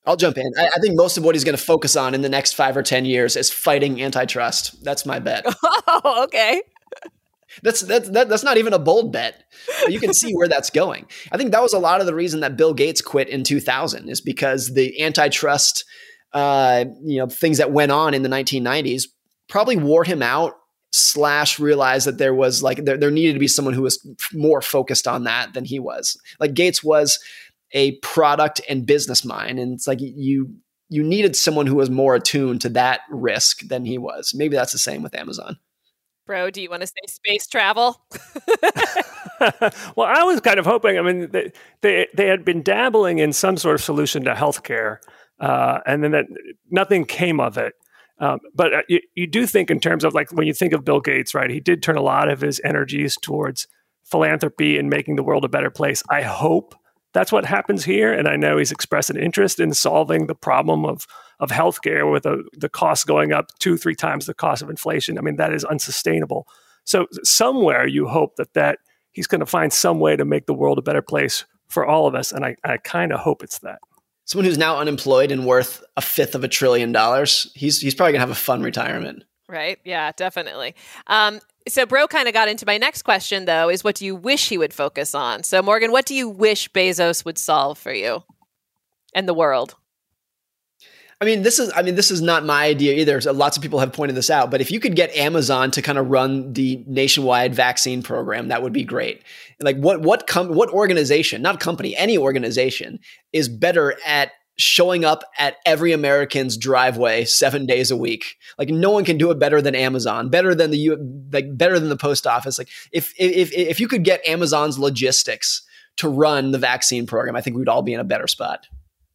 I'll 0.08 0.16
jump 0.16 0.38
in. 0.38 0.50
I, 0.58 0.70
I 0.76 0.80
think 0.80 0.96
most 0.96 1.18
of 1.18 1.26
what 1.26 1.36
he's 1.36 1.44
going 1.44 1.58
to 1.58 1.64
focus 1.64 1.96
on 1.98 2.16
in 2.16 2.22
the 2.22 2.30
next 2.30 2.54
five 2.54 2.78
or 2.78 2.82
10 2.82 3.04
years 3.06 3.36
is 3.36 3.50
fighting 3.52 4.02
antitrust. 4.02 4.84
That's 4.84 5.06
my 5.06 5.20
bet. 5.20 5.46
Oh, 6.04 6.26
okay. 6.26 6.62
That's 7.64 7.82
that's 7.82 8.10
that, 8.10 8.30
that's 8.30 8.44
not 8.44 8.58
even 8.58 8.74
a 8.74 8.80
bold 8.80 9.12
bet. 9.12 9.46
You 9.88 10.00
can 10.00 10.14
see 10.14 10.32
where 10.34 10.48
that's 10.48 10.70
going. 10.70 11.06
I 11.32 11.38
think 11.38 11.52
that 11.52 11.62
was 11.62 11.74
a 11.74 11.80
lot 11.80 12.02
of 12.02 12.06
the 12.06 12.14
reason 12.14 12.42
that 12.42 12.56
Bill 12.58 12.74
Gates 12.74 13.02
quit 13.02 13.30
in 13.30 13.44
2000 13.44 14.10
is 14.10 14.22
because 14.22 14.74
the 14.74 15.02
antitrust, 15.02 15.86
uh, 16.34 16.86
you 17.04 17.18
know, 17.18 17.28
things 17.28 17.58
that 17.58 17.72
went 17.72 17.92
on 17.92 18.14
in 18.14 18.22
the 18.22 18.30
1990s 18.30 19.04
probably 19.48 19.78
wore 19.78 20.04
him 20.04 20.22
out. 20.22 20.54
Slash 20.94 21.60
realized 21.60 22.08
that 22.08 22.18
there 22.18 22.34
was 22.34 22.64
like 22.64 22.86
there, 22.86 22.98
there 22.98 23.12
needed 23.12 23.34
to 23.34 23.40
be 23.40 23.48
someone 23.48 23.74
who 23.74 23.82
was 23.82 24.00
more 24.34 24.62
focused 24.62 25.06
on 25.08 25.26
that 25.26 25.54
than 25.54 25.66
he 25.66 25.80
was. 25.80 26.18
Like 26.40 26.54
Gates 26.54 26.82
was 26.82 27.20
a 27.72 27.98
product 27.98 28.62
and 28.70 28.86
business 28.86 29.26
mind, 29.26 29.60
and 29.60 29.74
it's 29.74 29.88
like 29.88 30.00
you 30.02 30.56
you 30.90 31.04
needed 31.04 31.36
someone 31.36 31.68
who 31.68 31.76
was 31.76 31.90
more 31.90 32.16
attuned 32.16 32.62
to 32.62 32.70
that 32.70 33.02
risk 33.10 33.68
than 33.68 33.86
he 33.86 33.98
was. 33.98 34.34
Maybe 34.34 34.56
that's 34.56 34.72
the 34.72 34.78
same 34.78 35.04
with 35.04 35.16
Amazon. 35.16 35.58
Bro, 36.26 36.52
do 36.52 36.62
you 36.62 36.70
want 36.70 36.82
to 36.82 36.88
say 36.88 36.94
space 37.08 37.48
travel? 37.48 38.02
well, 39.96 40.08
I 40.08 40.24
was 40.24 40.42
kind 40.42 40.60
of 40.60 40.66
hoping. 40.66 40.98
I 40.98 41.02
mean, 41.02 41.30
they, 41.32 41.52
they, 41.82 42.08
they 42.14 42.28
had 42.28 42.44
been 42.44 42.62
dabbling 42.64 43.20
in 43.20 43.32
some 43.32 43.56
sort 43.56 43.76
of 43.76 43.82
solution 43.82 44.26
to 44.26 44.34
healthcare, 44.34 44.98
uh, 45.40 45.80
and 45.86 46.04
then 46.04 46.12
that 46.12 46.26
nothing 46.70 47.06
came 47.06 47.40
of 47.40 47.58
it. 47.58 47.74
Um, 48.20 48.40
but 48.54 48.74
uh, 48.74 48.82
you, 48.90 49.00
you 49.16 49.28
do 49.28 49.46
think 49.46 49.72
in 49.72 49.80
terms 49.80 50.04
of 50.04 50.14
like 50.14 50.32
when 50.34 50.48
you 50.48 50.54
think 50.54 50.74
of 50.74 50.84
Bill 50.84 51.00
Gates, 51.00 51.34
right? 51.34 51.50
He 51.50 51.62
did 51.62 51.82
turn 51.82 51.96
a 51.96 52.02
lot 52.02 52.30
of 52.30 52.42
his 52.42 52.60
energies 52.64 53.16
towards 53.16 53.68
philanthropy 54.04 54.78
and 54.78 54.90
making 54.90 55.16
the 55.16 55.24
world 55.24 55.46
a 55.46 55.50
better 55.50 55.70
place. 55.70 56.04
I 56.10 56.24
hope 56.24 56.76
that's 57.18 57.32
what 57.32 57.46
happens 57.46 57.84
here, 57.84 58.14
and 58.14 58.28
I 58.28 58.36
know 58.36 58.60
he's 58.60 58.72
expressed 58.72 59.10
an 59.10 59.18
interest 59.18 59.60
in 59.60 59.74
solving 59.74 60.28
the 60.28 60.36
problem 60.36 60.86
of 60.86 61.08
of 61.40 61.50
healthcare 61.50 62.12
with 62.12 62.28
a, 62.28 62.44
the 62.54 62.70
cost 62.70 63.08
going 63.08 63.32
up 63.34 63.48
two, 63.58 63.76
three 63.76 63.96
times 63.96 64.28
the 64.28 64.36
cost 64.36 64.62
of 64.62 64.70
inflation. 64.70 65.18
I 65.18 65.22
mean, 65.22 65.38
that 65.38 65.52
is 65.52 65.64
unsustainable. 65.64 66.48
So 66.84 67.08
somewhere 67.24 67.88
you 67.88 68.08
hope 68.08 68.36
that 68.36 68.54
that 68.54 68.78
he's 69.14 69.26
going 69.26 69.40
to 69.40 69.48
find 69.48 69.74
some 69.74 70.00
way 70.00 70.16
to 70.16 70.26
make 70.26 70.46
the 70.46 70.54
world 70.54 70.78
a 70.78 70.84
better 70.84 71.02
place 71.02 71.44
for 71.68 71.88
all 71.88 72.06
of 72.06 72.14
us, 72.14 72.32
and 72.32 72.46
I, 72.46 72.56
I 72.64 72.78
kind 72.78 73.12
of 73.12 73.20
hope 73.20 73.42
it's 73.42 73.60
that. 73.60 73.80
Someone 74.26 74.46
who's 74.46 74.60
now 74.60 74.78
unemployed 74.78 75.32
and 75.32 75.44
worth 75.44 75.84
a 75.96 76.02
fifth 76.02 76.36
of 76.36 76.44
a 76.44 76.48
trillion 76.48 76.92
dollars, 76.92 77.52
he's 77.56 77.82
he's 77.82 77.96
probably 77.96 78.12
gonna 78.12 78.20
have 78.20 78.30
a 78.30 78.36
fun 78.36 78.62
retirement. 78.62 79.24
Right? 79.50 79.80
Yeah, 79.84 80.12
definitely. 80.16 80.76
Um, 81.08 81.40
so 81.68 81.86
bro 81.86 82.08
kind 82.08 82.28
of 82.28 82.34
got 82.34 82.48
into 82.48 82.66
my 82.66 82.78
next 82.78 83.04
question 83.04 83.46
though 83.46 83.70
is 83.70 83.84
what 83.84 83.96
do 83.96 84.06
you 84.06 84.16
wish 84.16 84.50
he 84.50 84.58
would 84.58 84.74
focus 84.74 85.14
on 85.14 85.44
so 85.44 85.62
morgan 85.62 85.92
what 85.92 86.06
do 86.06 86.16
you 86.16 86.30
wish 86.30 86.70
bezos 86.72 87.26
would 87.26 87.38
solve 87.38 87.78
for 87.78 87.94
you 87.94 88.24
and 89.14 89.28
the 89.28 89.34
world 89.34 89.76
I 91.20 91.26
mean, 91.26 91.42
this 91.42 91.58
is 91.58 91.72
I 91.76 91.82
mean, 91.82 91.96
this 91.96 92.12
is 92.12 92.22
not 92.22 92.46
my 92.46 92.66
idea 92.66 92.94
either. 92.94 93.20
So 93.22 93.32
lots 93.32 93.58
of 93.58 93.64
people 93.64 93.80
have 93.80 93.92
pointed 93.92 94.16
this 94.16 94.30
out, 94.30 94.52
but 94.52 94.62
if 94.62 94.70
you 94.70 94.80
could 94.80 94.96
get 94.96 95.16
Amazon 95.16 95.72
to 95.72 95.82
kind 95.82 95.98
of 95.98 96.10
run 96.10 96.54
the 96.54 96.84
nationwide 96.86 97.56
vaccine 97.56 98.04
program, 98.04 98.50
that 98.50 98.62
would 98.62 98.74
be 98.74 98.84
great. 98.84 99.24
Like 99.60 99.78
what 99.78 100.02
what 100.02 100.28
com- 100.28 100.54
what 100.54 100.70
organization, 100.70 101.42
not 101.42 101.60
company, 101.60 101.96
any 101.96 102.20
organization 102.20 103.00
is 103.34 103.50
better 103.50 103.96
at 104.06 104.32
showing 104.58 105.06
up 105.06 105.24
at 105.38 105.58
every 105.66 105.92
American's 105.92 106.58
driveway 106.58 107.26
7 107.26 107.66
days 107.66 107.92
a 107.92 107.98
week. 107.98 108.38
Like 108.58 108.70
no 108.70 108.92
one 108.92 109.06
can 109.06 109.18
do 109.18 109.32
it 109.32 109.40
better 109.40 109.62
than 109.62 109.76
Amazon, 109.76 110.30
better 110.30 110.56
than 110.56 110.72
the 110.72 110.98
like 111.32 111.58
better 111.58 111.80
than 111.80 111.90
the 111.90 111.98
post 111.98 112.26
office. 112.26 112.58
Like 112.58 112.70
if 112.92 113.14
if 113.18 113.54
if 113.54 113.80
you 113.80 113.88
could 113.88 114.04
get 114.04 114.28
Amazon's 114.28 114.80
logistics 114.80 115.62
to 115.98 116.10
run 116.10 116.52
the 116.52 116.60
vaccine 116.60 117.06
program, 117.06 117.36
I 117.36 117.42
think 117.42 117.58
we'd 117.58 117.70
all 117.70 117.82
be 117.82 117.94
in 117.94 118.00
a 118.00 118.04
better 118.04 118.28
spot. 118.28 118.68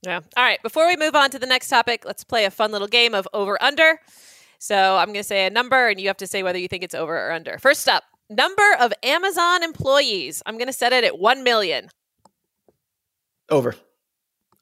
Yeah. 0.05 0.21
All 0.37 0.45
right. 0.45 0.61
Before 0.63 0.87
we 0.87 0.97
move 0.97 1.15
on 1.15 1.31
to 1.31 1.39
the 1.39 1.47
next 1.47 1.69
topic, 1.69 2.05
let's 2.05 2.25
play 2.25 2.45
a 2.45 2.51
fun 2.51 2.73
little 2.73 2.89
game 2.89 3.15
of 3.15 3.29
over 3.33 3.61
under. 3.63 4.01
So 4.59 4.97
I'm 4.97 5.07
going 5.07 5.17
to 5.17 5.25
say 5.25 5.47
a 5.47 5.51
number, 5.51 5.89
and 5.89 6.01
you 6.01 6.09
have 6.09 6.17
to 6.19 6.27
say 6.27 6.43
whether 6.43 6.59
you 6.59 6.69
think 6.69 6.83
it's 6.83 6.95
over 6.95 7.29
or 7.29 7.33
under. 7.33 7.59
First 7.59 7.89
up, 7.89 8.05
number 8.31 8.77
of 8.81 8.93
Amazon 9.03 9.63
employees. 9.63 10.43
I'm 10.47 10.57
going 10.57 10.67
to 10.67 10.73
set 10.73 10.93
it 10.93 11.05
at 11.05 11.19
1 11.19 11.45
million. 11.45 11.89
Over. 13.49 13.77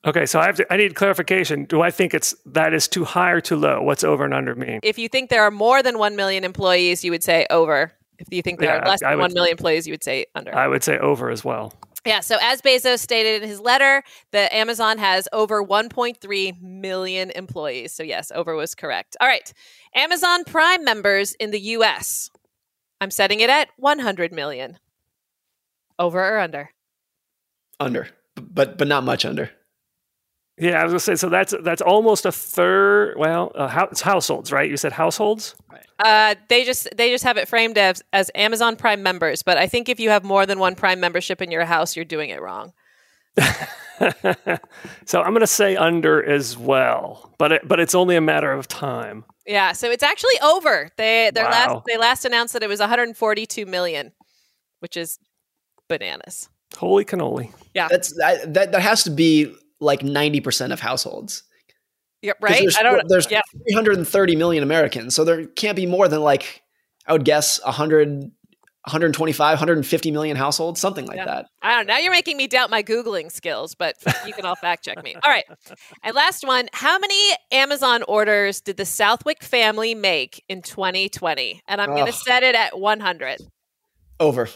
Okay, 0.07 0.25
so 0.25 0.41
I 0.41 0.47
have 0.47 0.57
to, 0.57 0.73
I 0.73 0.77
need 0.79 0.95
clarification. 0.95 1.65
Do 1.67 1.83
I 1.83 1.91
think 1.91 2.15
it's 2.15 2.35
that 2.47 2.73
is 2.73 2.89
too 2.89 3.05
high 3.05 3.31
or 3.33 3.41
too 3.41 3.57
low? 3.57 3.83
What's 3.83 4.03
over 4.03 4.25
and 4.25 4.33
under 4.33 4.55
mean? 4.55 4.81
If 4.83 4.99
you 4.99 5.09
think 5.09 5.29
there 5.29 5.43
are 5.43 5.51
more 5.51 5.83
than 5.83 5.99
1 5.99 6.17
million 6.17 6.43
employees, 6.43 7.05
you 7.05 7.11
would 7.11 7.23
say 7.23 7.47
over. 7.51 7.93
If 8.19 8.29
you 8.31 8.41
think 8.43 8.61
there 8.61 8.71
Yeah, 8.75 8.83
are 8.83 8.89
less 8.89 9.03
I 9.03 9.11
than 9.11 9.19
would- 9.19 9.25
1 9.25 9.35
million 9.35 9.53
employees, 9.53 9.87
you 9.87 9.93
would 9.93 10.03
say 10.05 10.25
under. 10.35 10.55
I 10.55 10.69
would 10.69 10.83
say 10.83 10.97
over 10.99 11.31
as 11.31 11.45
well. 11.45 11.75
Yeah, 12.07 12.21
so 12.21 12.39
as 12.41 12.63
Bezos 12.63 13.01
stated 13.01 13.43
in 13.43 13.49
his 13.49 13.61
letter, 13.61 14.03
the 14.31 14.55
Amazon 14.57 14.97
has 14.97 15.29
over 15.35 15.63
1.3 15.63 16.59
million 16.63 17.31
employees. 17.33 17.93
So 17.93 18.03
yes, 18.03 18.33
over 18.35 18.55
was 18.57 18.75
correct. 18.75 19.19
All 19.21 19.29
right. 19.29 19.53
Amazon 19.95 20.45
Prime 20.45 20.83
members 20.83 21.35
in 21.35 21.51
the 21.51 21.61
US. 21.77 22.31
I'm 23.03 23.11
setting 23.11 23.41
it 23.41 23.51
at 23.51 23.69
100 23.77 24.33
million. 24.33 24.79
Over 25.99 26.37
or 26.37 26.39
under? 26.39 26.71
Under, 27.79 28.09
but 28.35 28.79
but 28.79 28.89
not 28.89 29.05
much 29.05 29.27
under. 29.27 29.51
Yeah, 30.61 30.81
I 30.81 30.85
was 30.85 30.93
gonna 30.93 31.01
say 31.01 31.17
so. 31.17 31.31
That's 31.31 31.55
that's 31.63 31.81
almost 31.81 32.27
a 32.27 32.33
third. 32.33 33.17
Well, 33.17 33.51
uh, 33.55 33.67
hou- 33.67 33.89
it's 33.91 34.03
households, 34.03 34.53
right? 34.53 34.69
You 34.69 34.77
said 34.77 34.93
households. 34.93 35.55
Uh, 35.99 36.35
they 36.49 36.65
just 36.65 36.89
they 36.97 37.11
just 37.11 37.25
have 37.25 37.39
it 37.39 37.49
framed 37.49 37.79
as 37.79 38.03
as 38.13 38.31
Amazon 38.35 38.77
Prime 38.77 39.03
members, 39.03 39.43
but 39.43 39.57
I 39.57 39.67
think 39.67 39.89
if 39.89 39.99
you 39.99 40.11
have 40.11 40.23
more 40.23 40.45
than 40.45 40.59
one 40.59 40.75
Prime 40.75 41.01
membership 41.01 41.41
in 41.41 41.51
your 41.51 41.65
house, 41.65 41.97
you're 41.97 42.05
doing 42.05 42.31
it 42.31 42.43
wrong. 42.43 42.73
so 45.07 45.23
I'm 45.23 45.33
gonna 45.33 45.47
say 45.47 45.77
under 45.77 46.23
as 46.23 46.59
well, 46.59 47.35
but 47.39 47.53
it, 47.53 47.69
but 47.69 47.81
it's 47.81 47.95
only 47.95 48.17
a 48.17 48.21
matter 48.21 48.53
of 48.53 48.69
time. 48.69 49.25
Yeah, 49.47 49.73
so 49.73 49.91
it's 49.91 50.03
actually 50.03 50.39
over. 50.43 50.91
They 50.97 51.31
their 51.35 51.45
last 51.45 51.85
they 51.87 51.97
last 51.97 52.25
announced 52.25 52.53
that 52.53 52.63
it 52.63 52.69
was 52.69 52.81
142 52.81 53.65
million, 53.67 54.13
which 54.81 54.97
is 54.97 55.19
bananas. 55.89 56.49
Holy 56.77 57.05
cannoli! 57.05 57.53
Yeah, 57.75 57.89
that's 57.91 58.17
that 58.19 58.55
that, 58.55 58.73
that 58.73 58.83
has 58.83 59.05
to 59.05 59.11
be 59.11 59.55
like 59.81 60.03
ninety 60.03 60.41
percent 60.41 60.73
of 60.73 60.81
households. 60.81 61.43
Yeah, 62.23 62.33
'Cause 62.33 62.43
right. 62.43 62.61
There's, 62.61 62.77
I 62.77 62.83
don't. 62.83 63.09
There's 63.09 63.31
yeah, 63.31 63.41
330 63.73 64.37
million 64.37 64.63
Americans, 64.63 65.15
so 65.15 65.25
there 65.25 65.47
can't 65.47 65.77
be 65.77 65.87
more 65.87 66.07
than 66.07 66.21
like 66.21 66.63
I 67.07 67.13
would 67.13 67.25
guess 67.25 67.59
100, 67.65 68.09
125, 68.85 69.53
150 69.55 70.11
million 70.11 70.37
households, 70.37 70.81
something 70.81 71.07
like 71.07 71.17
Yeah. 71.17 71.25
that. 71.25 71.47
I 71.63 71.77
don't 71.77 71.87
know. 71.87 71.95
Now 71.95 71.99
you're 72.01 72.13
making 72.13 72.37
me 72.37 72.47
doubt 72.47 72.69
my 72.71 72.83
Googling 72.83 73.33
skills, 73.33 73.75
but 73.75 73.97
you 74.27 74.35
can 74.35 74.45
all 74.45 74.55
fact 74.55 74.85
check 74.85 75.03
me. 75.03 75.15
All 75.25 75.31
right. 75.31 75.45
And 76.03 76.15
last 76.15 76.47
one 76.47 76.69
How 76.75 76.99
many 76.99 77.19
Amazon 77.53 78.03
orders 78.05 78.61
did 78.61 78.77
the 78.77 78.85
Southwick 78.85 79.43
family 79.43 79.95
make 79.95 80.45
in 80.49 80.61
2020? 80.61 81.63
And 81.67 81.81
I'm 81.81 81.89
going 81.91 82.07
to 82.07 82.13
set 82.13 82.43
it 82.43 82.55
at 82.55 82.79
100. 82.79 83.41
Over. 84.21 84.49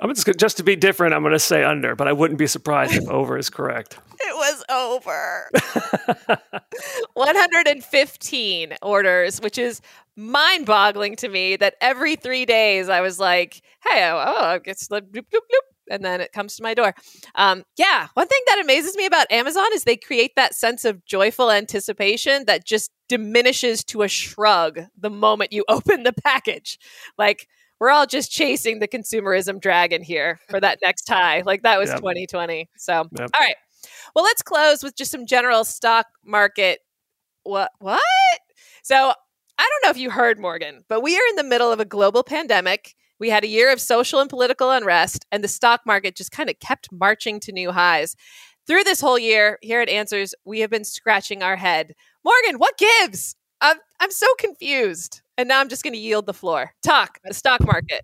I'm 0.00 0.14
just 0.14 0.28
just 0.38 0.58
to 0.58 0.62
be 0.62 0.76
different. 0.76 1.14
I'm 1.14 1.22
gonna 1.22 1.38
say 1.40 1.64
under, 1.64 1.96
but 1.96 2.06
I 2.06 2.12
wouldn't 2.12 2.38
be 2.38 2.46
surprised 2.46 2.92
if 2.94 3.08
over 3.08 3.36
is 3.36 3.50
correct. 3.50 3.98
It 4.38 4.54
was 4.54 4.64
over. 4.70 5.50
115 7.14 8.74
orders, 8.82 9.40
which 9.40 9.58
is 9.58 9.80
mind 10.16 10.66
boggling 10.66 11.16
to 11.16 11.28
me 11.28 11.56
that 11.56 11.74
every 11.80 12.16
three 12.16 12.44
days 12.46 12.88
I 12.88 13.00
was 13.00 13.18
like, 13.18 13.62
hey, 13.84 14.08
oh, 14.10 14.22
oh 14.26 14.54
it 14.54 14.64
gets 14.64 14.90
like 14.90 15.04
bloop, 15.10 15.26
bloop, 15.32 15.40
bloop, 15.40 15.90
and 15.90 16.04
then 16.04 16.20
it 16.20 16.32
comes 16.32 16.56
to 16.56 16.62
my 16.62 16.74
door. 16.74 16.94
Um, 17.34 17.64
yeah, 17.76 18.08
one 18.14 18.28
thing 18.28 18.40
that 18.46 18.60
amazes 18.60 18.96
me 18.96 19.06
about 19.06 19.30
Amazon 19.30 19.66
is 19.72 19.84
they 19.84 19.96
create 19.96 20.32
that 20.36 20.54
sense 20.54 20.84
of 20.84 21.04
joyful 21.04 21.50
anticipation 21.50 22.44
that 22.46 22.64
just 22.64 22.90
diminishes 23.08 23.82
to 23.84 24.02
a 24.02 24.08
shrug 24.08 24.80
the 24.96 25.10
moment 25.10 25.52
you 25.52 25.64
open 25.68 26.02
the 26.04 26.12
package. 26.12 26.78
Like, 27.16 27.48
we're 27.80 27.90
all 27.90 28.06
just 28.06 28.32
chasing 28.32 28.80
the 28.80 28.88
consumerism 28.88 29.60
dragon 29.60 30.02
here 30.02 30.40
for 30.48 30.60
that 30.60 30.78
next 30.82 31.08
high. 31.08 31.42
Like, 31.46 31.62
that 31.62 31.78
was 31.78 31.90
Yep. 31.90 31.98
2020. 31.98 32.68
So, 32.76 32.92
Yep. 33.16 33.30
all 33.34 33.40
right. 33.40 33.54
Well, 34.14 34.24
let's 34.24 34.42
close 34.42 34.82
with 34.82 34.96
just 34.96 35.10
some 35.10 35.26
general 35.26 35.64
stock 35.64 36.06
market. 36.24 36.80
What? 37.44 37.70
What? 37.78 38.02
So, 38.82 39.12
I 39.58 39.68
don't 39.68 39.84
know 39.84 39.90
if 39.90 39.98
you 39.98 40.10
heard, 40.10 40.38
Morgan, 40.38 40.84
but 40.88 41.02
we 41.02 41.16
are 41.16 41.26
in 41.30 41.36
the 41.36 41.44
middle 41.44 41.72
of 41.72 41.80
a 41.80 41.84
global 41.84 42.22
pandemic. 42.22 42.94
We 43.18 43.30
had 43.30 43.42
a 43.42 43.48
year 43.48 43.72
of 43.72 43.80
social 43.80 44.20
and 44.20 44.30
political 44.30 44.70
unrest, 44.70 45.26
and 45.32 45.42
the 45.42 45.48
stock 45.48 45.80
market 45.84 46.14
just 46.14 46.30
kind 46.30 46.48
of 46.48 46.60
kept 46.60 46.88
marching 46.92 47.40
to 47.40 47.52
new 47.52 47.72
highs. 47.72 48.14
Through 48.68 48.84
this 48.84 49.00
whole 49.00 49.18
year, 49.18 49.58
here 49.62 49.80
at 49.80 49.88
Answers, 49.88 50.34
we 50.44 50.60
have 50.60 50.70
been 50.70 50.84
scratching 50.84 51.42
our 51.42 51.56
head. 51.56 51.94
Morgan, 52.24 52.58
what 52.58 52.78
gives? 52.78 53.34
I'm, 53.60 53.78
I'm 53.98 54.10
so 54.10 54.26
confused. 54.38 55.22
And 55.36 55.48
now 55.48 55.60
I'm 55.60 55.68
just 55.68 55.82
going 55.82 55.94
to 55.94 55.98
yield 55.98 56.26
the 56.26 56.34
floor. 56.34 56.72
Talk 56.82 57.18
the 57.24 57.34
stock 57.34 57.64
market. 57.64 58.02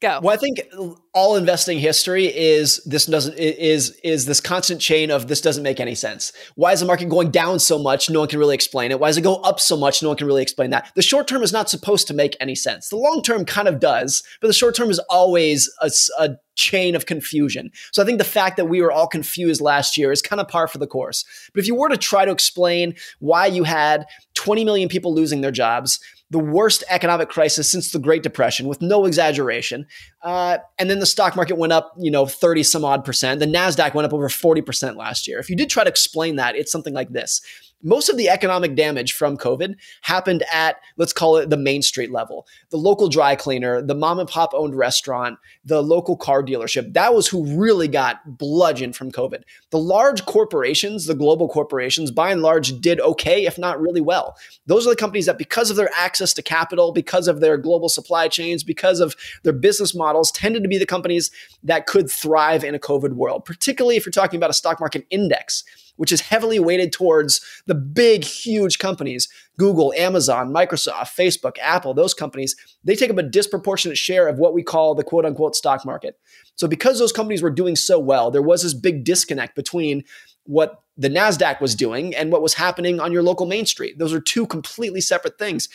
Go. 0.00 0.20
Well, 0.22 0.34
I 0.34 0.36
think 0.36 0.60
all 1.14 1.36
investing 1.36 1.78
history 1.78 2.26
is 2.26 2.84
this 2.84 3.06
doesn't 3.06 3.38
is 3.38 3.98
is 4.04 4.26
this 4.26 4.42
constant 4.42 4.78
chain 4.78 5.10
of 5.10 5.26
this 5.28 5.40
doesn't 5.40 5.62
make 5.62 5.80
any 5.80 5.94
sense. 5.94 6.32
Why 6.54 6.72
is 6.72 6.80
the 6.80 6.86
market 6.86 7.08
going 7.08 7.30
down 7.30 7.58
so 7.60 7.78
much? 7.78 8.10
No 8.10 8.18
one 8.18 8.28
can 8.28 8.38
really 8.38 8.54
explain 8.54 8.90
it. 8.90 9.00
Why 9.00 9.08
does 9.08 9.16
it 9.16 9.22
go 9.22 9.36
up 9.36 9.58
so 9.58 9.74
much? 9.74 10.02
No 10.02 10.08
one 10.08 10.18
can 10.18 10.26
really 10.26 10.42
explain 10.42 10.68
that. 10.70 10.92
The 10.96 11.02
short 11.02 11.26
term 11.26 11.42
is 11.42 11.50
not 11.50 11.70
supposed 11.70 12.06
to 12.08 12.14
make 12.14 12.36
any 12.40 12.54
sense. 12.54 12.90
The 12.90 12.96
long 12.96 13.22
term 13.22 13.46
kind 13.46 13.68
of 13.68 13.80
does, 13.80 14.22
but 14.42 14.48
the 14.48 14.52
short 14.52 14.74
term 14.74 14.90
is 14.90 14.98
always 15.08 15.70
a 15.80 16.30
chain 16.56 16.94
of 16.94 17.06
confusion. 17.06 17.70
So 17.92 18.02
I 18.02 18.06
think 18.06 18.18
the 18.18 18.24
fact 18.24 18.58
that 18.58 18.66
we 18.66 18.82
were 18.82 18.92
all 18.92 19.06
confused 19.06 19.62
last 19.62 19.96
year 19.96 20.12
is 20.12 20.20
kind 20.20 20.40
of 20.40 20.48
par 20.48 20.68
for 20.68 20.76
the 20.78 20.86
course. 20.86 21.24
But 21.54 21.60
if 21.60 21.66
you 21.66 21.74
were 21.74 21.88
to 21.88 21.96
try 21.96 22.26
to 22.26 22.32
explain 22.32 22.94
why 23.18 23.46
you 23.46 23.64
had 23.64 24.06
20 24.34 24.64
million 24.64 24.88
people 24.88 25.14
losing 25.14 25.40
their 25.40 25.50
jobs, 25.50 26.00
the 26.30 26.38
worst 26.38 26.82
economic 26.88 27.28
crisis 27.28 27.70
since 27.70 27.92
the 27.92 27.98
Great 27.98 28.22
Depression, 28.22 28.66
with 28.66 28.82
no 28.82 29.04
exaggeration. 29.04 29.86
Uh, 30.22 30.58
and 30.78 30.90
then 30.90 30.98
the 30.98 31.06
stock 31.06 31.36
market 31.36 31.56
went 31.56 31.72
up, 31.72 31.92
you 31.98 32.10
know, 32.10 32.26
30 32.26 32.64
some 32.64 32.84
odd 32.84 33.04
percent. 33.04 33.38
The 33.40 33.46
NASDAQ 33.46 33.94
went 33.94 34.06
up 34.06 34.12
over 34.12 34.28
40% 34.28 34.96
last 34.96 35.28
year. 35.28 35.38
If 35.38 35.48
you 35.48 35.56
did 35.56 35.70
try 35.70 35.84
to 35.84 35.90
explain 35.90 36.36
that, 36.36 36.56
it's 36.56 36.72
something 36.72 36.94
like 36.94 37.10
this. 37.10 37.40
Most 37.82 38.08
of 38.08 38.16
the 38.16 38.28
economic 38.28 38.74
damage 38.74 39.12
from 39.12 39.36
COVID 39.36 39.74
happened 40.02 40.42
at, 40.52 40.76
let's 40.96 41.12
call 41.12 41.36
it 41.36 41.50
the 41.50 41.56
Main 41.56 41.82
Street 41.82 42.10
level. 42.10 42.46
The 42.70 42.78
local 42.78 43.08
dry 43.08 43.36
cleaner, 43.36 43.82
the 43.82 43.94
mom 43.94 44.18
and 44.18 44.28
pop 44.28 44.52
owned 44.54 44.74
restaurant, 44.74 45.38
the 45.64 45.82
local 45.82 46.16
car 46.16 46.42
dealership. 46.42 46.94
That 46.94 47.14
was 47.14 47.28
who 47.28 47.44
really 47.58 47.86
got 47.86 48.38
bludgeoned 48.38 48.96
from 48.96 49.12
COVID. 49.12 49.42
The 49.70 49.78
large 49.78 50.24
corporations, 50.24 51.04
the 51.04 51.14
global 51.14 51.48
corporations, 51.48 52.10
by 52.10 52.30
and 52.30 52.42
large, 52.42 52.80
did 52.80 52.98
okay, 53.00 53.44
if 53.44 53.58
not 53.58 53.80
really 53.80 54.00
well. 54.00 54.36
Those 54.66 54.86
are 54.86 54.90
the 54.90 54.96
companies 54.96 55.26
that, 55.26 55.38
because 55.38 55.70
of 55.70 55.76
their 55.76 55.90
access 55.94 56.32
to 56.34 56.42
capital, 56.42 56.92
because 56.92 57.28
of 57.28 57.40
their 57.40 57.58
global 57.58 57.88
supply 57.88 58.28
chains, 58.28 58.64
because 58.64 59.00
of 59.00 59.14
their 59.44 59.52
business 59.52 59.94
models, 59.94 60.32
tended 60.32 60.62
to 60.62 60.68
be 60.68 60.78
the 60.78 60.86
companies 60.86 61.30
that 61.62 61.86
could 61.86 62.10
thrive 62.10 62.64
in 62.64 62.74
a 62.74 62.78
COVID 62.78 63.12
world, 63.12 63.44
particularly 63.44 63.96
if 63.96 64.06
you're 64.06 64.12
talking 64.12 64.38
about 64.38 64.50
a 64.50 64.54
stock 64.54 64.80
market 64.80 65.06
index, 65.10 65.62
which 65.96 66.12
is 66.12 66.20
heavily 66.20 66.58
weighted 66.58 66.92
towards 66.92 67.40
the 67.66 67.74
big, 67.74 68.24
huge 68.24 68.78
companies 68.78 69.28
Google, 69.58 69.92
Amazon, 69.96 70.52
Microsoft, 70.52 71.16
Facebook, 71.16 71.56
Apple, 71.60 71.94
those 71.94 72.12
companies. 72.12 72.54
They 72.84 72.94
take 72.94 73.10
up 73.10 73.18
a 73.18 73.22
disproportionate 73.22 73.96
share 73.96 74.28
of 74.28 74.38
what 74.38 74.52
we 74.52 74.62
call 74.62 74.94
the 74.94 75.04
quote 75.04 75.24
unquote 75.24 75.56
stock 75.56 75.84
market. 75.84 76.18
So, 76.56 76.68
because 76.68 76.98
those 76.98 77.12
companies 77.12 77.42
were 77.42 77.50
doing 77.50 77.76
so 77.76 77.98
well, 77.98 78.30
there 78.30 78.42
was 78.42 78.62
this 78.62 78.74
big 78.74 79.04
disconnect 79.04 79.54
between 79.56 80.04
what 80.44 80.82
the 80.96 81.08
NASDAQ 81.08 81.60
was 81.60 81.74
doing 81.74 82.14
and 82.14 82.32
what 82.32 82.42
was 82.42 82.54
happening 82.54 83.00
on 83.00 83.12
your 83.12 83.22
local 83.22 83.46
Main 83.46 83.66
Street. 83.66 83.98
Those 83.98 84.12
are 84.12 84.20
two 84.20 84.46
completely 84.46 85.00
separate 85.00 85.38
things. 85.38 85.68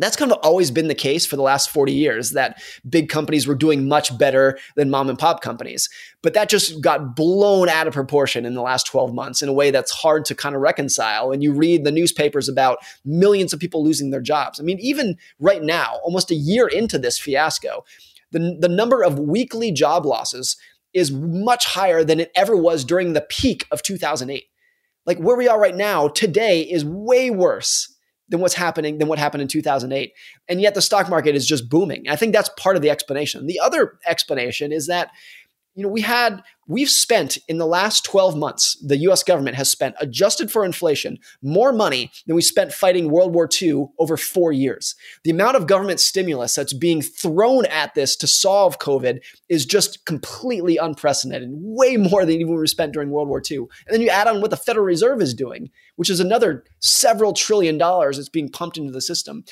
That's 0.00 0.16
kind 0.16 0.32
of 0.32 0.38
always 0.42 0.70
been 0.70 0.88
the 0.88 0.94
case 0.94 1.26
for 1.26 1.36
the 1.36 1.42
last 1.42 1.68
40 1.70 1.92
years 1.92 2.30
that 2.30 2.62
big 2.88 3.10
companies 3.10 3.46
were 3.46 3.54
doing 3.54 3.86
much 3.86 4.16
better 4.16 4.58
than 4.74 4.88
mom 4.88 5.10
and 5.10 5.18
pop 5.18 5.42
companies. 5.42 5.90
But 6.22 6.32
that 6.34 6.48
just 6.48 6.80
got 6.80 7.14
blown 7.14 7.68
out 7.68 7.86
of 7.86 7.92
proportion 7.92 8.46
in 8.46 8.54
the 8.54 8.62
last 8.62 8.86
12 8.86 9.12
months 9.12 9.42
in 9.42 9.48
a 9.48 9.52
way 9.52 9.70
that's 9.70 9.90
hard 9.90 10.24
to 10.26 10.34
kind 10.34 10.54
of 10.54 10.62
reconcile. 10.62 11.32
And 11.32 11.42
you 11.42 11.52
read 11.52 11.84
the 11.84 11.92
newspapers 11.92 12.48
about 12.48 12.78
millions 13.04 13.52
of 13.52 13.60
people 13.60 13.84
losing 13.84 14.10
their 14.10 14.22
jobs. 14.22 14.58
I 14.58 14.62
mean, 14.62 14.78
even 14.80 15.18
right 15.38 15.62
now, 15.62 16.00
almost 16.02 16.30
a 16.30 16.34
year 16.34 16.66
into 16.66 16.98
this 16.98 17.18
fiasco, 17.18 17.84
the, 18.30 18.56
the 18.58 18.68
number 18.68 19.02
of 19.02 19.18
weekly 19.18 19.70
job 19.70 20.06
losses 20.06 20.56
is 20.94 21.12
much 21.12 21.66
higher 21.66 22.02
than 22.04 22.20
it 22.20 22.32
ever 22.34 22.56
was 22.56 22.84
during 22.84 23.12
the 23.12 23.20
peak 23.20 23.66
of 23.70 23.82
2008. 23.82 24.44
Like 25.04 25.18
where 25.18 25.36
we 25.36 25.46
are 25.46 25.60
right 25.60 25.76
now, 25.76 26.08
today 26.08 26.62
is 26.62 26.84
way 26.84 27.30
worse 27.30 27.96
than 28.30 28.40
what's 28.40 28.54
happening 28.54 28.98
than 28.98 29.08
what 29.08 29.18
happened 29.18 29.42
in 29.42 29.48
2008 29.48 30.12
and 30.48 30.60
yet 30.60 30.74
the 30.74 30.82
stock 30.82 31.08
market 31.08 31.34
is 31.34 31.46
just 31.46 31.68
booming. 31.68 32.04
I 32.08 32.16
think 32.16 32.32
that's 32.32 32.50
part 32.56 32.76
of 32.76 32.82
the 32.82 32.90
explanation. 32.90 33.46
The 33.46 33.60
other 33.60 33.98
explanation 34.06 34.72
is 34.72 34.86
that 34.86 35.10
you 35.74 35.82
know 35.82 35.88
we 35.88 36.00
had 36.00 36.42
we've 36.70 36.88
spent 36.88 37.36
in 37.48 37.58
the 37.58 37.66
last 37.66 38.04
12 38.04 38.36
months 38.36 38.78
the 38.86 38.96
us 38.96 39.24
government 39.24 39.56
has 39.56 39.68
spent 39.68 39.96
adjusted 40.00 40.52
for 40.52 40.64
inflation 40.64 41.18
more 41.42 41.72
money 41.72 42.12
than 42.26 42.36
we 42.36 42.42
spent 42.42 42.72
fighting 42.72 43.10
world 43.10 43.34
war 43.34 43.48
ii 43.60 43.84
over 43.98 44.16
four 44.16 44.52
years. 44.52 44.94
The 45.24 45.32
amount 45.32 45.56
of 45.56 45.66
government 45.66 45.98
stimulus 45.98 46.54
that's 46.54 46.72
being 46.72 47.02
thrown 47.02 47.66
at 47.66 47.94
this 47.94 48.14
to 48.16 48.26
solve 48.28 48.78
covid 48.78 49.18
is 49.48 49.66
just 49.66 50.06
completely 50.06 50.76
unprecedented 50.76 51.50
way 51.52 51.96
more 51.96 52.24
than 52.24 52.36
even 52.36 52.54
we 52.54 52.66
spent 52.68 52.92
during 52.92 53.10
world 53.10 53.28
war 53.28 53.42
ii 53.50 53.56
and 53.56 53.68
then 53.90 54.00
you 54.00 54.08
add 54.08 54.28
on 54.28 54.40
what 54.40 54.50
the 54.50 54.56
federal 54.56 54.86
reserve 54.86 55.20
is 55.20 55.34
doing 55.34 55.70
which 55.96 56.08
is 56.08 56.20
another 56.20 56.64
several 56.78 57.32
trillion 57.32 57.76
dollars 57.78 58.16
that's 58.16 58.28
being 58.28 58.48
pumped 58.48 58.78
into 58.78 58.92
the 58.92 59.00
system 59.00 59.44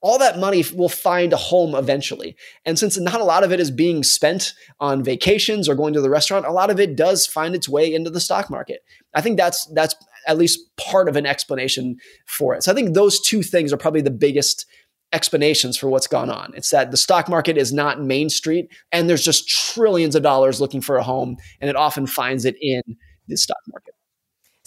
all 0.00 0.18
that 0.18 0.38
money 0.38 0.64
will 0.74 0.88
find 0.88 1.32
a 1.32 1.36
home 1.36 1.74
eventually. 1.74 2.36
And 2.64 2.78
since 2.78 2.98
not 2.98 3.20
a 3.20 3.24
lot 3.24 3.44
of 3.44 3.52
it 3.52 3.60
is 3.60 3.70
being 3.70 4.02
spent 4.02 4.54
on 4.80 5.02
vacations 5.02 5.68
or 5.68 5.74
going 5.74 5.94
to 5.94 6.00
the 6.00 6.10
restaurant, 6.10 6.46
a 6.46 6.52
lot 6.52 6.70
of 6.70 6.78
it 6.78 6.96
does 6.96 7.26
find 7.26 7.54
its 7.54 7.68
way 7.68 7.92
into 7.92 8.10
the 8.10 8.20
stock 8.20 8.50
market. 8.50 8.80
I 9.14 9.20
think 9.20 9.36
that's 9.36 9.66
that's 9.74 9.94
at 10.26 10.38
least 10.38 10.60
part 10.76 11.08
of 11.08 11.16
an 11.16 11.26
explanation 11.26 11.96
for 12.26 12.54
it. 12.54 12.62
So 12.62 12.72
I 12.72 12.74
think 12.74 12.94
those 12.94 13.20
two 13.20 13.42
things 13.42 13.72
are 13.72 13.78
probably 13.78 14.02
the 14.02 14.10
biggest 14.10 14.66
explanations 15.12 15.76
for 15.76 15.88
what's 15.88 16.06
gone 16.06 16.30
on. 16.30 16.52
It's 16.54 16.70
that 16.70 16.90
the 16.90 16.96
stock 16.96 17.28
market 17.28 17.56
is 17.56 17.72
not 17.72 18.02
Main 18.02 18.28
Street 18.28 18.70
and 18.92 19.08
there's 19.08 19.24
just 19.24 19.48
trillions 19.48 20.14
of 20.14 20.22
dollars 20.22 20.60
looking 20.60 20.82
for 20.82 20.96
a 20.96 21.02
home 21.02 21.36
and 21.60 21.70
it 21.70 21.76
often 21.76 22.06
finds 22.06 22.44
it 22.44 22.56
in 22.60 22.82
the 23.26 23.36
stock 23.36 23.62
market. 23.68 23.87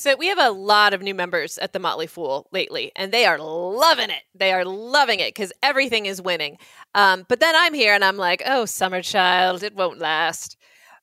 So 0.02 0.16
we 0.16 0.30
have 0.30 0.40
a 0.40 0.50
lot 0.50 0.96
of 0.96 1.04
new 1.04 1.14
members 1.14 1.60
at 1.60 1.74
the 1.74 1.80
Motley 1.80 2.08
Fool 2.08 2.48
lately, 2.52 2.92
and 2.96 3.12
they 3.12 3.26
are 3.26 3.38
loving 3.38 4.10
it. 4.10 4.24
They 4.34 4.52
are 4.52 4.66
loving 4.66 5.20
it 5.20 5.36
because 5.36 5.54
everything 5.62 6.08
is 6.08 6.20
winning. 6.20 6.58
Um, 6.96 7.24
but 7.30 7.40
then 7.40 7.54
I'm 7.56 7.76
here 7.76 7.94
and 7.94 8.04
I'm 8.04 8.18
like, 8.18 8.42
oh, 8.44 8.66
summer 8.66 9.04
child, 9.04 9.62
it 9.62 9.76
won't 9.76 10.00
last. 10.00 10.58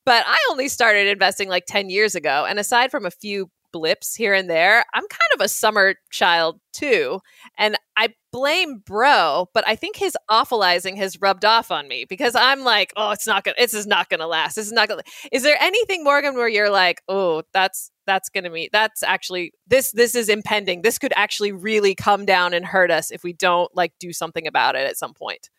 But 0.04 0.24
I 0.26 0.36
only 0.50 0.66
started 0.66 1.06
investing 1.06 1.48
like 1.48 1.64
10 1.66 1.90
years 1.90 2.16
ago. 2.16 2.44
And 2.48 2.58
aside 2.58 2.90
from 2.90 3.06
a 3.06 3.12
few 3.12 3.52
blips 3.72 4.16
here 4.16 4.34
and 4.34 4.50
there, 4.50 4.84
I'm 4.92 5.02
kind 5.02 5.32
of 5.34 5.42
a 5.42 5.48
summer 5.48 5.94
child 6.10 6.58
too. 6.72 7.20
And 7.56 7.76
I 7.96 8.14
blame 8.32 8.82
bro, 8.84 9.48
but 9.54 9.62
I 9.66 9.76
think 9.76 9.94
his 9.94 10.16
awfulizing 10.28 10.96
has 10.96 11.20
rubbed 11.20 11.44
off 11.44 11.70
on 11.70 11.86
me 11.86 12.04
because 12.04 12.34
I'm 12.34 12.64
like, 12.64 12.92
oh, 12.96 13.12
it's 13.12 13.26
not 13.28 13.44
gonna 13.44 13.54
this 13.58 13.74
is 13.74 13.86
not 13.86 14.08
gonna 14.08 14.26
last. 14.26 14.56
This 14.56 14.66
is 14.66 14.72
not 14.72 14.88
gonna 14.88 15.02
is 15.30 15.42
there 15.42 15.56
anything, 15.60 16.02
Morgan, 16.02 16.34
where 16.34 16.48
you're 16.48 16.70
like, 16.70 17.02
oh, 17.08 17.42
that's 17.52 17.90
that's 18.08 18.28
gonna 18.30 18.50
be 18.50 18.68
that's 18.72 19.02
actually 19.04 19.52
this 19.68 19.92
this 19.92 20.16
is 20.16 20.28
impending. 20.28 20.82
This 20.82 20.98
could 20.98 21.12
actually 21.14 21.52
really 21.52 21.94
come 21.94 22.24
down 22.24 22.54
and 22.54 22.64
hurt 22.64 22.90
us 22.90 23.12
if 23.12 23.22
we 23.22 23.32
don't 23.32 23.70
like 23.76 23.92
do 24.00 24.12
something 24.12 24.46
about 24.46 24.74
it 24.74 24.88
at 24.88 24.96
some 24.96 25.14
point. 25.14 25.50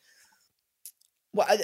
Well, 1.32 1.46
I, 1.48 1.60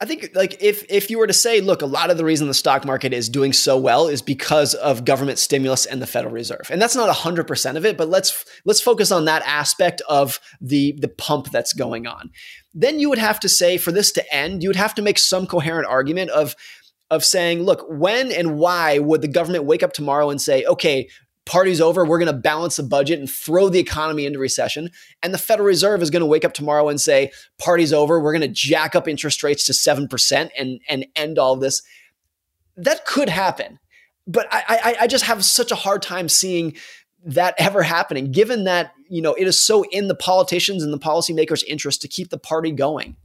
I 0.00 0.04
think 0.04 0.30
like 0.34 0.62
if 0.62 0.84
if 0.90 1.10
you 1.10 1.18
were 1.18 1.26
to 1.26 1.32
say, 1.32 1.60
look, 1.60 1.82
a 1.82 1.86
lot 1.86 2.10
of 2.10 2.16
the 2.16 2.24
reason 2.24 2.48
the 2.48 2.54
stock 2.54 2.84
market 2.84 3.12
is 3.12 3.28
doing 3.28 3.52
so 3.52 3.76
well 3.76 4.08
is 4.08 4.22
because 4.22 4.74
of 4.74 5.04
government 5.04 5.38
stimulus 5.38 5.86
and 5.86 6.00
the 6.00 6.06
Federal 6.06 6.32
Reserve. 6.32 6.70
And 6.70 6.80
that's 6.80 6.96
not 6.96 7.14
100% 7.14 7.76
of 7.76 7.84
it, 7.84 7.96
but 7.96 8.08
let's 8.08 8.44
let's 8.64 8.80
focus 8.80 9.10
on 9.12 9.24
that 9.26 9.42
aspect 9.44 10.02
of 10.08 10.40
the 10.60 10.96
the 10.98 11.08
pump 11.08 11.50
that's 11.50 11.72
going 11.72 12.06
on. 12.06 12.30
Then 12.74 13.00
you 13.00 13.08
would 13.10 13.18
have 13.18 13.40
to 13.40 13.48
say 13.48 13.76
for 13.76 13.92
this 13.92 14.12
to 14.12 14.34
end, 14.34 14.62
you 14.62 14.68
would 14.68 14.76
have 14.76 14.94
to 14.94 15.02
make 15.02 15.18
some 15.18 15.46
coherent 15.46 15.86
argument 15.86 16.30
of 16.30 16.56
of 17.12 17.22
saying, 17.22 17.62
look, 17.62 17.84
when 17.90 18.32
and 18.32 18.58
why 18.58 18.98
would 18.98 19.20
the 19.20 19.28
government 19.28 19.64
wake 19.64 19.82
up 19.82 19.92
tomorrow 19.92 20.30
and 20.30 20.40
say, 20.40 20.64
okay, 20.64 21.08
party's 21.44 21.78
over. 21.78 22.06
We're 22.06 22.18
going 22.18 22.34
to 22.34 22.40
balance 22.40 22.76
the 22.76 22.84
budget 22.84 23.18
and 23.18 23.28
throw 23.28 23.68
the 23.68 23.78
economy 23.78 24.24
into 24.24 24.38
recession. 24.38 24.88
And 25.22 25.34
the 25.34 25.38
Federal 25.38 25.66
Reserve 25.66 26.00
is 26.00 26.08
going 26.08 26.20
to 26.20 26.26
wake 26.26 26.44
up 26.44 26.54
tomorrow 26.54 26.88
and 26.88 26.98
say, 26.98 27.30
party's 27.58 27.92
over. 27.92 28.18
We're 28.18 28.32
going 28.32 28.48
to 28.48 28.48
jack 28.48 28.94
up 28.94 29.06
interest 29.06 29.42
rates 29.42 29.66
to 29.66 29.72
7% 29.72 30.50
and, 30.58 30.80
and 30.88 31.06
end 31.14 31.38
all 31.38 31.54
this. 31.56 31.82
That 32.78 33.04
could 33.04 33.28
happen. 33.28 33.78
But 34.26 34.46
I, 34.50 34.64
I, 34.68 34.96
I 35.02 35.06
just 35.06 35.24
have 35.24 35.44
such 35.44 35.70
a 35.70 35.76
hard 35.76 36.00
time 36.00 36.30
seeing 36.30 36.76
that 37.26 37.54
ever 37.58 37.82
happening, 37.82 38.32
given 38.32 38.64
that, 38.64 38.94
you 39.10 39.20
know, 39.20 39.34
it 39.34 39.46
is 39.46 39.60
so 39.60 39.82
in 39.90 40.08
the 40.08 40.14
politicians 40.14 40.82
and 40.82 40.94
the 40.94 40.98
policymakers' 40.98 41.62
interest 41.64 42.00
to 42.02 42.08
keep 42.08 42.30
the 42.30 42.38
party 42.38 42.72
going 42.72 43.16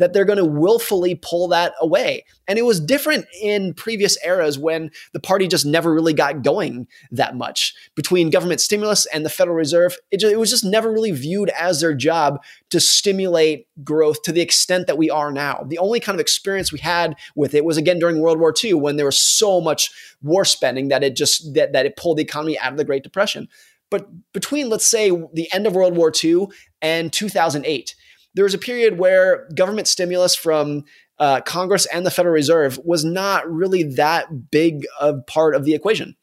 that 0.00 0.14
they're 0.14 0.24
going 0.24 0.38
to 0.38 0.44
willfully 0.44 1.14
pull 1.14 1.46
that 1.48 1.74
away. 1.80 2.24
And 2.48 2.58
it 2.58 2.62
was 2.62 2.80
different 2.80 3.26
in 3.40 3.74
previous 3.74 4.16
eras 4.24 4.58
when 4.58 4.90
the 5.12 5.20
party 5.20 5.46
just 5.46 5.66
never 5.66 5.92
really 5.92 6.14
got 6.14 6.42
going 6.42 6.88
that 7.10 7.36
much. 7.36 7.74
Between 7.94 8.30
government 8.30 8.62
stimulus 8.62 9.04
and 9.06 9.24
the 9.24 9.30
Federal 9.30 9.56
Reserve, 9.56 9.96
it, 10.10 10.18
just, 10.18 10.32
it 10.32 10.38
was 10.38 10.50
just 10.50 10.64
never 10.64 10.90
really 10.90 11.12
viewed 11.12 11.50
as 11.50 11.80
their 11.80 11.94
job 11.94 12.42
to 12.70 12.80
stimulate 12.80 13.66
growth 13.84 14.22
to 14.22 14.32
the 14.32 14.40
extent 14.40 14.86
that 14.86 14.98
we 14.98 15.10
are 15.10 15.30
now. 15.30 15.64
The 15.68 15.78
only 15.78 16.00
kind 16.00 16.16
of 16.16 16.20
experience 16.20 16.72
we 16.72 16.78
had 16.78 17.14
with 17.36 17.54
it 17.54 17.64
was 17.66 17.76
again 17.76 17.98
during 17.98 18.20
World 18.20 18.40
War 18.40 18.54
II 18.64 18.74
when 18.74 18.96
there 18.96 19.06
was 19.06 19.22
so 19.22 19.60
much 19.60 19.90
war 20.22 20.46
spending 20.46 20.88
that 20.88 21.04
it 21.04 21.14
just 21.14 21.54
that, 21.54 21.72
that 21.74 21.84
it 21.84 21.96
pulled 21.96 22.16
the 22.16 22.22
economy 22.22 22.58
out 22.58 22.72
of 22.72 22.78
the 22.78 22.84
Great 22.84 23.02
Depression. 23.02 23.48
But 23.90 24.08
between, 24.32 24.68
let's 24.68 24.86
say, 24.86 25.10
the 25.10 25.52
end 25.52 25.66
of 25.66 25.74
World 25.74 25.96
War 25.96 26.12
II 26.24 26.46
and 26.80 27.12
2008, 27.12 27.94
there 28.34 28.44
was 28.44 28.54
a 28.54 28.58
period 28.58 28.98
where 28.98 29.48
government 29.54 29.88
stimulus 29.88 30.34
from 30.34 30.84
uh, 31.18 31.40
Congress 31.42 31.86
and 31.86 32.06
the 32.06 32.10
Federal 32.10 32.34
Reserve 32.34 32.78
was 32.84 33.04
not 33.04 33.50
really 33.50 33.82
that 33.82 34.50
big 34.50 34.86
a 35.00 35.14
part 35.14 35.54
of 35.54 35.64
the 35.64 35.74
equation. 35.74 36.16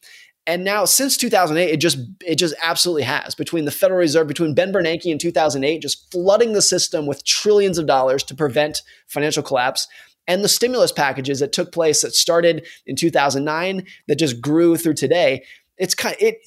And 0.46 0.64
now, 0.64 0.86
since 0.86 1.18
2008, 1.18 1.70
it 1.70 1.76
just 1.76 1.98
it 2.26 2.36
just 2.36 2.54
absolutely 2.62 3.02
has. 3.02 3.34
Between 3.34 3.66
the 3.66 3.70
Federal 3.70 4.00
Reserve, 4.00 4.26
between 4.26 4.54
Ben 4.54 4.72
Bernanke 4.72 5.04
in 5.04 5.18
2008, 5.18 5.82
just 5.82 6.10
flooding 6.10 6.54
the 6.54 6.62
system 6.62 7.06
with 7.06 7.24
trillions 7.24 7.76
of 7.76 7.86
dollars 7.86 8.24
to 8.24 8.34
prevent 8.34 8.82
financial 9.08 9.42
collapse, 9.42 9.86
and 10.26 10.42
the 10.42 10.48
stimulus 10.48 10.90
packages 10.90 11.40
that 11.40 11.52
took 11.52 11.70
place 11.70 12.00
that 12.00 12.14
started 12.14 12.66
in 12.86 12.96
2009 12.96 13.84
that 14.08 14.18
just 14.18 14.40
grew 14.40 14.76
through 14.76 14.94
today 14.94 15.44
it's 15.78 15.94
kind 15.94 16.14
of, 16.14 16.22
it 16.22 16.38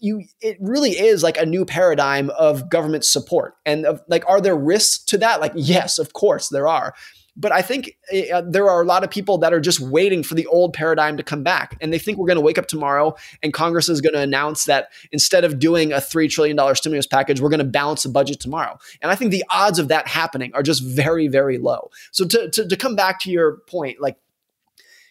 you 0.00 0.24
it 0.40 0.56
really 0.60 0.90
is 0.90 1.22
like 1.22 1.38
a 1.38 1.46
new 1.46 1.64
paradigm 1.64 2.30
of 2.30 2.68
government 2.68 3.04
support 3.04 3.54
and 3.64 3.86
of, 3.86 4.02
like 4.08 4.24
are 4.28 4.40
there 4.40 4.56
risks 4.56 5.04
to 5.04 5.18
that? 5.18 5.40
Like 5.40 5.52
yes 5.54 5.98
of 5.98 6.12
course 6.12 6.48
there 6.48 6.68
are. 6.68 6.94
But 7.36 7.52
i 7.52 7.62
think 7.62 7.96
uh, 8.32 8.42
there 8.44 8.68
are 8.68 8.82
a 8.82 8.84
lot 8.84 9.04
of 9.04 9.10
people 9.10 9.38
that 9.38 9.52
are 9.54 9.60
just 9.60 9.80
waiting 9.80 10.22
for 10.22 10.34
the 10.34 10.46
old 10.48 10.72
paradigm 10.72 11.16
to 11.16 11.22
come 11.22 11.42
back 11.42 11.76
and 11.80 11.92
they 11.92 11.98
think 11.98 12.18
we're 12.18 12.26
going 12.26 12.36
to 12.36 12.42
wake 12.42 12.58
up 12.58 12.66
tomorrow 12.66 13.14
and 13.42 13.52
congress 13.54 13.88
is 13.88 14.00
going 14.00 14.12
to 14.14 14.20
announce 14.20 14.64
that 14.64 14.88
instead 15.12 15.44
of 15.44 15.58
doing 15.58 15.92
a 15.92 15.96
$3 15.96 16.28
trillion 16.28 16.74
stimulus 16.74 17.06
package 17.06 17.40
we're 17.40 17.48
going 17.48 17.58
to 17.58 17.64
balance 17.64 18.02
the 18.02 18.08
budget 18.08 18.40
tomorrow. 18.40 18.76
And 19.00 19.10
i 19.10 19.14
think 19.14 19.30
the 19.30 19.44
odds 19.48 19.78
of 19.78 19.88
that 19.88 20.08
happening 20.08 20.50
are 20.54 20.62
just 20.62 20.82
very 20.84 21.28
very 21.28 21.56
low. 21.56 21.90
So 22.10 22.26
to, 22.26 22.50
to, 22.50 22.68
to 22.68 22.76
come 22.76 22.96
back 22.96 23.20
to 23.20 23.30
your 23.30 23.58
point 23.68 24.00
like 24.00 24.16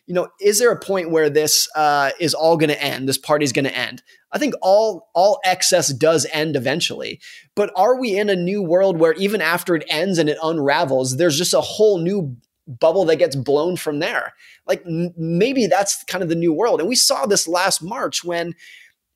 you 0.09 0.15
know, 0.15 0.27
is 0.41 0.57
there 0.57 0.71
a 0.71 0.79
point 0.79 1.11
where 1.11 1.29
this 1.29 1.69
uh, 1.75 2.09
is 2.19 2.33
all 2.33 2.57
going 2.57 2.71
to 2.71 2.83
end? 2.83 3.07
This 3.07 3.19
party's 3.19 3.51
going 3.51 3.65
to 3.65 3.77
end. 3.77 4.01
I 4.31 4.39
think 4.39 4.55
all 4.59 5.11
all 5.13 5.39
excess 5.45 5.93
does 5.93 6.25
end 6.33 6.55
eventually. 6.55 7.21
But 7.55 7.71
are 7.75 7.99
we 7.99 8.17
in 8.17 8.27
a 8.27 8.35
new 8.35 8.63
world 8.63 8.97
where 8.99 9.13
even 9.13 9.39
after 9.39 9.75
it 9.75 9.85
ends 9.87 10.17
and 10.17 10.27
it 10.27 10.39
unravels, 10.41 11.17
there's 11.17 11.37
just 11.37 11.53
a 11.53 11.61
whole 11.61 11.99
new 11.99 12.35
bubble 12.67 13.05
that 13.05 13.17
gets 13.17 13.35
blown 13.35 13.75
from 13.75 13.99
there? 13.99 14.33
Like 14.65 14.83
m- 14.83 15.13
maybe 15.15 15.67
that's 15.67 16.03
kind 16.05 16.23
of 16.23 16.29
the 16.29 16.35
new 16.35 16.53
world. 16.53 16.79
And 16.79 16.89
we 16.89 16.95
saw 16.95 17.27
this 17.27 17.47
last 17.47 17.83
March 17.83 18.23
when 18.23 18.55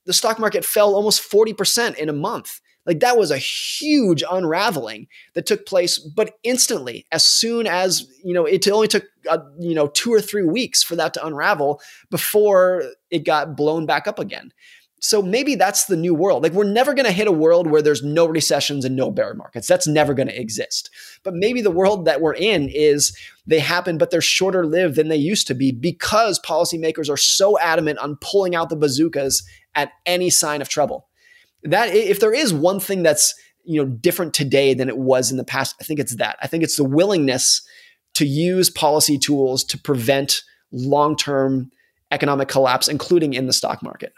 the 0.06 0.14
stock 0.14 0.38
market 0.38 0.64
fell 0.64 0.94
almost 0.94 1.28
40% 1.28 1.96
in 1.96 2.08
a 2.08 2.14
month. 2.14 2.62
Like 2.86 3.00
that 3.00 3.18
was 3.18 3.32
a 3.32 3.38
huge 3.38 4.24
unraveling 4.30 5.08
that 5.36 5.46
took 5.46 5.66
place, 5.66 5.98
but 5.98 6.36
instantly, 6.44 7.06
as 7.12 7.26
soon 7.26 7.66
as, 7.66 8.08
you 8.24 8.34
know, 8.34 8.46
it 8.46 8.68
only 8.68 8.88
took, 8.88 9.06
uh, 9.30 9.40
you 9.60 9.74
know, 9.74 9.88
two 9.88 10.14
or 10.14 10.22
three 10.22 10.44
weeks 10.44 10.84
for 10.84 10.96
that 10.98 11.14
to 11.14 11.26
unravel 11.26 11.82
before 12.10 12.84
it 13.10 13.20
got 13.20 13.56
blown 13.56 13.86
back 13.86 14.08
up 14.08 14.20
again. 14.20 14.52
So 15.00 15.22
maybe 15.22 15.56
that's 15.56 15.86
the 15.86 15.98
new 15.98 16.16
world. 16.16 16.44
Like 16.44 16.54
we're 16.54 16.64
never 16.64 16.94
going 16.94 17.06
to 17.06 17.12
hit 17.12 17.28
a 17.28 17.32
world 17.32 17.68
where 17.68 17.82
there's 17.82 18.04
no 18.04 18.26
recessions 18.26 18.86
and 18.86 18.96
no 18.96 19.12
bear 19.12 19.34
markets. 19.34 19.68
That's 19.68 19.86
never 19.86 20.14
going 20.14 20.30
to 20.30 20.40
exist. 20.40 20.90
But 21.24 21.34
maybe 21.34 21.62
the 21.62 21.72
world 21.72 22.06
that 22.06 22.22
we're 22.22 22.36
in 22.36 22.70
is 22.70 23.18
they 23.46 23.60
happen, 23.60 23.98
but 23.98 24.12
they're 24.12 24.22
shorter 24.22 24.66
lived 24.66 24.96
than 24.96 25.10
they 25.10 25.18
used 25.18 25.46
to 25.48 25.54
be 25.54 25.74
because 25.74 26.40
policymakers 26.40 27.10
are 27.10 27.18
so 27.18 27.60
adamant 27.60 28.00
on 28.00 28.18
pulling 28.22 28.56
out 28.56 28.70
the 28.70 28.78
bazookas 28.78 29.44
at 29.76 29.92
any 30.06 30.30
sign 30.30 30.62
of 30.62 30.70
trouble 30.70 31.10
that 31.64 31.90
if 31.90 32.20
there 32.20 32.34
is 32.34 32.54
one 32.54 32.80
thing 32.80 33.04
that's 33.04 33.34
you 33.64 33.82
know 33.82 33.90
different 33.90 34.34
today 34.34 34.74
than 34.74 34.90
it 34.90 34.98
was 34.98 35.32
in 35.32 35.38
the 35.38 35.44
past, 35.44 35.76
I 35.80 35.84
think 35.84 36.00
it's 36.00 36.16
that. 36.18 36.38
I 36.42 36.48
think 36.48 36.64
it's 36.64 36.78
the 36.78 36.84
willingness 36.84 37.62
to 38.16 38.26
use 38.26 38.70
policy 38.70 39.18
tools 39.18 39.64
to 39.66 39.78
prevent 39.78 40.44
long-term 40.72 41.72
economic 42.12 42.48
collapse, 42.48 42.88
including 42.88 43.34
in 43.34 43.48
the 43.48 43.54
stock 43.54 43.82
market. 43.82 44.14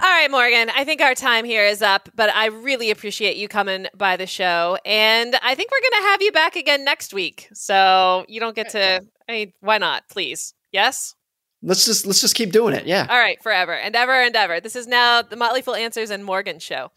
All 0.00 0.08
right, 0.08 0.30
Morgan, 0.30 0.70
I 0.76 0.84
think 0.84 1.00
our 1.00 1.16
time 1.16 1.44
here 1.44 1.64
is 1.64 1.82
up, 1.82 2.08
but 2.14 2.30
I 2.30 2.46
really 2.46 2.92
appreciate 2.92 3.36
you 3.36 3.48
coming 3.48 3.88
by 3.96 4.16
the 4.16 4.28
show. 4.28 4.78
And 4.84 5.34
I 5.42 5.56
think 5.56 5.72
we're 5.72 5.80
going 5.80 6.02
to 6.02 6.08
have 6.10 6.22
you 6.22 6.30
back 6.30 6.54
again 6.54 6.84
next 6.84 7.12
week. 7.12 7.48
So 7.52 8.24
you 8.28 8.38
don't 8.38 8.54
get 8.54 8.70
to, 8.70 9.04
I 9.28 9.32
mean, 9.32 9.52
why 9.58 9.78
not? 9.78 10.04
Please. 10.08 10.54
Yes? 10.70 11.16
Let's 11.62 11.84
just 11.84 12.06
let's 12.06 12.20
just 12.20 12.34
keep 12.34 12.52
doing 12.52 12.74
it. 12.74 12.86
Yeah. 12.86 13.06
All 13.08 13.18
right, 13.18 13.42
forever 13.42 13.72
and 13.72 13.96
ever 13.96 14.12
and 14.12 14.34
ever. 14.36 14.60
This 14.60 14.76
is 14.76 14.86
now 14.86 15.22
the 15.22 15.36
Motley 15.36 15.62
Fool 15.62 15.74
Answers 15.74 16.10
and 16.10 16.24
Morgan 16.24 16.58
show. 16.60 16.90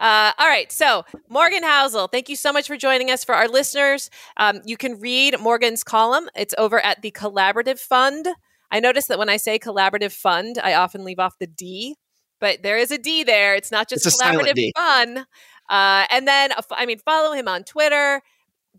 Uh, 0.00 0.32
all 0.38 0.48
right, 0.48 0.72
so 0.72 1.04
Morgan 1.28 1.62
Housel, 1.62 2.10
thank 2.10 2.30
you 2.30 2.36
so 2.36 2.52
much 2.52 2.66
for 2.66 2.76
joining 2.76 3.10
us. 3.10 3.22
For 3.22 3.34
our 3.34 3.46
listeners, 3.46 4.10
um, 4.38 4.62
you 4.64 4.78
can 4.78 4.98
read 4.98 5.38
Morgan's 5.38 5.84
column. 5.84 6.28
It's 6.34 6.54
over 6.56 6.80
at 6.80 7.02
the 7.02 7.10
Collaborative 7.10 7.78
Fund. 7.78 8.26
I 8.70 8.80
notice 8.80 9.06
that 9.06 9.18
when 9.18 9.28
I 9.28 9.36
say 9.36 9.58
Collaborative 9.58 10.12
Fund, 10.12 10.58
I 10.62 10.74
often 10.74 11.04
leave 11.04 11.18
off 11.18 11.38
the 11.38 11.46
D, 11.46 11.96
but 12.40 12.62
there 12.62 12.78
is 12.78 12.90
a 12.90 12.98
D 12.98 13.24
there. 13.24 13.54
It's 13.54 13.70
not 13.70 13.88
just 13.88 14.06
it's 14.06 14.20
Collaborative 14.20 14.70
Fun. 14.74 15.26
Uh, 15.68 16.06
and 16.10 16.26
then, 16.26 16.52
uh, 16.52 16.62
I 16.72 16.86
mean, 16.86 16.98
follow 16.98 17.32
him 17.32 17.46
on 17.46 17.62
Twitter. 17.64 18.22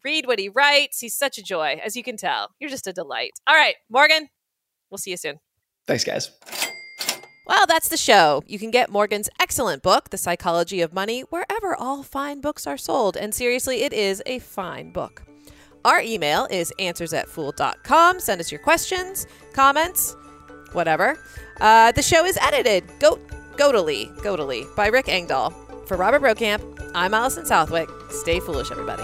Read 0.03 0.25
what 0.25 0.39
he 0.39 0.49
writes. 0.49 0.99
He's 0.99 1.15
such 1.15 1.37
a 1.37 1.43
joy, 1.43 1.79
as 1.85 1.95
you 1.95 2.03
can 2.03 2.17
tell. 2.17 2.49
You're 2.59 2.69
just 2.69 2.87
a 2.87 2.93
delight. 2.93 3.31
All 3.45 3.55
right, 3.55 3.75
Morgan, 3.89 4.27
We'll 4.91 4.97
see 4.99 5.11
you 5.11 5.17
soon. 5.17 5.39
Thanks, 5.87 6.03
guys. 6.03 6.29
Well, 7.47 7.65
that's 7.67 7.89
the 7.89 7.97
show. 7.97 8.43
You 8.45 8.59
can 8.59 8.71
get 8.71 8.89
Morgan's 8.89 9.29
excellent 9.39 9.81
book, 9.81 10.09
The 10.09 10.17
Psychology 10.17 10.81
of 10.81 10.93
Money, 10.93 11.21
wherever 11.21 11.75
all 11.75 12.03
fine 12.03 12.39
books 12.39 12.67
are 12.67 12.77
sold. 12.77 13.17
And 13.17 13.33
seriously, 13.33 13.81
it 13.83 13.93
is 13.93 14.21
a 14.25 14.39
fine 14.39 14.91
book. 14.91 15.23
Our 15.83 16.01
email 16.01 16.47
is 16.51 16.71
answers 16.77 17.13
at 17.13 17.27
fool.com. 17.27 18.19
Send 18.19 18.39
us 18.39 18.51
your 18.51 18.61
questions, 18.61 19.25
comments, 19.53 20.15
whatever. 20.73 21.17
Uh, 21.59 21.91
the 21.93 22.03
show 22.03 22.23
is 22.25 22.37
edited, 22.37 22.83
go- 22.99 23.19
Godily, 23.57 24.15
Godily, 24.19 24.73
by 24.75 24.87
Rick 24.87 25.09
Engdahl. 25.09 25.49
For 25.87 25.97
Robert 25.97 26.21
Brokamp, 26.21 26.91
I'm 26.93 27.13
Allison 27.13 27.45
Southwick. 27.45 27.89
Stay 28.11 28.39
foolish, 28.39 28.71
everybody. 28.71 29.03